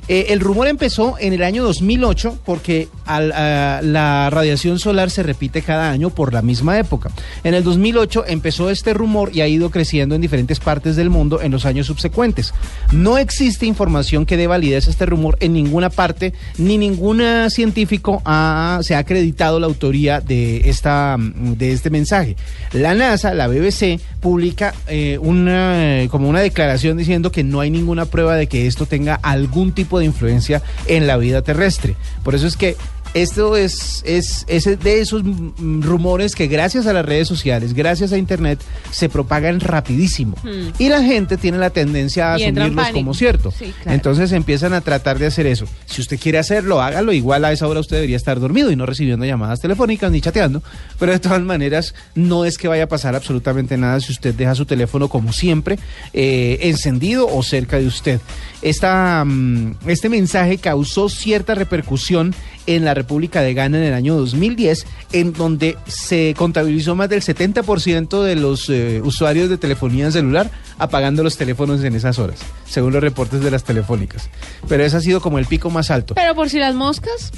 Eh, 0.08 0.26
el 0.30 0.40
rumor 0.40 0.66
empezó 0.66 1.16
en 1.18 1.32
el 1.32 1.42
año 1.42 1.62
2008 1.62 2.38
porque 2.44 2.88
la 3.06 4.28
radiación 4.30 4.78
solar 4.78 5.10
se 5.10 5.22
repite 5.22 5.62
cada 5.62 5.90
año 5.90 6.10
por 6.10 6.32
la 6.32 6.42
misma 6.42 6.78
época. 6.78 7.10
En 7.44 7.54
el 7.54 7.62
2008 7.64 8.24
empezó 8.26 8.70
este 8.70 8.94
rumor 8.94 9.30
y 9.32 9.40
ha 9.42 9.48
ido 9.48 9.70
creciendo 9.70 10.14
en 10.14 10.20
diferentes 10.20 10.58
partes 10.60 10.96
del 10.96 11.10
mundo 11.10 11.40
en 11.40 11.52
los 11.52 11.66
años 11.66 11.86
subsecuentes. 11.86 12.52
No 12.92 13.18
existe 13.18 13.66
información 13.66 14.26
que 14.26 14.36
dé 14.36 14.46
validez 14.46 14.88
a 14.88 14.90
este 14.90 15.06
rumor 15.06 15.36
en 15.40 15.52
ninguna 15.52 15.90
parte, 15.90 16.32
ni 16.58 16.78
ningún 16.78 17.22
científico 17.50 18.22
ha- 18.24 18.80
se 18.82 18.94
ha 18.94 18.98
acreditado 18.98 19.60
la 19.60 19.66
autoría 19.66 20.20
de, 20.20 20.68
esta, 20.68 21.16
mm, 21.18 21.52
de 21.54 21.72
este 21.72 21.90
mensaje. 21.90 22.36
La 22.72 22.94
NASA, 22.94 23.34
la 23.34 23.46
BBC, 23.46 24.00
publica 24.20 24.74
eh, 24.88 25.18
una, 25.20 25.98
como 26.10 26.28
una 26.28 26.40
declaración 26.40 26.96
diciendo 26.96 27.32
que 27.32 27.44
no 27.44 27.60
hay 27.60 27.70
ninguna 27.70 28.06
prueba 28.06 28.36
de 28.36 28.46
que 28.46 28.66
esto 28.66 28.86
tenga 28.86 29.14
algún 29.22 29.72
tipo 29.72 29.91
de 29.98 30.06
influencia 30.06 30.62
en 30.86 31.06
la 31.06 31.16
vida 31.16 31.42
terrestre. 31.42 31.96
Por 32.22 32.34
eso 32.34 32.46
es 32.46 32.56
que 32.56 32.76
esto 33.14 33.56
es, 33.56 34.02
es, 34.06 34.44
es 34.48 34.64
de 34.64 35.00
esos 35.00 35.22
rumores 35.58 36.34
que 36.34 36.46
gracias 36.46 36.86
a 36.86 36.92
las 36.94 37.04
redes 37.04 37.28
sociales, 37.28 37.74
gracias 37.74 38.12
a 38.12 38.18
Internet, 38.18 38.58
se 38.90 39.08
propagan 39.08 39.60
rapidísimo. 39.60 40.36
Hmm. 40.42 40.70
Y 40.78 40.88
la 40.88 41.02
gente 41.02 41.36
tiene 41.36 41.58
la 41.58 41.70
tendencia 41.70 42.32
a 42.32 42.38
Y 42.38 42.44
asumirlos 42.44 42.88
como 42.88 43.12
cierto. 43.14 43.50
Sí, 43.50 43.74
claro. 43.82 43.94
Entonces 43.94 44.32
empiezan 44.32 44.72
a 44.72 44.80
tratar 44.80 45.18
de 45.18 45.26
hacer 45.26 45.46
eso. 45.46 45.66
Si 45.86 46.00
usted 46.00 46.18
quiere 46.18 46.38
hacerlo, 46.38 46.80
hágalo. 46.80 47.12
Igual 47.12 47.44
a 47.44 47.52
esa 47.52 47.68
hora 47.68 47.80
usted 47.80 47.96
debería 47.96 48.16
estar 48.16 48.40
dormido 48.40 48.70
y 48.70 48.76
no 48.76 48.86
recibiendo 48.86 49.26
llamadas 49.26 49.60
telefónicas 49.60 50.10
ni 50.10 50.20
chateando. 50.20 50.62
Pero 50.98 51.12
de 51.12 51.18
todas 51.18 51.42
maneras, 51.42 51.94
no 52.14 52.46
es 52.46 52.56
que 52.56 52.68
vaya 52.68 52.84
a 52.84 52.88
pasar 52.88 53.14
absolutamente 53.14 53.76
nada 53.76 54.00
si 54.00 54.12
usted 54.12 54.34
deja 54.34 54.54
su 54.54 54.64
teléfono 54.64 55.08
como 55.08 55.32
siempre, 55.32 55.78
eh, 56.14 56.58
encendido 56.62 57.28
o 57.28 57.42
cerca 57.42 57.78
de 57.78 57.86
usted. 57.86 58.20
Esta, 58.62 59.24
mm, 59.24 59.74
este 59.86 60.08
mensaje 60.08 60.58
causó 60.58 61.08
cierta 61.08 61.54
repercusión 61.54 62.34
en 62.66 62.84
la 62.84 62.94
República 62.94 63.42
de 63.42 63.54
Ghana 63.54 63.78
en 63.78 63.84
el 63.84 63.94
año 63.94 64.14
2010, 64.16 64.86
en 65.12 65.32
donde 65.32 65.76
se 65.86 66.34
contabilizó 66.36 66.94
más 66.94 67.08
del 67.08 67.22
70% 67.22 68.22
de 68.22 68.36
los 68.36 68.70
eh, 68.70 69.00
usuarios 69.04 69.50
de 69.50 69.58
telefonía 69.58 70.10
celular 70.10 70.50
apagando 70.78 71.22
los 71.22 71.36
teléfonos 71.36 71.82
en 71.82 71.94
esas 71.94 72.18
horas, 72.18 72.38
según 72.68 72.92
los 72.92 73.02
reportes 73.02 73.40
de 73.42 73.50
las 73.50 73.64
telefónicas. 73.64 74.30
Pero 74.68 74.84
ese 74.84 74.96
ha 74.96 75.00
sido 75.00 75.20
como 75.20 75.38
el 75.38 75.46
pico 75.46 75.70
más 75.70 75.90
alto. 75.90 76.14
Pero 76.14 76.34
por 76.34 76.48
si 76.48 76.58
las 76.58 76.74
moscas, 76.74 77.32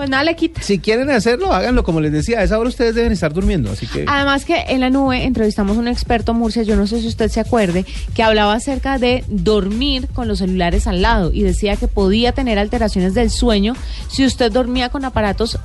pues 0.00 0.08
nada 0.08 0.24
le 0.24 0.34
quita. 0.34 0.62
Si 0.62 0.78
quieren 0.78 1.10
hacerlo, 1.10 1.52
háganlo. 1.52 1.84
Como 1.84 2.00
les 2.00 2.10
decía, 2.10 2.38
a 2.38 2.42
esa 2.42 2.58
hora 2.58 2.70
ustedes 2.70 2.94
deben 2.94 3.12
estar 3.12 3.34
durmiendo, 3.34 3.70
así 3.70 3.86
que... 3.86 4.06
Además 4.08 4.46
que 4.46 4.64
en 4.68 4.80
la 4.80 4.88
nube 4.88 5.24
entrevistamos 5.24 5.76
a 5.76 5.80
un 5.80 5.88
experto 5.88 6.32
Murcia, 6.32 6.62
yo 6.62 6.74
no 6.74 6.86
sé 6.86 7.02
si 7.02 7.06
usted 7.06 7.28
se 7.28 7.38
acuerde, 7.38 7.84
que 8.14 8.22
hablaba 8.22 8.54
acerca 8.54 8.96
de 8.96 9.24
dormir 9.28 10.08
con 10.14 10.26
los 10.26 10.38
celulares 10.38 10.86
al 10.86 11.02
lado 11.02 11.32
y 11.34 11.42
decía 11.42 11.76
que 11.76 11.86
podía 11.86 12.32
tener 12.32 12.58
alteraciones 12.58 13.12
del 13.12 13.28
sueño 13.28 13.74
si 14.08 14.24
usted 14.24 14.50
dormía 14.50 14.88
con 14.88 15.04
aparatos 15.04 15.58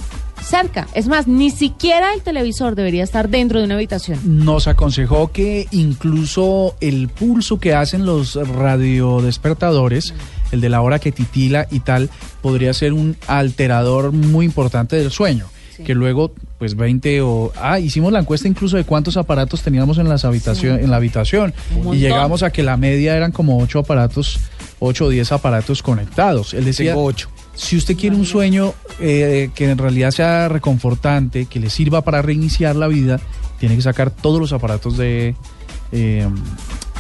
cerca. 0.44 0.88
Es 0.94 1.08
más, 1.08 1.28
ni 1.28 1.50
siquiera 1.50 2.14
el 2.14 2.22
televisor 2.22 2.76
debería 2.76 3.06
estar 3.06 3.30
dentro 3.30 3.60
de 3.60 3.66
una 3.66 3.76
habitación. 3.76 4.20
Nos 4.24 4.68
aconsejó 4.68 5.32
que 5.32 5.68
incluso 5.72 6.76
el 6.82 7.08
pulso 7.08 7.58
que 7.58 7.74
hacen 7.74 8.06
los 8.06 8.36
radiodespertadores, 8.36 10.14
el 10.52 10.62
de 10.62 10.70
la 10.70 10.82
hora 10.82 11.00
que 11.00 11.12
titila 11.12 11.68
y 11.72 11.80
tal, 11.80 12.10
podría 12.42 12.74
ser 12.74 12.94
un 12.94 13.18
alterador 13.28 14.12
muy 14.12 14.46
importante 14.46 14.96
del 14.96 15.12
sueño. 15.12 15.48
Que 15.86 15.94
luego, 15.94 16.32
pues 16.58 16.76
20 16.78 17.22
o... 17.22 17.52
Ah, 17.58 17.80
hicimos 17.80 18.14
la 18.14 18.20
encuesta 18.20 18.48
incluso 18.48 18.78
de 18.78 18.86
cuántos 18.86 19.18
aparatos 19.18 19.62
teníamos 19.62 19.98
en, 19.98 20.08
las 20.08 20.24
habitación, 20.24 20.80
en 20.80 20.90
la 20.90 20.96
habitación. 20.96 21.54
Un 21.72 21.78
montón. 21.78 21.96
Y 21.96 22.00
llegamos 22.00 22.44
a 22.44 22.50
que 22.50 22.64
la 22.64 22.78
media 22.78 23.18
eran 23.18 23.34
como 23.34 23.58
8 23.60 23.80
aparatos, 23.80 24.40
8 24.80 25.06
o 25.06 25.10
10 25.10 25.34
aparatos 25.34 25.84
conectados. 25.84 26.54
Él 26.54 26.64
decía, 26.64 26.92
Tengo 26.92 27.04
ocho. 27.04 27.30
si 27.56 27.76
usted 27.76 27.98
quiere 27.98 28.16
un 28.16 28.26
sueño 28.26 28.74
eh, 29.02 29.50
que 29.54 29.70
en 29.70 29.78
realidad 29.78 30.12
sea 30.12 30.48
reconfortante, 30.48 31.46
que 31.48 31.60
le 31.60 31.70
sirva 31.70 32.04
para 32.04 32.22
reiniciar 32.22 32.78
la 32.78 32.88
vida, 32.88 33.20
tiene 33.60 33.76
que 33.76 33.82
sacar 33.82 34.12
todos 34.12 34.40
los 34.40 34.54
aparatos 34.54 34.96
de, 34.96 35.36
eh, 35.92 36.28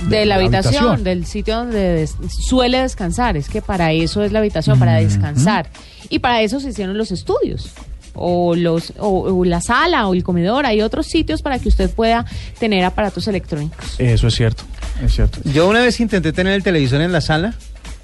De 0.09 0.25
la 0.25 0.35
habitación, 0.35 1.03
del 1.03 1.25
sitio 1.25 1.55
donde 1.57 1.79
des- 1.79 2.15
suele 2.47 2.79
descansar. 2.81 3.37
Es 3.37 3.49
que 3.49 3.61
para 3.61 3.91
eso 3.91 4.23
es 4.23 4.31
la 4.31 4.39
habitación, 4.39 4.77
para 4.77 4.95
descansar. 4.95 5.69
Y 6.09 6.19
para 6.19 6.41
eso 6.41 6.59
se 6.59 6.69
hicieron 6.69 6.97
los 6.97 7.11
estudios. 7.11 7.71
O, 8.13 8.55
los, 8.55 8.93
o, 8.99 9.23
o 9.33 9.43
la 9.45 9.59
sala 9.61 10.07
o 10.07 10.13
el 10.13 10.23
comedor. 10.23 10.65
Hay 10.65 10.81
otros 10.81 11.07
sitios 11.07 11.41
para 11.41 11.59
que 11.59 11.67
usted 11.67 11.89
pueda 11.89 12.25
tener 12.59 12.85
aparatos 12.85 13.27
electrónicos. 13.27 13.95
Eso 13.99 14.27
es 14.27 14.35
cierto, 14.35 14.63
es 15.03 15.13
cierto. 15.13 15.39
Yo 15.43 15.67
una 15.67 15.81
vez 15.81 15.99
intenté 15.99 16.31
tener 16.31 16.53
el 16.53 16.63
televisor 16.63 17.01
en 17.01 17.11
la 17.11 17.19
sala 17.21 17.55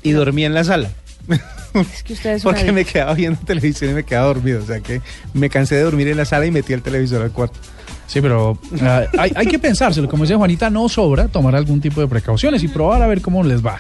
y 0.04 0.12
dormí 0.12 0.44
en 0.44 0.54
la 0.54 0.64
sala. 0.64 0.90
Es 1.94 2.04
que 2.04 2.14
usted 2.14 2.32
es 2.32 2.46
una 2.46 2.54
Porque 2.54 2.72
me 2.72 2.86
quedaba 2.86 3.14
viendo 3.14 3.40
televisión 3.46 3.92
y 3.92 3.94
me 3.94 4.04
quedaba 4.04 4.28
dormido. 4.28 4.62
O 4.62 4.66
sea 4.66 4.80
que 4.80 5.02
me 5.34 5.50
cansé 5.50 5.76
de 5.76 5.82
dormir 5.82 6.08
en 6.08 6.18
la 6.18 6.26
sala 6.26 6.46
y 6.46 6.52
metí 6.52 6.74
el 6.74 6.82
televisor 6.82 7.22
al 7.22 7.32
cuarto. 7.32 7.60
Sí, 8.08 8.20
pero 8.20 8.60
ah, 8.82 9.04
hay, 9.18 9.32
hay 9.36 9.48
que 9.48 9.58
pensárselo. 9.58 10.10
Como 10.10 10.24
dice 10.24 10.36
Juanita, 10.36 10.70
no 10.70 10.90
sobra 10.90 11.28
tomar 11.30 11.56
algún 11.56 11.80
tipo 11.80 12.02
de 12.02 12.08
precauciones 12.08 12.62
y 12.64 12.68
probar 12.68 13.02
a 13.02 13.08
ver 13.08 13.22
cómo 13.22 13.44
les 13.44 13.66
va. 13.66 13.80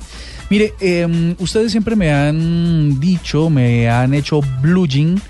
Mire, 0.49 0.73
eh, 0.81 1.35
ustedes 1.39 1.71
siempre 1.71 1.95
me 1.95 2.11
han 2.11 2.99
dicho, 2.99 3.49
me 3.49 3.89
han 3.89 4.13
hecho 4.13 4.41
blugging 4.61 5.21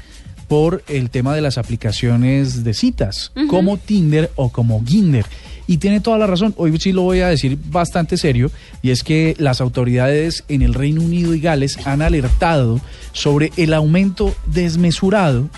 por 0.47 0.83
el 0.87 1.09
tema 1.09 1.33
de 1.35 1.41
las 1.41 1.57
aplicaciones 1.57 2.63
de 2.63 2.73
citas, 2.73 3.31
como 3.47 3.77
Tinder 3.77 4.31
o 4.35 4.51
como 4.51 4.83
Ginder. 4.83 5.25
Y 5.67 5.77
tiene 5.77 5.99
toda 6.01 6.17
la 6.17 6.27
razón. 6.27 6.53
Hoy 6.57 6.77
sí 6.79 6.91
lo 6.91 7.03
voy 7.03 7.21
a 7.21 7.27
decir 7.27 7.57
bastante 7.69 8.17
serio. 8.17 8.51
Y 8.81 8.91
es 8.91 9.03
que 9.03 9.35
las 9.37 9.61
autoridades 9.61 10.43
en 10.47 10.61
el 10.61 10.73
Reino 10.73 11.01
Unido 11.01 11.33
y 11.33 11.39
Gales 11.39 11.85
han 11.85 12.01
alertado 12.01 12.79
sobre 13.13 13.51
el 13.57 13.73
aumento 13.73 14.33
desmesurado 14.47 15.49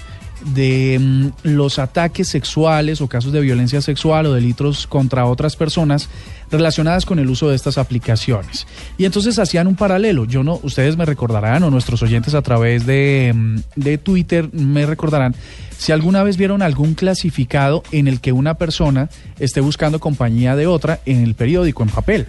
de 0.53 0.99
mm, 0.99 1.27
los 1.43 1.79
ataques 1.79 2.27
sexuales 2.27 3.01
o 3.01 3.07
casos 3.07 3.31
de 3.31 3.41
violencia 3.41 3.81
sexual 3.81 4.25
o 4.25 4.33
delitos 4.33 4.87
contra 4.87 5.25
otras 5.25 5.55
personas 5.55 6.09
relacionadas 6.51 7.05
con 7.05 7.19
el 7.19 7.29
uso 7.29 7.49
de 7.49 7.55
estas 7.55 7.77
aplicaciones. 7.77 8.67
Y 8.97 9.05
entonces 9.05 9.39
hacían 9.39 9.67
un 9.67 9.75
paralelo. 9.75 10.25
Yo 10.25 10.43
no, 10.43 10.59
ustedes 10.63 10.97
me 10.97 11.05
recordarán 11.05 11.63
o 11.63 11.71
nuestros 11.71 12.03
oyentes 12.03 12.33
a 12.35 12.41
través 12.41 12.85
de, 12.85 13.31
mm, 13.33 13.59
de 13.75 13.97
Twitter 13.97 14.49
me 14.53 14.85
recordarán 14.85 15.35
si 15.77 15.91
alguna 15.91 16.23
vez 16.23 16.37
vieron 16.37 16.61
algún 16.61 16.93
clasificado 16.93 17.83
en 17.91 18.07
el 18.07 18.19
que 18.21 18.31
una 18.31 18.55
persona 18.55 19.09
esté 19.39 19.61
buscando 19.61 19.99
compañía 19.99 20.55
de 20.55 20.67
otra 20.67 20.99
en 21.05 21.23
el 21.23 21.35
periódico 21.35 21.83
en 21.83 21.89
papel. 21.89 22.27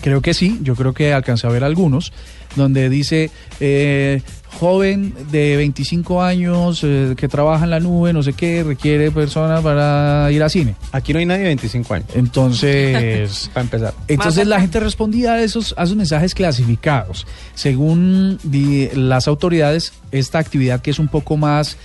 Creo 0.00 0.22
que 0.22 0.32
sí, 0.34 0.58
yo 0.62 0.74
creo 0.74 0.94
que 0.94 1.12
alcancé 1.12 1.46
a 1.46 1.50
ver 1.50 1.64
algunos, 1.64 2.12
donde 2.56 2.88
dice 2.90 3.30
eh, 3.60 4.20
joven 4.58 5.14
de 5.30 5.56
25 5.56 6.22
años 6.22 6.80
eh, 6.84 7.14
que 7.16 7.26
trabaja 7.28 7.64
en 7.64 7.70
la 7.70 7.80
nube, 7.80 8.12
no 8.12 8.22
sé 8.22 8.34
qué, 8.34 8.62
requiere 8.62 9.10
personas 9.10 9.62
para 9.62 10.30
ir 10.30 10.42
al 10.42 10.50
cine. 10.50 10.74
Aquí 10.92 11.12
no 11.12 11.18
hay 11.18 11.26
nadie 11.26 11.40
de 11.42 11.46
25 11.48 11.94
años. 11.94 12.08
Entonces, 12.14 13.50
Para 13.54 13.64
empezar. 13.64 13.94
entonces 14.08 14.46
la 14.46 14.60
gente 14.60 14.78
respondía 14.80 15.34
a 15.34 15.42
esos, 15.42 15.74
a 15.78 15.84
esos 15.84 15.96
mensajes 15.96 16.34
clasificados. 16.34 17.26
Según 17.54 18.38
di- 18.42 18.88
las 18.94 19.26
autoridades, 19.28 19.92
esta 20.10 20.38
actividad 20.38 20.82
que 20.82 20.90
es 20.90 20.98
un 20.98 21.08
poco 21.08 21.36
más 21.36 21.76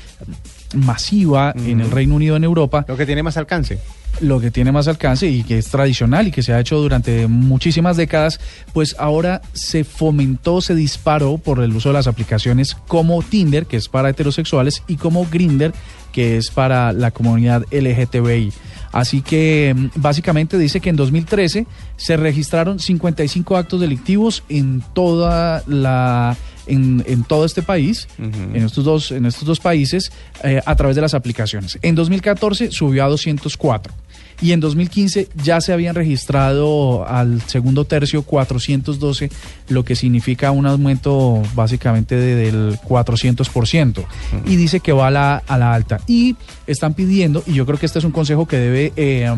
masiva 0.75 1.53
en 1.55 1.79
el 1.79 1.89
Reino 1.91 2.15
Unido, 2.15 2.35
en 2.35 2.43
Europa, 2.43 2.83
Lo 2.87 2.97
que 2.97 3.05
tiene 3.05 3.23
más 3.23 3.37
alcance. 3.37 3.79
Lo 4.21 4.39
que 4.39 4.51
tiene 4.51 4.71
más 4.71 4.87
alcance 4.87 5.27
y 5.27 5.43
que 5.43 5.57
es 5.57 5.67
tradicional 5.67 6.27
y 6.27 6.31
que 6.31 6.43
se 6.43 6.53
ha 6.53 6.59
hecho 6.59 6.77
durante 6.77 7.27
muchísimas 7.27 7.97
décadas, 7.97 8.39
pues 8.73 8.95
ahora 8.99 9.41
se 9.53 9.83
fomentó, 9.83 10.61
se 10.61 10.75
disparó 10.75 11.37
por 11.37 11.59
el 11.63 11.75
uso 11.75 11.89
de 11.89 11.93
las 11.93 12.07
aplicaciones 12.07 12.75
como 12.87 13.21
Tinder, 13.21 13.65
que 13.65 13.77
es 13.77 13.89
para 13.89 14.09
heterosexuales, 14.09 14.83
y 14.87 14.95
como 14.95 15.25
Grinder, 15.29 15.73
que 16.11 16.37
es 16.37 16.49
para 16.49 16.93
la 16.93 17.11
comunidad 17.11 17.63
LGTBI. 17.71 18.51
Así 18.91 19.21
que 19.21 19.75
mm, 19.75 20.01
básicamente 20.01 20.57
dice 20.57 20.79
que 20.79 20.89
en 20.89 20.95
2013 20.95 21.67
se 21.97 22.17
registraron 22.17 22.79
55 22.79 23.57
actos 23.57 23.81
delictivos 23.81 24.43
en 24.49 24.83
toda 24.93 25.63
la 25.67 26.35
en, 26.65 27.03
en 27.07 27.23
todo 27.23 27.45
este 27.45 27.61
país, 27.61 28.09
en 28.17 28.55
estos 28.57 28.83
dos 28.83 29.11
en 29.11 29.25
estos 29.25 29.45
dos 29.45 29.59
países 29.59 30.11
eh, 30.43 30.61
a 30.65 30.75
través 30.75 30.95
de 30.95 31.01
las 31.01 31.13
aplicaciones. 31.13 31.79
En 31.81 31.95
2014 31.95 32.71
subió 32.71 33.05
a 33.05 33.07
204 33.07 33.93
y 34.41 34.51
en 34.51 34.59
2015 34.59 35.29
ya 35.43 35.59
se 35.61 35.73
habían 35.73 35.95
registrado 35.95 37.07
al 37.07 37.41
segundo 37.43 37.85
tercio 37.85 38.21
412, 38.21 39.29
lo 39.69 39.83
que 39.83 39.95
significa 39.95 40.51
un 40.51 40.65
aumento 40.67 41.41
básicamente 41.55 42.15
de- 42.15 42.35
del 42.35 42.79
400%. 42.81 44.05
Y 44.45 44.55
dice 44.55 44.79
que 44.79 44.91
va 44.91 45.07
a 45.07 45.11
la, 45.11 45.37
a 45.47 45.57
la 45.57 45.73
alta. 45.73 45.99
Y 46.07 46.35
están 46.67 46.93
pidiendo, 46.93 47.43
y 47.47 47.53
yo 47.53 47.65
creo 47.65 47.79
que 47.79 47.85
este 47.87 47.99
es 47.99 48.05
un 48.05 48.11
consejo 48.11 48.47
que 48.47 48.57
debe... 48.57 48.93
eh, 48.95 49.29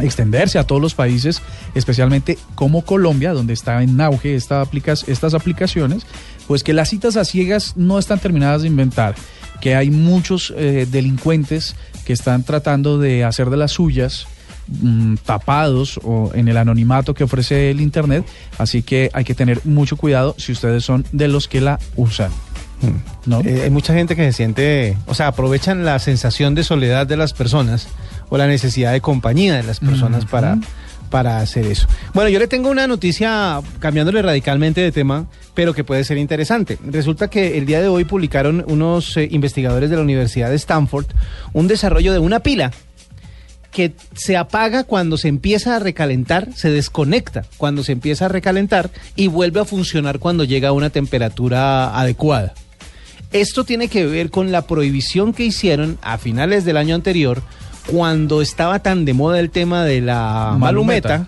extenderse 0.00 0.58
a 0.58 0.64
todos 0.64 0.82
los 0.82 0.92
países, 0.94 1.40
especialmente 1.76 2.36
como 2.56 2.82
Colombia, 2.84 3.32
donde 3.32 3.52
está 3.52 3.80
en 3.80 4.00
auge 4.00 4.34
esta 4.34 4.60
aplicas- 4.60 5.04
estas 5.06 5.34
aplicaciones, 5.34 6.04
pues 6.48 6.64
que 6.64 6.72
las 6.72 6.88
citas 6.90 7.16
a 7.16 7.24
ciegas 7.24 7.74
no 7.76 7.96
están 8.00 8.18
terminadas 8.18 8.62
de 8.62 8.68
inventar, 8.68 9.14
que 9.64 9.74
hay 9.74 9.90
muchos 9.90 10.52
eh, 10.58 10.86
delincuentes 10.90 11.74
que 12.04 12.12
están 12.12 12.42
tratando 12.42 12.98
de 12.98 13.24
hacer 13.24 13.48
de 13.48 13.56
las 13.56 13.72
suyas 13.72 14.26
mm, 14.68 15.14
tapados 15.24 15.98
o 16.04 16.32
en 16.34 16.48
el 16.48 16.58
anonimato 16.58 17.14
que 17.14 17.24
ofrece 17.24 17.70
el 17.70 17.80
internet, 17.80 18.26
así 18.58 18.82
que 18.82 19.08
hay 19.14 19.24
que 19.24 19.34
tener 19.34 19.62
mucho 19.64 19.96
cuidado 19.96 20.34
si 20.36 20.52
ustedes 20.52 20.84
son 20.84 21.06
de 21.12 21.28
los 21.28 21.48
que 21.48 21.62
la 21.62 21.78
usan. 21.96 22.30
¿no? 23.24 23.40
Eh, 23.40 23.62
hay 23.62 23.70
mucha 23.70 23.94
gente 23.94 24.14
que 24.14 24.24
se 24.24 24.34
siente, 24.34 24.98
o 25.06 25.14
sea, 25.14 25.28
aprovechan 25.28 25.86
la 25.86 25.98
sensación 25.98 26.54
de 26.54 26.62
soledad 26.62 27.06
de 27.06 27.16
las 27.16 27.32
personas 27.32 27.88
o 28.28 28.36
la 28.36 28.46
necesidad 28.46 28.92
de 28.92 29.00
compañía 29.00 29.54
de 29.54 29.62
las 29.62 29.80
personas 29.80 30.26
para, 30.26 30.58
para 31.14 31.38
hacer 31.38 31.64
eso. 31.66 31.86
Bueno, 32.12 32.28
yo 32.28 32.40
le 32.40 32.48
tengo 32.48 32.70
una 32.70 32.88
noticia 32.88 33.60
cambiándole 33.78 34.20
radicalmente 34.20 34.80
de 34.80 34.90
tema, 34.90 35.28
pero 35.54 35.72
que 35.72 35.84
puede 35.84 36.02
ser 36.02 36.18
interesante. 36.18 36.76
Resulta 36.84 37.30
que 37.30 37.56
el 37.56 37.66
día 37.66 37.80
de 37.80 37.86
hoy 37.86 38.04
publicaron 38.04 38.64
unos 38.66 39.16
eh, 39.16 39.28
investigadores 39.30 39.90
de 39.90 39.94
la 39.94 40.02
Universidad 40.02 40.50
de 40.50 40.56
Stanford 40.56 41.06
un 41.52 41.68
desarrollo 41.68 42.12
de 42.12 42.18
una 42.18 42.40
pila 42.40 42.72
que 43.70 43.92
se 44.16 44.36
apaga 44.36 44.82
cuando 44.82 45.16
se 45.16 45.28
empieza 45.28 45.76
a 45.76 45.78
recalentar, 45.78 46.48
se 46.56 46.72
desconecta 46.72 47.44
cuando 47.58 47.84
se 47.84 47.92
empieza 47.92 48.24
a 48.24 48.28
recalentar 48.28 48.90
y 49.14 49.28
vuelve 49.28 49.60
a 49.60 49.64
funcionar 49.64 50.18
cuando 50.18 50.42
llega 50.42 50.70
a 50.70 50.72
una 50.72 50.90
temperatura 50.90 51.96
adecuada. 51.96 52.54
Esto 53.30 53.62
tiene 53.62 53.86
que 53.86 54.04
ver 54.04 54.30
con 54.30 54.50
la 54.50 54.62
prohibición 54.62 55.32
que 55.32 55.44
hicieron 55.44 55.96
a 56.02 56.18
finales 56.18 56.64
del 56.64 56.76
año 56.76 56.96
anterior, 56.96 57.40
cuando 57.86 58.42
estaba 58.42 58.78
tan 58.80 59.04
de 59.04 59.14
moda 59.14 59.40
el 59.40 59.50
tema 59.50 59.84
de 59.84 60.00
la 60.00 60.56
Malumeta. 60.58 61.08
malumeta, 61.08 61.26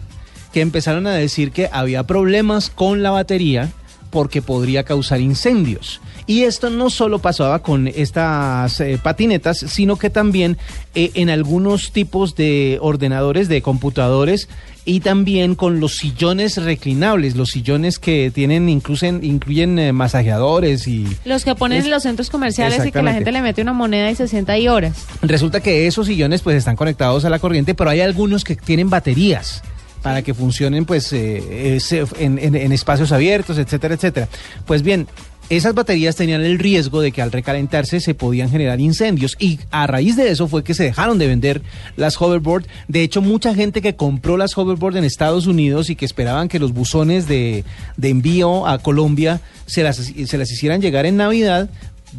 que 0.53 0.61
empezaron 0.61 1.07
a 1.07 1.13
decir 1.13 1.53
que 1.53 1.69
había 1.73 2.05
problemas 2.05 2.71
con 2.71 3.03
la 3.03 3.11
batería 3.11 3.71
porque 4.11 4.43
podría 4.43 4.85
causar 4.85 5.21
incendios. 5.21 6.01
Y 6.27 6.43
esto 6.43 6.71
no 6.71 6.91
solo 6.91 7.21
pasaba 7.21 7.63
con 7.63 7.87
estas 7.87 8.81
eh, 8.81 8.99
patinetas, 9.01 9.59
sino 9.59 9.97
que 9.97 10.11
también 10.11 10.57
eh, 10.95 11.13
en 11.15 11.31
algunos 11.31 11.93
tipos 11.93 12.35
de 12.35 12.79
ordenadores, 12.81 13.49
de 13.49 13.63
computadores, 13.63 14.49
y 14.89 15.01
también 15.01 15.57
con 15.57 15.81
los 15.81 15.97
sillones 15.97 16.57
reclinables, 16.63 17.35
los 17.37 17.51
sillones 17.51 17.99
que 17.99 18.31
tienen 18.33 18.69
incluso 18.69 19.05
incluyen 19.05 19.79
eh, 19.79 19.93
masajeadores 19.93 20.87
y 20.87 21.07
Los 21.25 21.45
que 21.45 21.55
ponen 21.55 21.79
Es- 21.79 21.85
en 21.85 21.91
los 21.91 22.05
centros 22.05 22.31
comerciales 22.31 22.87
y 22.87 22.93
que 22.93 23.03
la 23.03 23.13
gente 23.13 23.33
le 23.33 23.43
mete 23.43 23.61
una 23.63 23.73
moneda 23.73 24.11
y 24.11 24.15
se 24.15 24.29
sienta 24.29 24.53
ahí 24.55 24.69
horas. 24.69 25.05
Resulta 25.23 25.61
que 25.61 25.87
esos 25.89 26.07
sillones 26.07 26.41
pues 26.41 26.57
están 26.57 26.77
conectados 26.77 27.25
a 27.25 27.31
la 27.31 27.39
corriente, 27.41 27.75
pero 27.75 27.91
hay 27.91 28.01
algunos 28.01 28.45
que 28.45 28.55
tienen 28.57 28.89
baterías 28.89 29.63
para 30.03 30.23
que 30.23 30.35
funcionen 30.35 30.85
pues 30.85 31.13
eh, 31.13 31.79
se- 31.81 32.07
en, 32.21 32.39
en- 32.39 32.55
en 32.55 32.71
espacios 32.73 33.11
abiertos, 33.11 33.59
etcétera, 33.59 33.95
etcétera. 33.97 34.29
Pues 34.67 34.83
bien, 34.83 35.09
esas 35.49 35.75
baterías 35.75 36.17
tenían 36.17 36.43
el 36.43 36.59
riesgo 36.59 37.01
de 37.01 37.13
que 37.13 37.23
al 37.23 37.31
recalentarse 37.31 38.01
se 38.01 38.15
podían 38.15 38.51
generar 38.51 38.81
incendios 38.81 39.37
y 39.39 39.61
a 39.71 39.87
raíz 39.87 40.17
de 40.17 40.31
eso 40.31 40.49
fue 40.49 40.65
que 40.65 40.75
se 40.75 40.85
dejaron 40.85 41.19
de 41.19 41.29
vender 41.29 41.63
las 41.97 42.21
hoverboard. 42.21 42.67
De 42.89 43.03
hecho, 43.03 43.23
mucha 43.23 43.55
gente 43.55 43.81
que 43.81 43.95
compró 43.95 44.37
las 44.37 44.57
hoverboard 44.57 44.97
en 44.97 45.05
Estados 45.05 45.47
Unidos 45.47 45.89
y 45.89 45.97
que 45.97 46.05
esperaban 46.05 46.49
que 46.49 46.59
los 46.59 46.73
buzones 46.73 47.29
de, 47.29 47.65
de 47.97 48.09
envío 48.09 48.67
a 48.67 48.79
Colombia 48.79 49.41
se 49.67 49.83
las, 49.83 49.97
se 49.97 50.39
las 50.39 50.51
hicieran 50.51 50.81
llegar 50.81 51.07
en 51.07 51.17
Navidad, 51.17 51.71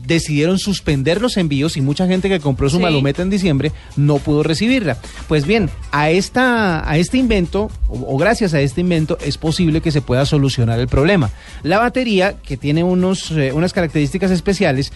decidieron 0.05 0.59
suspender 0.59 1.21
los 1.21 1.37
envíos 1.37 1.77
y 1.77 1.81
mucha 1.81 2.07
gente 2.07 2.29
que 2.29 2.39
compró 2.39 2.69
su 2.69 2.77
Sí. 2.77 2.81
malometa 2.83 3.21
en 3.21 3.29
diciembre 3.29 3.71
no 3.95 4.17
pudo 4.17 4.43
recibirla. 4.43 4.97
Pues 5.27 5.45
bien, 5.45 5.69
a, 5.91 6.09
esta, 6.09 6.89
a 6.89 6.97
este 6.97 7.17
invento, 7.17 7.69
o, 7.87 8.15
o 8.15 8.17
gracias 8.17 8.53
a 8.53 8.61
este 8.61 8.81
invento, 8.81 9.17
es 9.25 9.37
posible 9.37 9.81
que 9.81 9.91
se 9.91 10.01
pueda 10.01 10.25
solucionar 10.25 10.79
el 10.79 10.87
problema. 10.87 11.29
La 11.63 11.79
batería, 11.79 12.35
que 12.41 12.57
tiene 12.57 12.83
unos, 12.83 13.31
eh, 13.31 13.51
unas 13.53 13.73
características 13.73 14.31
especiales, 14.31 14.91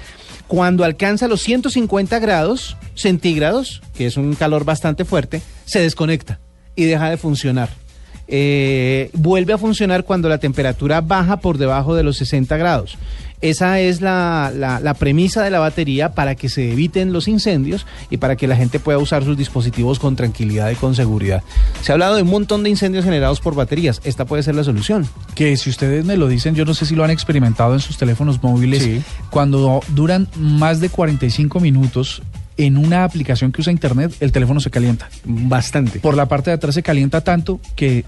cuando 0.47 0.84
alcanza 0.84 1.28
los 1.28 1.41
150 1.41 2.20
grados 2.20 2.76
centígrados, 2.95 3.82
que 3.95 4.06
es 4.06 4.18
un 4.18 4.36
calor 4.36 4.66
bastante 4.66 5.06
fuerte, 5.06 5.41
se 5.66 5.80
desconecta 5.80 6.39
y 6.76 6.84
deja 6.86 7.10
de 7.10 7.18
funcionar. 7.18 7.70
Eh, 8.34 9.10
vuelve 9.14 9.54
a 9.54 9.58
funcionar 9.58 10.06
cuando 10.06 10.30
la 10.30 10.38
temperatura 10.38 11.02
baja 11.02 11.38
por 11.41 11.58
debajo 11.58 11.95
de 11.95 12.04
los 12.04 12.18
60 12.18 12.56
grados. 12.58 12.97
Esa 13.42 13.80
es 13.80 14.02
la, 14.02 14.52
la- 14.56 14.80
la 14.80 14.94
premisa 14.94 15.44
de 15.44 15.50
la 15.50 15.60
batería 15.60 16.14
para 16.14 16.36
que 16.36 16.48
se 16.50 16.72
eviten 16.72 17.12
los 17.14 17.28
incendios 17.28 17.86
y 18.10 18.18
para 18.18 18.36
que 18.36 18.48
la 18.48 18.56
gente 18.56 18.80
pueda 18.80 18.98
usar 19.00 19.24
sus 19.24 19.36
dispositivos 19.38 19.98
con 20.00 20.16
tranquilidad 20.16 20.70
y 20.70 20.76
con 20.76 20.94
seguridad. 20.96 21.42
Se 21.82 21.92
ha 21.92 21.94
hablado 21.94 22.16
de 22.16 22.22
un 22.22 22.30
montón 22.30 22.64
de 22.64 22.70
incendios 22.70 23.04
generados 23.06 23.39
por 23.39 23.56
baterías. 23.56 24.00
Esta 24.04 24.26
puede 24.26 24.44
ser 24.44 24.56
la 24.56 24.64
solución. 24.64 25.08
que 25.36 25.58
si 25.58 25.70
ustedes 25.70 26.06
me 26.06 26.18
lo 26.18 26.28
dicen, 26.28 26.54
yo 26.56 26.66
no 26.66 26.74
sé 26.74 26.86
si 26.86 26.96
lo 26.96 27.04
han 27.04 27.10
experimentado 27.12 27.74
en 27.74 27.80
sus 27.80 27.98
teléfonos 27.98 28.42
móviles, 28.44 28.84
Sí. 28.84 29.02
cuando 29.32 29.82
duran 29.89 30.28
más 30.38 30.80
de 30.80 30.89
45 30.89 31.60
minutos 31.60 32.22
en 32.58 32.78
una 32.78 33.04
aplicación 33.06 33.52
que 33.52 33.62
usa 33.62 33.72
internet, 33.72 34.14
el 34.20 34.32
teléfono 34.32 34.60
se 34.60 34.70
calienta. 34.70 35.10
Bastante. 35.26 36.00
Por 36.00 36.16
la 36.16 36.28
parte 36.28 36.52
de 36.52 36.56
atrás 36.56 36.76
se 36.76 36.84
calienta 36.84 37.22
tanto 37.22 37.60
que, 37.76 38.06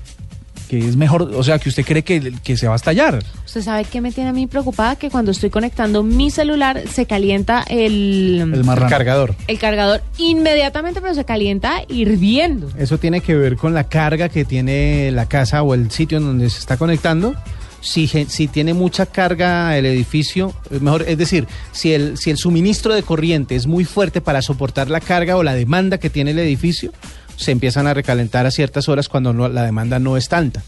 que 0.79 0.87
es 0.87 0.95
mejor, 0.95 1.21
o 1.35 1.43
sea, 1.43 1.59
que 1.59 1.69
usted 1.69 1.85
cree 1.85 2.01
que, 2.03 2.33
que 2.43 2.57
se 2.57 2.65
va 2.67 2.73
a 2.73 2.75
estallar. 2.77 3.23
¿Usted 3.45 3.61
sabe 3.61 3.85
qué 3.85 4.01
me 4.01 4.11
tiene 4.11 4.31
a 4.31 4.33
mí 4.33 4.47
preocupada? 4.47 4.95
Que 4.95 5.11
cuando 5.11 5.29
estoy 5.29 5.51
conectando 5.51 6.01
mi 6.01 6.31
celular 6.31 6.81
se 6.91 7.05
calienta 7.05 7.63
el, 7.69 8.39
El 8.53 8.67
El 8.67 8.89
cargador. 8.89 9.35
el 9.47 9.59
cargador 9.59 10.01
inmediatamente, 10.17 10.99
pero 10.99 11.13
se 11.13 11.25
calienta 11.25 11.83
hirviendo. 11.87 12.71
Eso 12.77 12.97
tiene 12.97 13.21
que 13.21 13.35
ver 13.35 13.55
con 13.55 13.75
la 13.75 13.83
carga 13.83 14.29
que 14.29 14.45
tiene 14.45 15.11
la 15.11 15.27
casa 15.27 15.61
o 15.61 15.75
el 15.75 15.91
sitio 15.91 16.17
en 16.17 16.23
donde 16.25 16.49
se 16.49 16.57
está 16.57 16.77
conectando. 16.77 17.35
Si, 17.81 18.07
si 18.07 18.47
tiene 18.47 18.73
mucha 18.73 19.05
carga 19.05 19.77
el 19.77 19.85
edificio, 19.85 20.53
es 20.71 20.81
mejor, 20.81 21.03
es 21.05 21.17
decir, 21.17 21.47
si 21.73 21.93
el, 21.93 22.17
si 22.17 22.31
el 22.31 22.37
suministro 22.37 22.95
de 22.95 23.03
corriente 23.03 23.55
es 23.55 23.67
muy 23.67 23.83
fuerte 23.83 24.21
para 24.21 24.41
soportar 24.41 24.89
la 24.89 25.01
carga 25.01 25.35
o 25.35 25.43
la 25.43 25.53
demanda 25.53 25.97
que 25.97 26.09
tiene 26.09 26.31
el 26.31 26.39
edificio, 26.39 26.93
se 27.35 27.51
empiezan 27.51 27.87
a 27.87 27.93
recalentar 27.93 28.45
a 28.45 28.51
ciertas 28.51 28.89
horas 28.89 29.09
cuando 29.09 29.33
no- 29.33 29.49
la 29.49 29.63
demanda 29.63 29.99
no 29.99 30.17
es 30.17 30.29
tanta. 30.29 30.63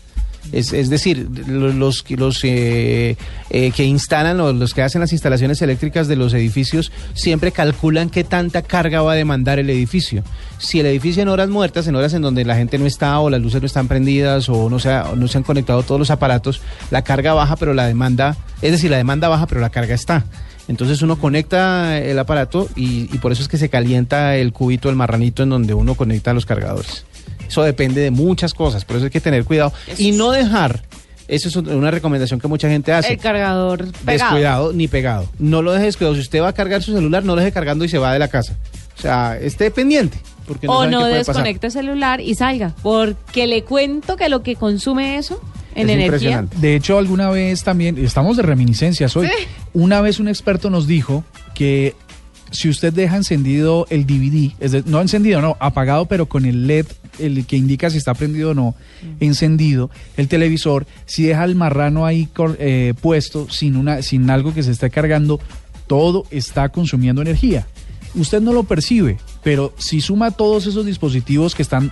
Es, 0.52 0.70
decir, 0.92 1.28
lo- 1.48 1.74
los, 1.74 2.06
los 2.12 2.40
eh, 2.44 3.18
eh, 3.50 3.72
que 3.72 3.84
instalan 3.84 4.40
o 4.40 4.54
los 4.54 4.76
que 4.76 4.84
hacen 4.84 5.02
las 5.02 5.12
instalaciones 5.12 5.60
eléctricas 5.64 6.08
de 6.08 6.16
los 6.16 6.36
edificios 6.36 6.92
siempre 7.16 7.52
calculan 7.52 8.12
qué 8.12 8.24
tanta 8.24 8.62
carga 8.62 9.02
va 9.02 9.14
a 9.14 9.16
demandar 9.16 9.58
el 9.58 9.72
edificio. 9.72 10.24
Si 10.60 10.80
el 10.80 10.86
edificio 10.86 11.24
en 11.24 11.30
horas 11.30 11.50
muertas, 11.50 11.88
en 11.88 11.96
horas 11.96 12.14
en 12.14 12.22
donde 12.22 12.46
la 12.46 12.56
gente 12.56 12.78
no 12.78 12.86
está 12.86 13.18
o 13.22 13.32
las 13.32 13.42
luces 13.42 13.60
no 13.60 13.66
están 13.66 13.88
prendidas 13.88 14.48
o 14.48 14.70
no 14.70 14.78
no 15.16 15.28
se 15.28 15.38
han 15.40 15.44
conectado 15.44 15.82
todos 15.82 15.98
los 15.98 16.12
aparatos, 16.12 16.62
la 16.92 17.02
carga 17.04 17.34
baja 17.34 17.56
pero 17.56 17.74
la 17.74 17.88
demanda, 17.88 18.38
es 18.62 18.72
decir, 18.72 18.92
la 18.92 18.98
demanda 18.98 19.28
baja 19.30 19.48
pero 19.48 19.62
la 19.62 19.72
carga 19.72 19.96
está. 19.96 20.26
Entonces 20.68 21.02
uno 21.02 21.18
conecta 21.18 22.00
el 22.00 22.18
aparato 22.18 22.68
y, 22.76 23.14
y 23.14 23.20
por 23.20 23.32
eso 23.32 23.42
es 23.42 23.48
que 23.48 23.58
se 23.58 23.70
calienta 23.70 24.36
el 24.36 24.52
cubito, 24.52 24.90
el 24.90 24.96
marranito 24.96 25.44
en 25.44 25.50
donde 25.50 25.74
uno 25.74 25.96
conecta 25.96 26.34
los 26.34 26.46
cargadores. 26.46 27.06
Eso 27.48 27.62
depende 27.64 28.02
de 28.02 28.12
muchas 28.12 28.54
cosas, 28.54 28.86
por 28.86 28.96
eso 28.96 29.06
hay 29.06 29.12
que 29.12 29.22
tener 29.22 29.46
cuidado 29.46 29.72
y 29.98 30.12
no 30.12 30.32
dejar, 30.32 30.82
eso 31.28 31.50
es 31.50 31.56
una 31.56 31.90
recomendación 31.92 32.40
que 32.40 32.48
mucha 32.48 32.70
gente 32.70 32.94
hace. 32.94 33.14
El 33.14 33.20
cargador 33.20 33.92
pegado. 33.92 34.06
Descuidado 34.06 34.74
ni 34.74 34.88
pegado. 34.88 35.30
No 35.40 35.62
lo 35.62 35.72
deje 35.72 35.86
descuidado. 35.86 36.16
Si 36.16 36.22
usted 36.22 36.42
va 36.42 36.50
a 36.50 36.54
cargar 36.54 36.84
su 36.84 36.94
celular, 36.94 37.24
no 37.24 37.36
lo 37.36 37.42
deje 37.42 37.52
cargando 37.52 37.84
y 37.86 37.90
se 37.90 37.98
va 37.98 38.14
de 38.14 38.20
la 38.20 38.28
casa. 38.28 38.56
O 38.98 39.02
sea, 39.02 39.38
esté 39.40 39.72
pendiente. 39.72 40.18
Porque 40.48 40.68
no 40.68 40.74
o 40.80 40.88
no 40.88 41.06
desconecte 41.06 41.68
el 41.68 41.74
celular 41.74 42.22
y 42.22 42.36
salga. 42.36 42.74
Porque 42.84 43.48
le 43.48 43.64
cuento 43.64 44.16
que 44.16 44.30
lo 44.30 44.44
que 44.44 44.56
consume 44.56 45.18
eso 45.18 45.42
en 45.76 45.90
Es 45.90 45.96
energía. 45.96 46.06
impresionante. 46.06 46.58
De 46.60 46.76
hecho, 46.76 46.98
alguna 46.98 47.30
vez 47.30 47.64
también, 47.64 47.98
estamos 47.98 48.38
de 48.38 48.44
reminiscencias 48.44 49.16
hoy, 49.18 49.28
Sí. 49.28 49.46
una 49.74 50.02
vez 50.02 50.20
un 50.20 50.28
experto 50.28 50.70
nos 50.70 50.88
dijo 50.88 51.24
que 51.54 51.96
si 52.52 52.70
usted 52.70 52.94
deja 52.94 53.18
encendido 53.18 53.86
el 53.90 54.06
DVD, 54.06 54.54
es 54.60 54.72
de- 54.72 54.84
no 54.86 55.02
encendido, 55.02 55.42
no, 55.42 55.58
apagado, 55.60 56.06
pero 56.06 56.28
con 56.28 56.46
el 56.46 56.68
LED, 56.68 56.86
el 57.20 57.46
que 57.46 57.58
indica 57.58 57.90
si 57.90 57.98
está 57.98 58.14
prendido 58.14 58.52
o 58.52 58.54
no, 58.54 58.76
encendido, 59.20 59.90
el 60.18 60.28
televisor, 60.28 60.86
si 61.06 61.24
deja 61.24 61.44
el 61.44 61.56
marrano 61.56 62.06
ahí 62.06 62.28
cor- 62.28 62.58
eh, 62.60 62.94
puesto 63.02 63.50
sin, 63.50 63.76
una, 63.76 64.02
sin 64.02 64.30
algo 64.30 64.54
que 64.54 64.64
se 64.64 64.72
esté 64.72 64.90
cargando, 64.90 65.40
todo 65.88 66.26
está 66.32 66.70
consumiendo 66.70 67.22
energía. 67.22 67.68
Usted 68.16 68.42
no 68.42 68.54
lo 68.54 68.64
percibe, 68.64 69.18
pero 69.46 69.72
si 69.78 70.02
suma 70.02 70.32
todos 70.32 70.66
esos 70.66 70.86
dispositivos 70.88 71.54
que 71.54 71.62
están 71.62 71.92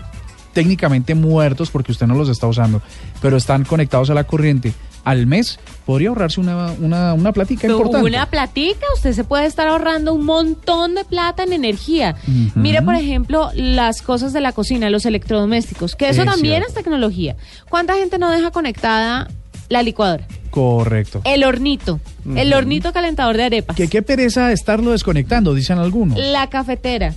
técnicamente 0.53 1.13
muertos 1.15 1.69
porque 1.69 1.91
usted 1.91 2.07
no 2.07 2.15
los 2.15 2.27
está 2.29 2.47
usando, 2.47 2.81
pero 3.21 3.37
están 3.37 3.63
conectados 3.63 4.09
a 4.09 4.13
la 4.15 4.23
corriente 4.23 4.73
al 5.03 5.27
mes, 5.27 5.59
podría 5.85 6.09
ahorrarse 6.09 6.39
una, 6.39 6.71
una, 6.79 7.13
una 7.13 7.31
platica 7.31 7.67
importante. 7.67 8.07
Una 8.07 8.25
platica, 8.25 8.85
usted 8.95 9.13
se 9.13 9.23
puede 9.23 9.45
estar 9.45 9.67
ahorrando 9.67 10.13
un 10.13 10.25
montón 10.25 10.95
de 10.95 11.03
plata 11.05 11.43
en 11.43 11.53
energía. 11.53 12.15
Mire, 12.55 12.81
por 12.81 12.95
ejemplo, 12.95 13.51
las 13.53 14.01
cosas 14.01 14.33
de 14.33 14.41
la 14.41 14.51
cocina, 14.53 14.89
los 14.89 15.05
electrodomésticos, 15.05 15.95
que 15.95 16.09
eso 16.09 16.21
Es 16.23 16.27
también 16.27 16.55
cierto. 16.61 16.69
es 16.69 16.73
tecnología. 16.73 17.35
¿Cuánta 17.69 17.95
gente 17.95 18.17
no 18.17 18.31
deja 18.31 18.49
conectada 18.51 19.29
la 19.69 19.83
licuadora? 19.83 20.25
Correcto. 20.49 21.21
El 21.25 21.43
hornito, 21.43 21.99
el 22.35 22.53
hornito 22.53 22.93
calentador 22.93 23.37
de 23.37 23.43
arepas, 23.43 23.75
Que 23.75 23.87
qué 23.89 24.01
pereza 24.01 24.51
estarlo 24.51 24.91
desconectando, 24.91 25.53
dicen 25.53 25.79
algunos. 25.79 26.17
la 26.17 26.47
cafetera, 26.49 27.13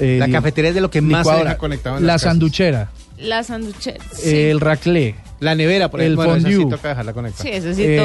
Eh, 0.00 0.16
La 0.18 0.28
cafetería 0.30 0.70
es 0.70 0.74
de 0.74 0.80
lo 0.80 0.90
que 0.90 1.00
más 1.00 1.26
se 1.26 1.56
conectado 1.56 1.98
en 1.98 2.06
La 2.06 2.14
las 2.14 2.22
casas. 2.22 2.32
sanduchera, 2.34 2.90
la 3.18 3.42
sanduchera. 3.42 3.98
el 4.24 4.60
raclé, 4.60 5.14
La 5.40 5.54
nevera, 5.54 5.90
por 5.90 6.00
El 6.00 6.06
ejemplo, 6.14 6.24
bueno, 6.26 6.38
esa 6.38 6.48
sí 6.48 6.54
fondue. 6.54 6.76
toca 6.76 6.88
dejarla 6.88 7.12
conectada. 7.12 7.42
Sí, 7.44 7.50
eso 7.56 7.74
sí 7.74 7.82
eh, 7.84 7.96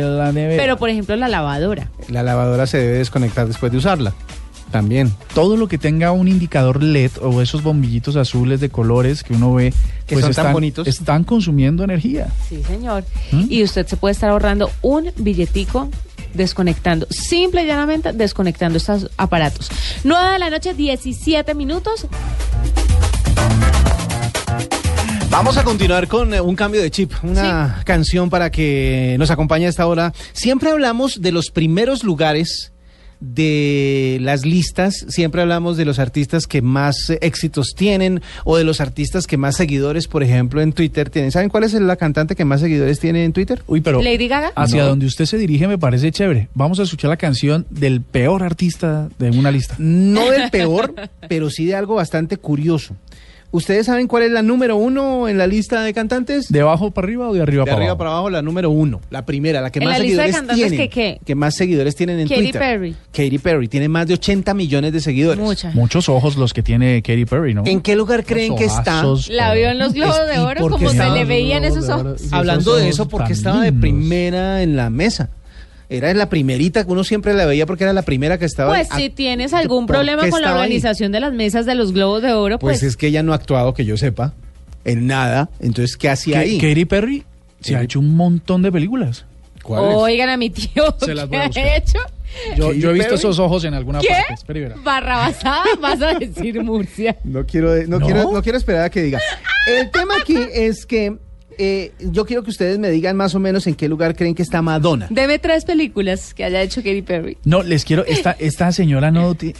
toca. 0.00 0.16
la 0.24 0.32
nevera. 0.32 0.62
Pero, 0.62 0.76
por 0.76 0.90
ejemplo, 0.90 1.16
la 1.16 1.28
lavadora. 1.28 1.90
La 2.08 2.22
lavadora 2.22 2.66
se 2.66 2.78
debe 2.78 2.98
desconectar 2.98 3.46
después 3.46 3.70
de 3.72 3.78
usarla. 3.78 4.12
También. 4.70 5.12
todo 5.32 5.56
lo 5.56 5.68
que 5.68 5.78
tenga 5.78 6.10
un 6.10 6.26
indicador 6.26 6.82
LED 6.82 7.12
o 7.22 7.40
esos 7.40 7.62
bombillitos 7.62 8.16
azules 8.16 8.60
de 8.60 8.68
colores 8.68 9.22
que 9.22 9.32
uno 9.32 9.54
ve 9.54 9.72
Que 10.06 10.16
pues 10.16 10.24
son 10.24 10.34
tan 10.34 10.42
están, 10.46 10.52
bonitos. 10.52 10.88
están 10.88 11.24
consumiendo 11.24 11.84
energía. 11.84 12.26
Sí, 12.48 12.62
señor. 12.66 13.04
¿Mm? 13.30 13.44
Y 13.48 13.62
usted 13.62 13.86
se 13.86 13.96
puede 13.96 14.12
estar 14.12 14.28
ahorrando 14.28 14.70
un 14.82 15.12
billetico 15.16 15.88
desconectando, 16.36 17.06
simple 17.10 17.64
y 17.64 17.66
llanamente 17.66 18.12
desconectando 18.12 18.78
estos 18.78 19.10
aparatos. 19.16 19.70
9 20.04 20.32
de 20.32 20.38
la 20.38 20.50
noche, 20.50 20.74
17 20.74 21.54
minutos. 21.54 22.06
Vamos 25.30 25.56
a 25.56 25.64
continuar 25.64 26.08
con 26.08 26.32
eh, 26.32 26.40
un 26.40 26.56
cambio 26.56 26.80
de 26.80 26.90
chip, 26.90 27.12
una 27.22 27.82
canción 27.84 28.30
para 28.30 28.50
que 28.50 29.16
nos 29.18 29.30
acompañe 29.30 29.66
a 29.66 29.68
esta 29.68 29.86
hora. 29.86 30.12
Siempre 30.32 30.70
hablamos 30.70 31.20
de 31.20 31.32
los 31.32 31.50
primeros 31.50 32.04
lugares 32.04 32.72
de 33.20 34.18
las 34.20 34.44
listas, 34.44 35.04
siempre 35.08 35.42
hablamos 35.42 35.76
de 35.76 35.84
los 35.84 35.98
artistas 35.98 36.46
que 36.46 36.62
más 36.62 37.10
éxitos 37.20 37.74
tienen 37.76 38.20
o 38.44 38.56
de 38.56 38.64
los 38.64 38.80
artistas 38.80 39.26
que 39.26 39.36
más 39.36 39.56
seguidores, 39.56 40.06
por 40.08 40.22
ejemplo, 40.22 40.60
en 40.60 40.72
Twitter 40.72 41.10
tienen. 41.10 41.32
¿Saben 41.32 41.48
cuál 41.48 41.64
es 41.64 41.72
la 41.74 41.96
cantante 41.96 42.36
que 42.36 42.44
más 42.44 42.60
seguidores 42.60 43.00
tiene 43.00 43.24
en 43.24 43.32
Twitter? 43.32 43.62
Uy, 43.66 43.80
pero 43.80 44.02
Lady 44.02 44.28
Gaga. 44.28 44.52
hacia 44.54 44.82
No. 44.82 44.88
donde 44.90 45.06
usted 45.06 45.26
se 45.26 45.38
dirige 45.38 45.66
me 45.68 45.78
parece 45.78 46.12
chévere. 46.12 46.48
Vamos 46.54 46.78
a 46.80 46.82
escuchar 46.84 47.10
la 47.10 47.16
canción 47.16 47.66
del 47.70 48.00
peor 48.00 48.42
artista 48.42 49.08
de 49.18 49.30
una 49.30 49.50
lista. 49.50 49.74
No 49.78 50.30
del 50.30 50.50
peor, 50.50 50.94
pero 51.28 51.50
sí 51.50 51.66
de 51.66 51.74
algo 51.74 51.94
bastante 51.96 52.36
curioso. 52.36 52.96
¿Ustedes 53.52 53.86
saben 53.86 54.06
cuál 54.08 54.24
es 54.24 54.32
la 54.32 54.42
número 54.42 54.76
uno 54.76 55.28
en 55.28 55.38
la 55.38 55.46
lista 55.46 55.82
de 55.82 55.94
cantantes? 55.94 56.48
¿De 56.48 56.60
abajo 56.60 56.90
para 56.90 57.06
arriba 57.06 57.28
o 57.28 57.34
de 57.34 57.40
arriba 57.42 57.62
de 57.64 57.66
para 57.66 57.76
arriba 57.76 57.90
abajo? 57.92 57.98
para 57.98 58.10
abajo, 58.10 58.30
la 58.30 58.42
número 58.42 58.70
uno, 58.70 59.00
la 59.08 59.24
primera, 59.24 59.60
la 59.60 59.70
que 59.70 59.78
En 59.78 59.84
más 59.86 59.98
la 59.98 60.04
lista 60.04 60.22
de 60.22 60.32
seguidores 60.32 60.36
cantantes 60.48 60.68
tienen. 60.68 60.90
que, 60.90 61.20
¿qué? 61.24 61.34
más 61.34 61.54
seguidores 61.54 61.96
tienen 61.96 62.18
en 62.20 62.28
Katy 62.28 62.40
Twitter. 62.42 62.60
Perry. 62.60 62.96
Katy 63.12 63.38
Perry 63.38 63.68
tiene 63.68 63.88
más 63.88 64.06
de 64.08 64.14
80 64.14 64.52
millones 64.54 64.92
de 64.92 65.00
seguidores. 65.00 65.42
Mucha. 65.42 65.70
Muchos 65.70 66.08
ojos 66.08 66.36
los 66.36 66.52
que 66.52 66.62
tiene 66.62 67.00
Katy 67.02 67.24
Perry, 67.24 67.54
¿no? 67.54 67.62
¿En 67.64 67.80
qué 67.80 67.96
lugar 67.96 68.24
creen 68.24 68.50
Los 68.50 68.58
que 68.58 68.66
está? 68.66 68.98
ojazos, 69.06 69.28
La 69.30 69.54
vio 69.54 69.68
en 69.70 69.78
los 69.78 69.92
globos 69.94 70.26
de 70.28 70.34
¿y 70.34 70.38
oro, 70.38 70.68
como 70.68 70.90
se 70.90 71.10
le 71.10 71.24
veían 71.24 71.64
esos 71.64 71.88
ojos. 71.88 72.22
Hablando 72.32 72.76
de 72.76 72.88
eso, 72.88 73.08
porque 73.08 73.32
estaba 73.32 73.62
de 73.62 73.72
primera 73.72 74.62
en 74.62 74.76
la 74.76 74.90
mesa. 74.90 75.30
Era 75.88 76.12
la 76.14 76.28
primerita, 76.28 76.84
uno 76.88 77.04
siempre 77.04 77.32
la 77.34 77.46
veía 77.46 77.64
porque 77.66 77.84
era 77.84 77.92
la 77.92 78.02
primera 78.02 78.38
que 78.38 78.44
estaba. 78.44 78.74
Pues 78.74 78.88
si 78.96 79.08
tienes 79.10 79.52
algún 79.54 79.86
¿por 79.86 79.96
problema 79.96 80.28
con 80.28 80.40
la 80.42 80.48
ahí? 80.48 80.54
organización 80.54 81.12
de 81.12 81.20
las 81.20 81.32
mesas 81.32 81.64
de 81.64 81.74
los 81.76 81.92
globos 81.92 82.22
de 82.22 82.32
oro, 82.32 82.58
Pues, 82.58 82.80
pues, 82.80 82.82
es 82.90 82.96
que 82.96 83.06
ella 83.06 83.22
no 83.22 83.32
ha 83.32 83.36
actuado, 83.36 83.72
que 83.72 83.84
yo 83.84 83.96
sepa, 83.96 84.34
en 84.84 85.06
nada. 85.06 85.48
Entonces, 85.60 85.96
¿qué 85.96 86.08
hacía 86.08 86.40
ahí? 86.40 86.58
Katy 86.58 86.84
Perry 86.86 87.24
se 87.60 87.76
ha 87.76 87.82
hecho 87.82 88.00
un 88.00 88.16
montón 88.16 88.62
de 88.62 88.72
películas. 88.72 89.26
Oigan 89.64 90.28
a 90.28 90.36
mi 90.36 90.50
tío, 90.50 90.94
Se 91.04 91.14
las 91.14 91.28
voy 91.28 91.38
¿qué 91.52 91.60
a 91.60 91.64
ha 91.64 91.76
hecho? 91.76 91.98
Yo, 92.56 92.70
he 92.70 92.74
visto 92.74 92.90
Perry. 92.90 93.14
esos 93.14 93.38
ojos 93.38 93.64
en 93.64 93.74
alguna 93.74 94.00
¿Qué? 94.00 94.08
parte. 94.28 94.52
Verá. 94.52 94.76
Barrabasada, 94.82 95.64
vas 95.80 96.02
a 96.02 96.14
decir 96.18 96.62
Murcia. 96.62 97.16
No 97.24 97.46
quiero, 97.46 97.74
no, 97.86 97.98
¿No? 98.00 98.06
quiero, 98.06 98.32
no 98.32 98.42
quiero 98.42 98.58
esperar 98.58 98.82
a 98.84 98.90
que 98.90 99.02
diga. 99.02 99.20
El 99.68 99.90
tema 99.90 100.14
aquí 100.20 100.36
es 100.52 100.84
que 100.84 101.16
eh, 101.58 101.92
yo 102.00 102.24
quiero 102.26 102.42
que 102.42 102.50
ustedes 102.50 102.78
me 102.78 102.90
digan 102.90 103.16
más 103.16 103.34
o 103.34 103.38
menos 103.40 103.66
en 103.66 103.74
qué 103.74 103.88
lugar 103.88 104.14
creen 104.16 104.34
que 104.34 104.42
está 104.42 104.62
Madonna. 104.62 105.06
Deme 105.10 105.38
tres 105.38 105.64
películas 105.64 106.34
que 106.34 106.44
haya 106.44 106.62
hecho 106.62 106.82
Katy 106.82 107.02
Perry. 107.02 107.38
No, 107.44 107.62
les 107.62 107.84
quiero. 107.84 108.04
Esta, 108.04 108.32
esta 108.38 108.70
señora 108.72 109.10
no. 109.10 109.34
ti- 109.34 109.54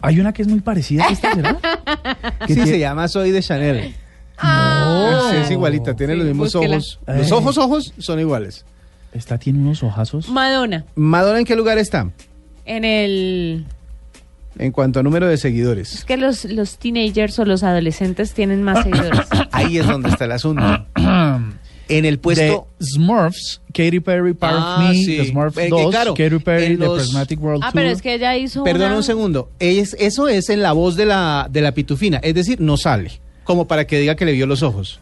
Hay 0.00 0.18
una 0.20 0.32
que 0.32 0.42
es 0.42 0.48
muy 0.48 0.60
parecida 0.60 1.06
a 1.06 1.12
esta, 1.12 1.34
¿será? 1.34 1.58
Sí, 2.46 2.54
tie- 2.54 2.66
se 2.66 2.78
llama 2.78 3.06
Soy 3.08 3.30
de 3.30 3.40
Chanel. 3.42 3.94
Ah. 4.38 5.28
Sí, 5.30 5.36
es 5.36 5.50
igualita, 5.50 5.94
tiene 5.94 6.14
Sí, 6.14 6.18
los 6.18 6.28
mismos 6.28 6.52
búsquela. 6.52 6.76
ojos. 6.76 6.98
Los 7.06 7.32
ojos, 7.32 7.58
ojos 7.58 7.94
son 7.98 8.18
iguales. 8.20 8.64
Esta 9.12 9.38
tiene 9.38 9.58
unos 9.60 9.82
ojazos. 9.82 10.28
Madonna, 10.28 10.84
Madonna, 10.94 11.38
¿en 11.38 11.44
qué 11.44 11.54
lugar 11.56 11.78
está? 11.78 12.10
en 12.64 12.84
el... 12.84 13.66
En 14.58 14.70
cuanto 14.70 15.00
a 15.00 15.02
número 15.02 15.26
de 15.26 15.36
seguidores. 15.38 15.94
Es 15.94 16.04
que 16.04 16.16
los, 16.18 16.44
los 16.44 16.76
teenagers 16.76 17.38
o 17.38 17.44
los 17.46 17.62
adolescentes 17.62 18.34
tienen 18.34 18.62
más 18.62 18.82
seguidores. 18.84 19.26
Ahí 19.52 19.78
es 19.78 19.86
donde 19.86 20.08
está 20.08 20.24
el 20.24 20.32
asunto. 20.32 20.62
En 21.88 22.06
el 22.06 22.18
puesto. 22.20 22.68
de 22.78 22.86
Smurfs, 22.86 23.60
Katy 23.74 24.00
Perry, 24.00 24.32
Part 24.32 24.54
Ah, 24.56 24.76
of 24.78 24.88
Me, 24.88 24.94
sí. 24.94 25.16
The 25.18 25.26
Smurfs 25.26 25.58
Eh, 25.58 25.64
que 25.64 25.68
2, 25.70 25.90
claro, 25.90 26.14
Katy 26.14 26.38
Perry, 26.38 26.76
The 26.78 26.88
Prismatic 26.88 27.42
World 27.42 27.62
Ah, 27.62 27.66
Tour. 27.66 27.74
pero 27.74 27.90
es 27.90 28.00
que 28.00 28.14
ella 28.14 28.34
hizo 28.36 28.64
Perdona 28.64 28.86
una- 28.86 28.96
un 28.98 29.02
segundo. 29.02 29.50
Es, 29.58 29.94
eso 29.98 30.26
es 30.28 30.48
en 30.48 30.62
la 30.62 30.72
voz 30.72 30.96
de 30.96 31.04
la, 31.04 31.48
de 31.50 31.60
la 31.60 31.72
pitufina. 31.74 32.18
Es 32.22 32.34
decir, 32.34 32.60
no 32.62 32.78
sale. 32.78 33.20
Como 33.44 33.66
para 33.66 33.86
que 33.86 33.98
diga 33.98 34.14
que 34.14 34.24
le 34.24 34.32
vio 34.32 34.46
los 34.46 34.62
ojos. 34.62 35.00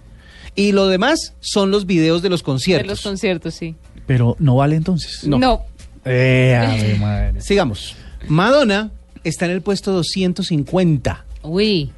Y 0.57 0.73
lo 0.73 0.89
demás 0.89 1.35
son 1.39 1.71
los 1.71 1.87
videos 1.87 2.23
de 2.23 2.31
los 2.31 2.41
De 2.41 2.45
conciertos. 2.45 2.89
los 2.89 3.03
conciertos, 3.03 3.55
sí. 3.55 3.77
Pero 4.07 4.35
no 4.41 4.57
vale 4.57 4.75
entonces. 4.75 5.25
No. 5.29 5.39
No. 5.39 5.61
Eh, 6.05 6.97
madre. 7.01 7.41
Sigamos. 7.41 7.95
Madonna 8.27 8.91
está 9.23 9.45
en 9.45 9.53
el 9.53 9.61
puesto 9.63 9.93
250. 9.93 11.25
Uy. 11.43 11.93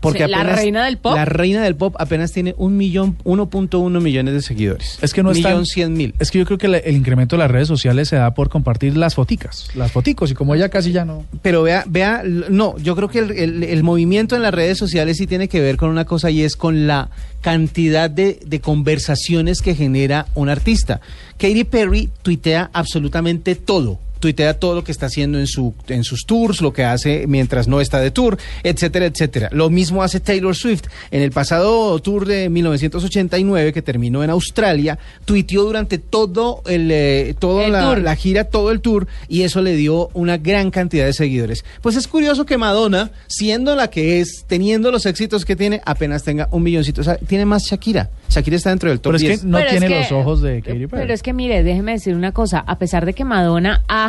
Porque 0.00 0.24
Sí, 0.26 0.30
la 0.30 0.38
apenas- 0.40 0.56
reina 0.60 0.84
del 0.84 0.98
pop. 0.98 1.14
La 1.14 1.24
reina 1.24 1.62
del 1.62 1.74
pop 1.74 1.94
apenas 1.98 2.30
tiene 2.32 2.54
un 2.56 2.76
millón, 2.76 3.16
1.1 3.24 4.00
millones 4.00 4.34
de 4.34 4.42
seguidores. 4.42 4.98
Es 5.02 5.12
que 5.12 5.22
no 5.22 5.32
es 5.32 5.42
tan- 5.42 5.52
Millón 5.52 5.66
cien 5.66 5.92
mil. 5.94 6.14
Es 6.20 6.30
que 6.30 6.38
yo 6.38 6.44
creo 6.46 6.56
que 6.58 6.68
la- 6.68 6.78
el 6.78 6.96
incremento 6.96 7.36
de 7.36 7.40
las 7.40 7.50
redes 7.50 7.66
sociales 7.68 8.08
se 8.08 8.16
da 8.16 8.32
por 8.34 8.48
compartir 8.48 8.96
las 8.96 9.14
foticas. 9.16 9.68
Las 9.74 9.90
foticos, 9.90 10.30
y 10.30 10.34
como 10.34 10.54
ella 10.54 10.68
casi 10.68 10.92
ya 10.92 11.04
no. 11.04 11.24
Pero 11.42 11.62
vea, 11.62 11.84
vea, 11.88 12.22
no, 12.24 12.78
yo 12.78 12.94
creo 12.94 13.08
que 13.08 13.18
el, 13.18 13.30
el- 13.32 13.62
el 13.64 13.82
movimiento 13.82 14.36
en 14.36 14.42
las 14.42 14.54
redes 14.54 14.78
sociales 14.78 15.16
sí 15.16 15.26
tiene 15.26 15.48
que 15.48 15.60
ver 15.60 15.76
con 15.76 15.90
una 15.90 16.04
cosa 16.04 16.30
y 16.30 16.42
es 16.42 16.56
con 16.56 16.86
la 16.86 17.10
cantidad 17.40 18.10
de, 18.10 18.38
de 18.46 18.60
conversaciones 18.60 19.62
que 19.62 19.74
genera 19.74 20.26
un 20.34 20.48
artista. 20.48 21.00
Katy 21.38 21.64
Perry 21.64 22.10
tuitea 22.22 22.70
absolutamente 22.72 23.54
todo. 23.54 23.98
Tuitea 24.20 24.54
todo 24.58 24.74
lo 24.74 24.84
que 24.84 24.92
está 24.92 25.06
haciendo 25.06 25.38
en, 25.38 25.46
su, 25.46 25.74
en 25.88 26.04
sus 26.04 26.24
tours, 26.26 26.60
lo 26.60 26.72
que 26.72 26.84
hace 26.84 27.26
mientras 27.26 27.68
no 27.68 27.80
está 27.80 28.00
de 28.00 28.10
tour, 28.10 28.36
etcétera, 28.62 29.06
etcétera. 29.06 29.48
Lo 29.52 29.70
mismo 29.70 30.02
hace 30.02 30.20
Taylor 30.20 30.54
Swift. 30.56 30.84
En 31.10 31.22
el 31.22 31.30
pasado 31.30 31.98
tour 32.00 32.26
de 32.26 32.48
1989, 32.48 33.72
que 33.72 33.82
terminó 33.82 34.22
en 34.24 34.30
Australia, 34.30 34.98
tuiteó 35.24 35.64
durante 35.64 35.98
todo 35.98 36.62
el, 36.66 36.90
eh, 36.90 37.34
toda 37.38 37.66
El 37.66 37.72
la, 37.72 37.80
tour. 37.82 37.98
la 37.98 38.16
gira, 38.16 38.44
todo 38.44 38.70
el 38.70 38.80
tour, 38.80 39.06
y 39.28 39.42
eso 39.42 39.62
le 39.62 39.74
dio 39.76 40.08
una 40.14 40.36
gran 40.38 40.70
cantidad 40.70 41.06
de 41.06 41.12
seguidores. 41.12 41.64
Pues 41.82 41.96
es 41.96 42.08
curioso 42.08 42.46
que 42.46 42.58
Madonna, 42.58 43.10
siendo 43.26 43.74
la 43.76 43.88
que 43.88 44.20
es, 44.20 44.44
teniendo 44.46 44.90
los 44.90 45.06
éxitos 45.06 45.44
que 45.44 45.56
tiene, 45.56 45.80
apenas 45.84 46.22
tenga 46.22 46.48
un 46.50 46.62
milloncito. 46.62 47.00
O 47.00 47.04
sea, 47.04 47.16
tiene 47.16 47.44
más 47.44 47.64
Shakira. 47.64 48.10
Shakira 48.28 48.56
está 48.56 48.70
dentro 48.70 48.90
del 48.90 49.00
top 49.00 49.12
Pero 49.12 49.16
es 49.16 49.22
10. 49.22 49.40
que 49.40 49.46
no 49.46 49.58
Pero 49.58 49.70
es 49.70 49.78
tiene 49.78 49.88
que- 49.94 50.00
los 50.00 50.12
ojos 50.12 50.42
de 50.42 50.56
Katy 50.62 50.86
Perry. 50.86 50.88
Pero 50.88 51.14
es 51.14 51.22
que 51.22 51.32
mire, 51.32 51.62
déjeme 51.62 51.92
decir 51.92 52.14
una 52.14 52.32
cosa, 52.32 52.58
a 52.66 52.78
pesar 52.78 53.06
de 53.06 53.14
que 53.14 53.24
Madonna 53.24 53.82
ha 53.88 54.07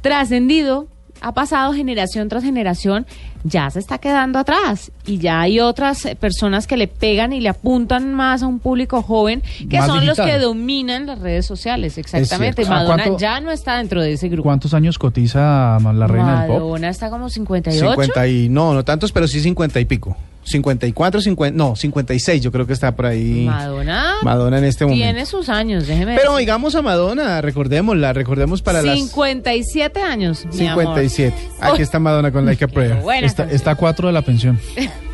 trascendido, 0.00 0.86
ha 1.22 1.32
pasado 1.32 1.72
generación 1.74 2.28
tras 2.28 2.42
generación, 2.42 3.06
ya 3.44 3.68
se 3.70 3.78
está 3.78 3.98
quedando 3.98 4.38
atrás 4.38 4.90
y 5.06 5.18
ya 5.18 5.40
hay 5.42 5.60
otras 5.60 6.08
personas 6.18 6.66
que 6.66 6.76
le 6.76 6.88
pegan 6.88 7.32
y 7.32 7.40
le 7.40 7.48
apuntan 7.50 8.14
más 8.14 8.42
a 8.42 8.46
un 8.46 8.58
público 8.58 9.02
joven 9.02 9.42
que 9.68 9.78
Más 9.78 9.86
son 9.86 10.06
los 10.06 10.18
que 10.18 10.38
dominan 10.38 11.06
las 11.06 11.18
redes 11.18 11.46
sociales, 11.46 11.98
exactamente. 11.98 12.62
Y 12.62 12.64
cierto. 12.64 12.72
¿A 12.72 12.76
Madonna 12.76 13.04
cuánto- 13.04 13.18
ya 13.18 13.40
no 13.40 13.50
está 13.50 13.76
dentro 13.78 14.02
de 14.02 14.12
ese 14.12 14.28
grupo. 14.28 14.44
¿Cuántos 14.48 14.72
años 14.74 14.98
cotiza 14.98 15.78
la 15.78 16.06
reina 16.06 16.40
del 16.42 16.48
pop? 16.48 16.60
Madonna 16.60 16.88
está 16.88 17.10
como 17.10 17.28
58. 17.28 17.86
50 17.86 18.26
y 18.26 18.48
no, 18.48 18.72
no 18.74 18.84
tantos, 18.84 19.12
pero 19.12 19.28
sí 19.28 19.40
50 19.40 19.78
y 19.80 19.84
pico. 19.84 20.16
54, 20.50 21.20
50, 21.20 21.56
no, 21.56 21.76
56 21.76 22.42
yo 22.42 22.52
creo 22.52 22.66
que 22.66 22.72
está 22.72 22.94
por 22.94 23.06
ahí. 23.06 23.44
Madonna. 23.46 24.16
Madonna 24.22 24.58
en 24.58 24.64
este 24.64 24.84
momento. 24.84 25.02
Tiene 25.04 25.26
sus 25.26 25.48
años, 25.48 25.86
déjeme 25.86 26.16
Pero 26.16 26.32
decir. 26.32 26.36
oigamos 26.36 26.74
a 26.74 26.82
Madonna, 26.82 27.40
recordémosla, 27.40 28.12
recordemos 28.12 28.62
para 28.62 28.82
las 28.82 28.96
57 28.96 30.00
años, 30.02 30.46
mi 30.52 30.66
amor. 30.66 30.84
57. 30.84 31.34
Aquí 31.60 31.82
está 31.82 31.98
Madonna 31.98 32.32
con 32.32 32.44
Like 32.44 32.64
a 32.64 32.68
Prayer. 32.68 32.98
Está, 33.24 33.44
canción. 33.44 33.50
está 33.50 33.70
a 33.72 33.74
cuatro 33.76 34.08
de 34.08 34.12
la 34.12 34.22
pensión. 34.22 34.58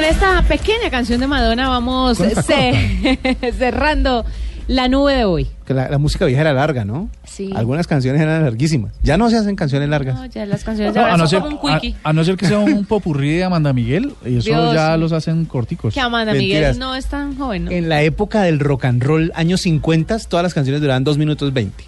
Con 0.00 0.08
esta 0.08 0.40
pequeña 0.48 0.88
canción 0.90 1.20
de 1.20 1.26
Madonna 1.26 1.68
vamos 1.68 2.18
esta 2.20 2.42
ce- 2.42 3.18
cerrando 3.58 4.24
la 4.66 4.88
nube 4.88 5.12
de 5.14 5.24
hoy. 5.26 5.46
Que 5.66 5.74
la, 5.74 5.90
la 5.90 5.98
música 5.98 6.24
vieja 6.24 6.40
era 6.40 6.54
larga, 6.54 6.86
¿no? 6.86 7.10
Sí. 7.24 7.50
Algunas 7.54 7.86
canciones 7.86 8.22
eran 8.22 8.42
larguísimas. 8.44 8.92
Ya 9.02 9.18
no 9.18 9.28
se 9.28 9.36
hacen 9.36 9.56
canciones 9.56 9.90
largas. 9.90 10.14
No, 10.14 10.24
ya 10.24 10.46
las 10.46 10.64
canciones 10.64 10.94
No, 10.94 11.02
ahora 11.02 11.12
a, 11.14 11.16
no 11.18 11.26
son 11.26 11.42
ser, 11.42 11.50
como 11.50 11.60
un 11.64 11.70
a, 11.72 11.80
quickie. 11.80 11.98
a 12.02 12.12
no 12.14 12.24
ser 12.24 12.36
que 12.38 12.46
sea 12.46 12.60
un 12.60 12.86
popurrí 12.86 13.36
de 13.36 13.44
Amanda 13.44 13.74
Miguel, 13.74 14.14
y 14.24 14.38
eso 14.38 14.48
Dios. 14.48 14.72
ya 14.74 14.96
los 14.96 15.12
hacen 15.12 15.44
corticos. 15.44 15.92
Que 15.92 16.00
Amanda 16.00 16.32
Mentiras. 16.32 16.60
Miguel 16.60 16.78
no 16.78 16.94
es 16.94 17.04
tan 17.04 17.36
joven, 17.36 17.66
¿no? 17.66 17.70
En 17.70 17.90
la 17.90 18.00
época 18.02 18.40
del 18.44 18.58
rock 18.58 18.86
and 18.86 19.02
roll, 19.02 19.32
años 19.34 19.60
50, 19.60 20.18
todas 20.30 20.42
las 20.42 20.54
canciones 20.54 20.80
duraban 20.80 21.04
2 21.04 21.18
minutos 21.18 21.52
20. 21.52 21.84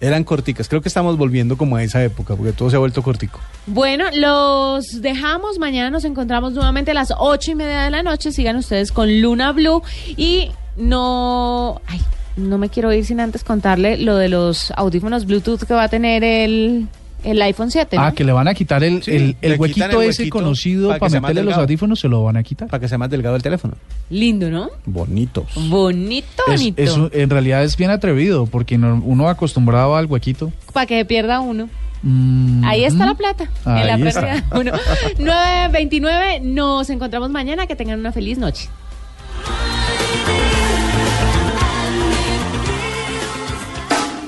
Eran 0.00 0.24
corticas. 0.24 0.68
Creo 0.68 0.82
que 0.82 0.88
estamos 0.88 1.16
volviendo 1.16 1.56
como 1.56 1.76
a 1.76 1.82
esa 1.82 2.04
época, 2.04 2.36
porque 2.36 2.52
todo 2.52 2.68
se 2.68 2.76
ha 2.76 2.78
vuelto 2.78 3.02
cortico. 3.02 3.40
Bueno, 3.66 4.04
los 4.12 5.00
dejamos. 5.00 5.58
Mañana 5.58 5.90
nos 5.90 6.04
encontramos 6.04 6.52
nuevamente 6.52 6.90
a 6.90 6.94
las 6.94 7.12
ocho 7.18 7.52
y 7.52 7.54
media 7.54 7.82
de 7.82 7.90
la 7.90 8.02
noche. 8.02 8.32
Sigan 8.32 8.56
ustedes 8.56 8.92
con 8.92 9.20
Luna 9.20 9.52
Blue. 9.52 9.82
Y 10.16 10.50
no. 10.76 11.80
Ay, 11.86 12.00
no 12.36 12.58
me 12.58 12.68
quiero 12.68 12.92
ir 12.92 13.04
sin 13.04 13.20
antes 13.20 13.42
contarle 13.42 13.96
lo 13.96 14.16
de 14.16 14.28
los 14.28 14.70
audífonos 14.72 15.24
Bluetooth 15.24 15.64
que 15.64 15.72
va 15.72 15.84
a 15.84 15.88
tener 15.88 16.22
el, 16.22 16.86
el 17.24 17.40
iPhone 17.42 17.70
7. 17.70 17.96
¿no? 17.96 18.02
Ah, 18.02 18.12
que 18.12 18.24
le 18.24 18.32
van 18.32 18.48
a 18.48 18.54
quitar 18.54 18.84
el, 18.84 19.02
Sí, 19.02 19.10
el, 19.40 19.58
huequito 19.58 19.84
el 20.00 20.08
ese 20.08 20.22
huequito 20.22 20.30
conocido 20.38 20.96
para 20.98 21.20
meterle 21.20 21.42
los 21.42 21.54
audífonos, 21.54 21.98
se 22.00 22.08
lo 22.08 22.22
van 22.24 22.36
a 22.36 22.42
quitar. 22.42 22.68
Para 22.68 22.80
que 22.80 22.88
sea 22.88 22.98
más 22.98 23.10
delgado 23.10 23.36
el 23.36 23.42
teléfono. 23.42 23.74
Lindo, 24.10 24.50
¿no? 24.50 24.68
Bonitos. 24.84 25.46
Bonito, 25.68 26.42
bonito. 26.46 26.82
es 26.82 26.96
en 27.12 27.30
realidad 27.30 27.64
es 27.64 27.76
bien 27.76 27.90
atrevido, 27.90 28.46
porque 28.46 28.78
no- 28.78 29.02
uno 29.04 29.28
acostumbrado 29.28 29.96
al 29.96 30.06
huequito. 30.06 30.52
Para 30.72 30.86
que 30.86 31.04
pierda 31.04 31.40
uno. 31.40 31.68
Mm, 32.02 32.62
Ahí 32.64 32.84
está 32.84 33.06
la 33.06 33.14
plata. 33.14 33.44
en 33.64 33.86
la 33.86 33.94
Ahí 33.94 34.02
está. 34.06 34.20
pérdida 34.20 34.44
de 34.52 34.60
uno. 34.60 34.72
9.29. 35.18 36.42
Nos 36.42 36.90
encontramos 36.90 37.30
mañana. 37.30 37.66
Que 37.66 37.74
tengan 37.74 37.98
una 37.98 38.12
feliz 38.12 38.38
noche. 38.38 38.68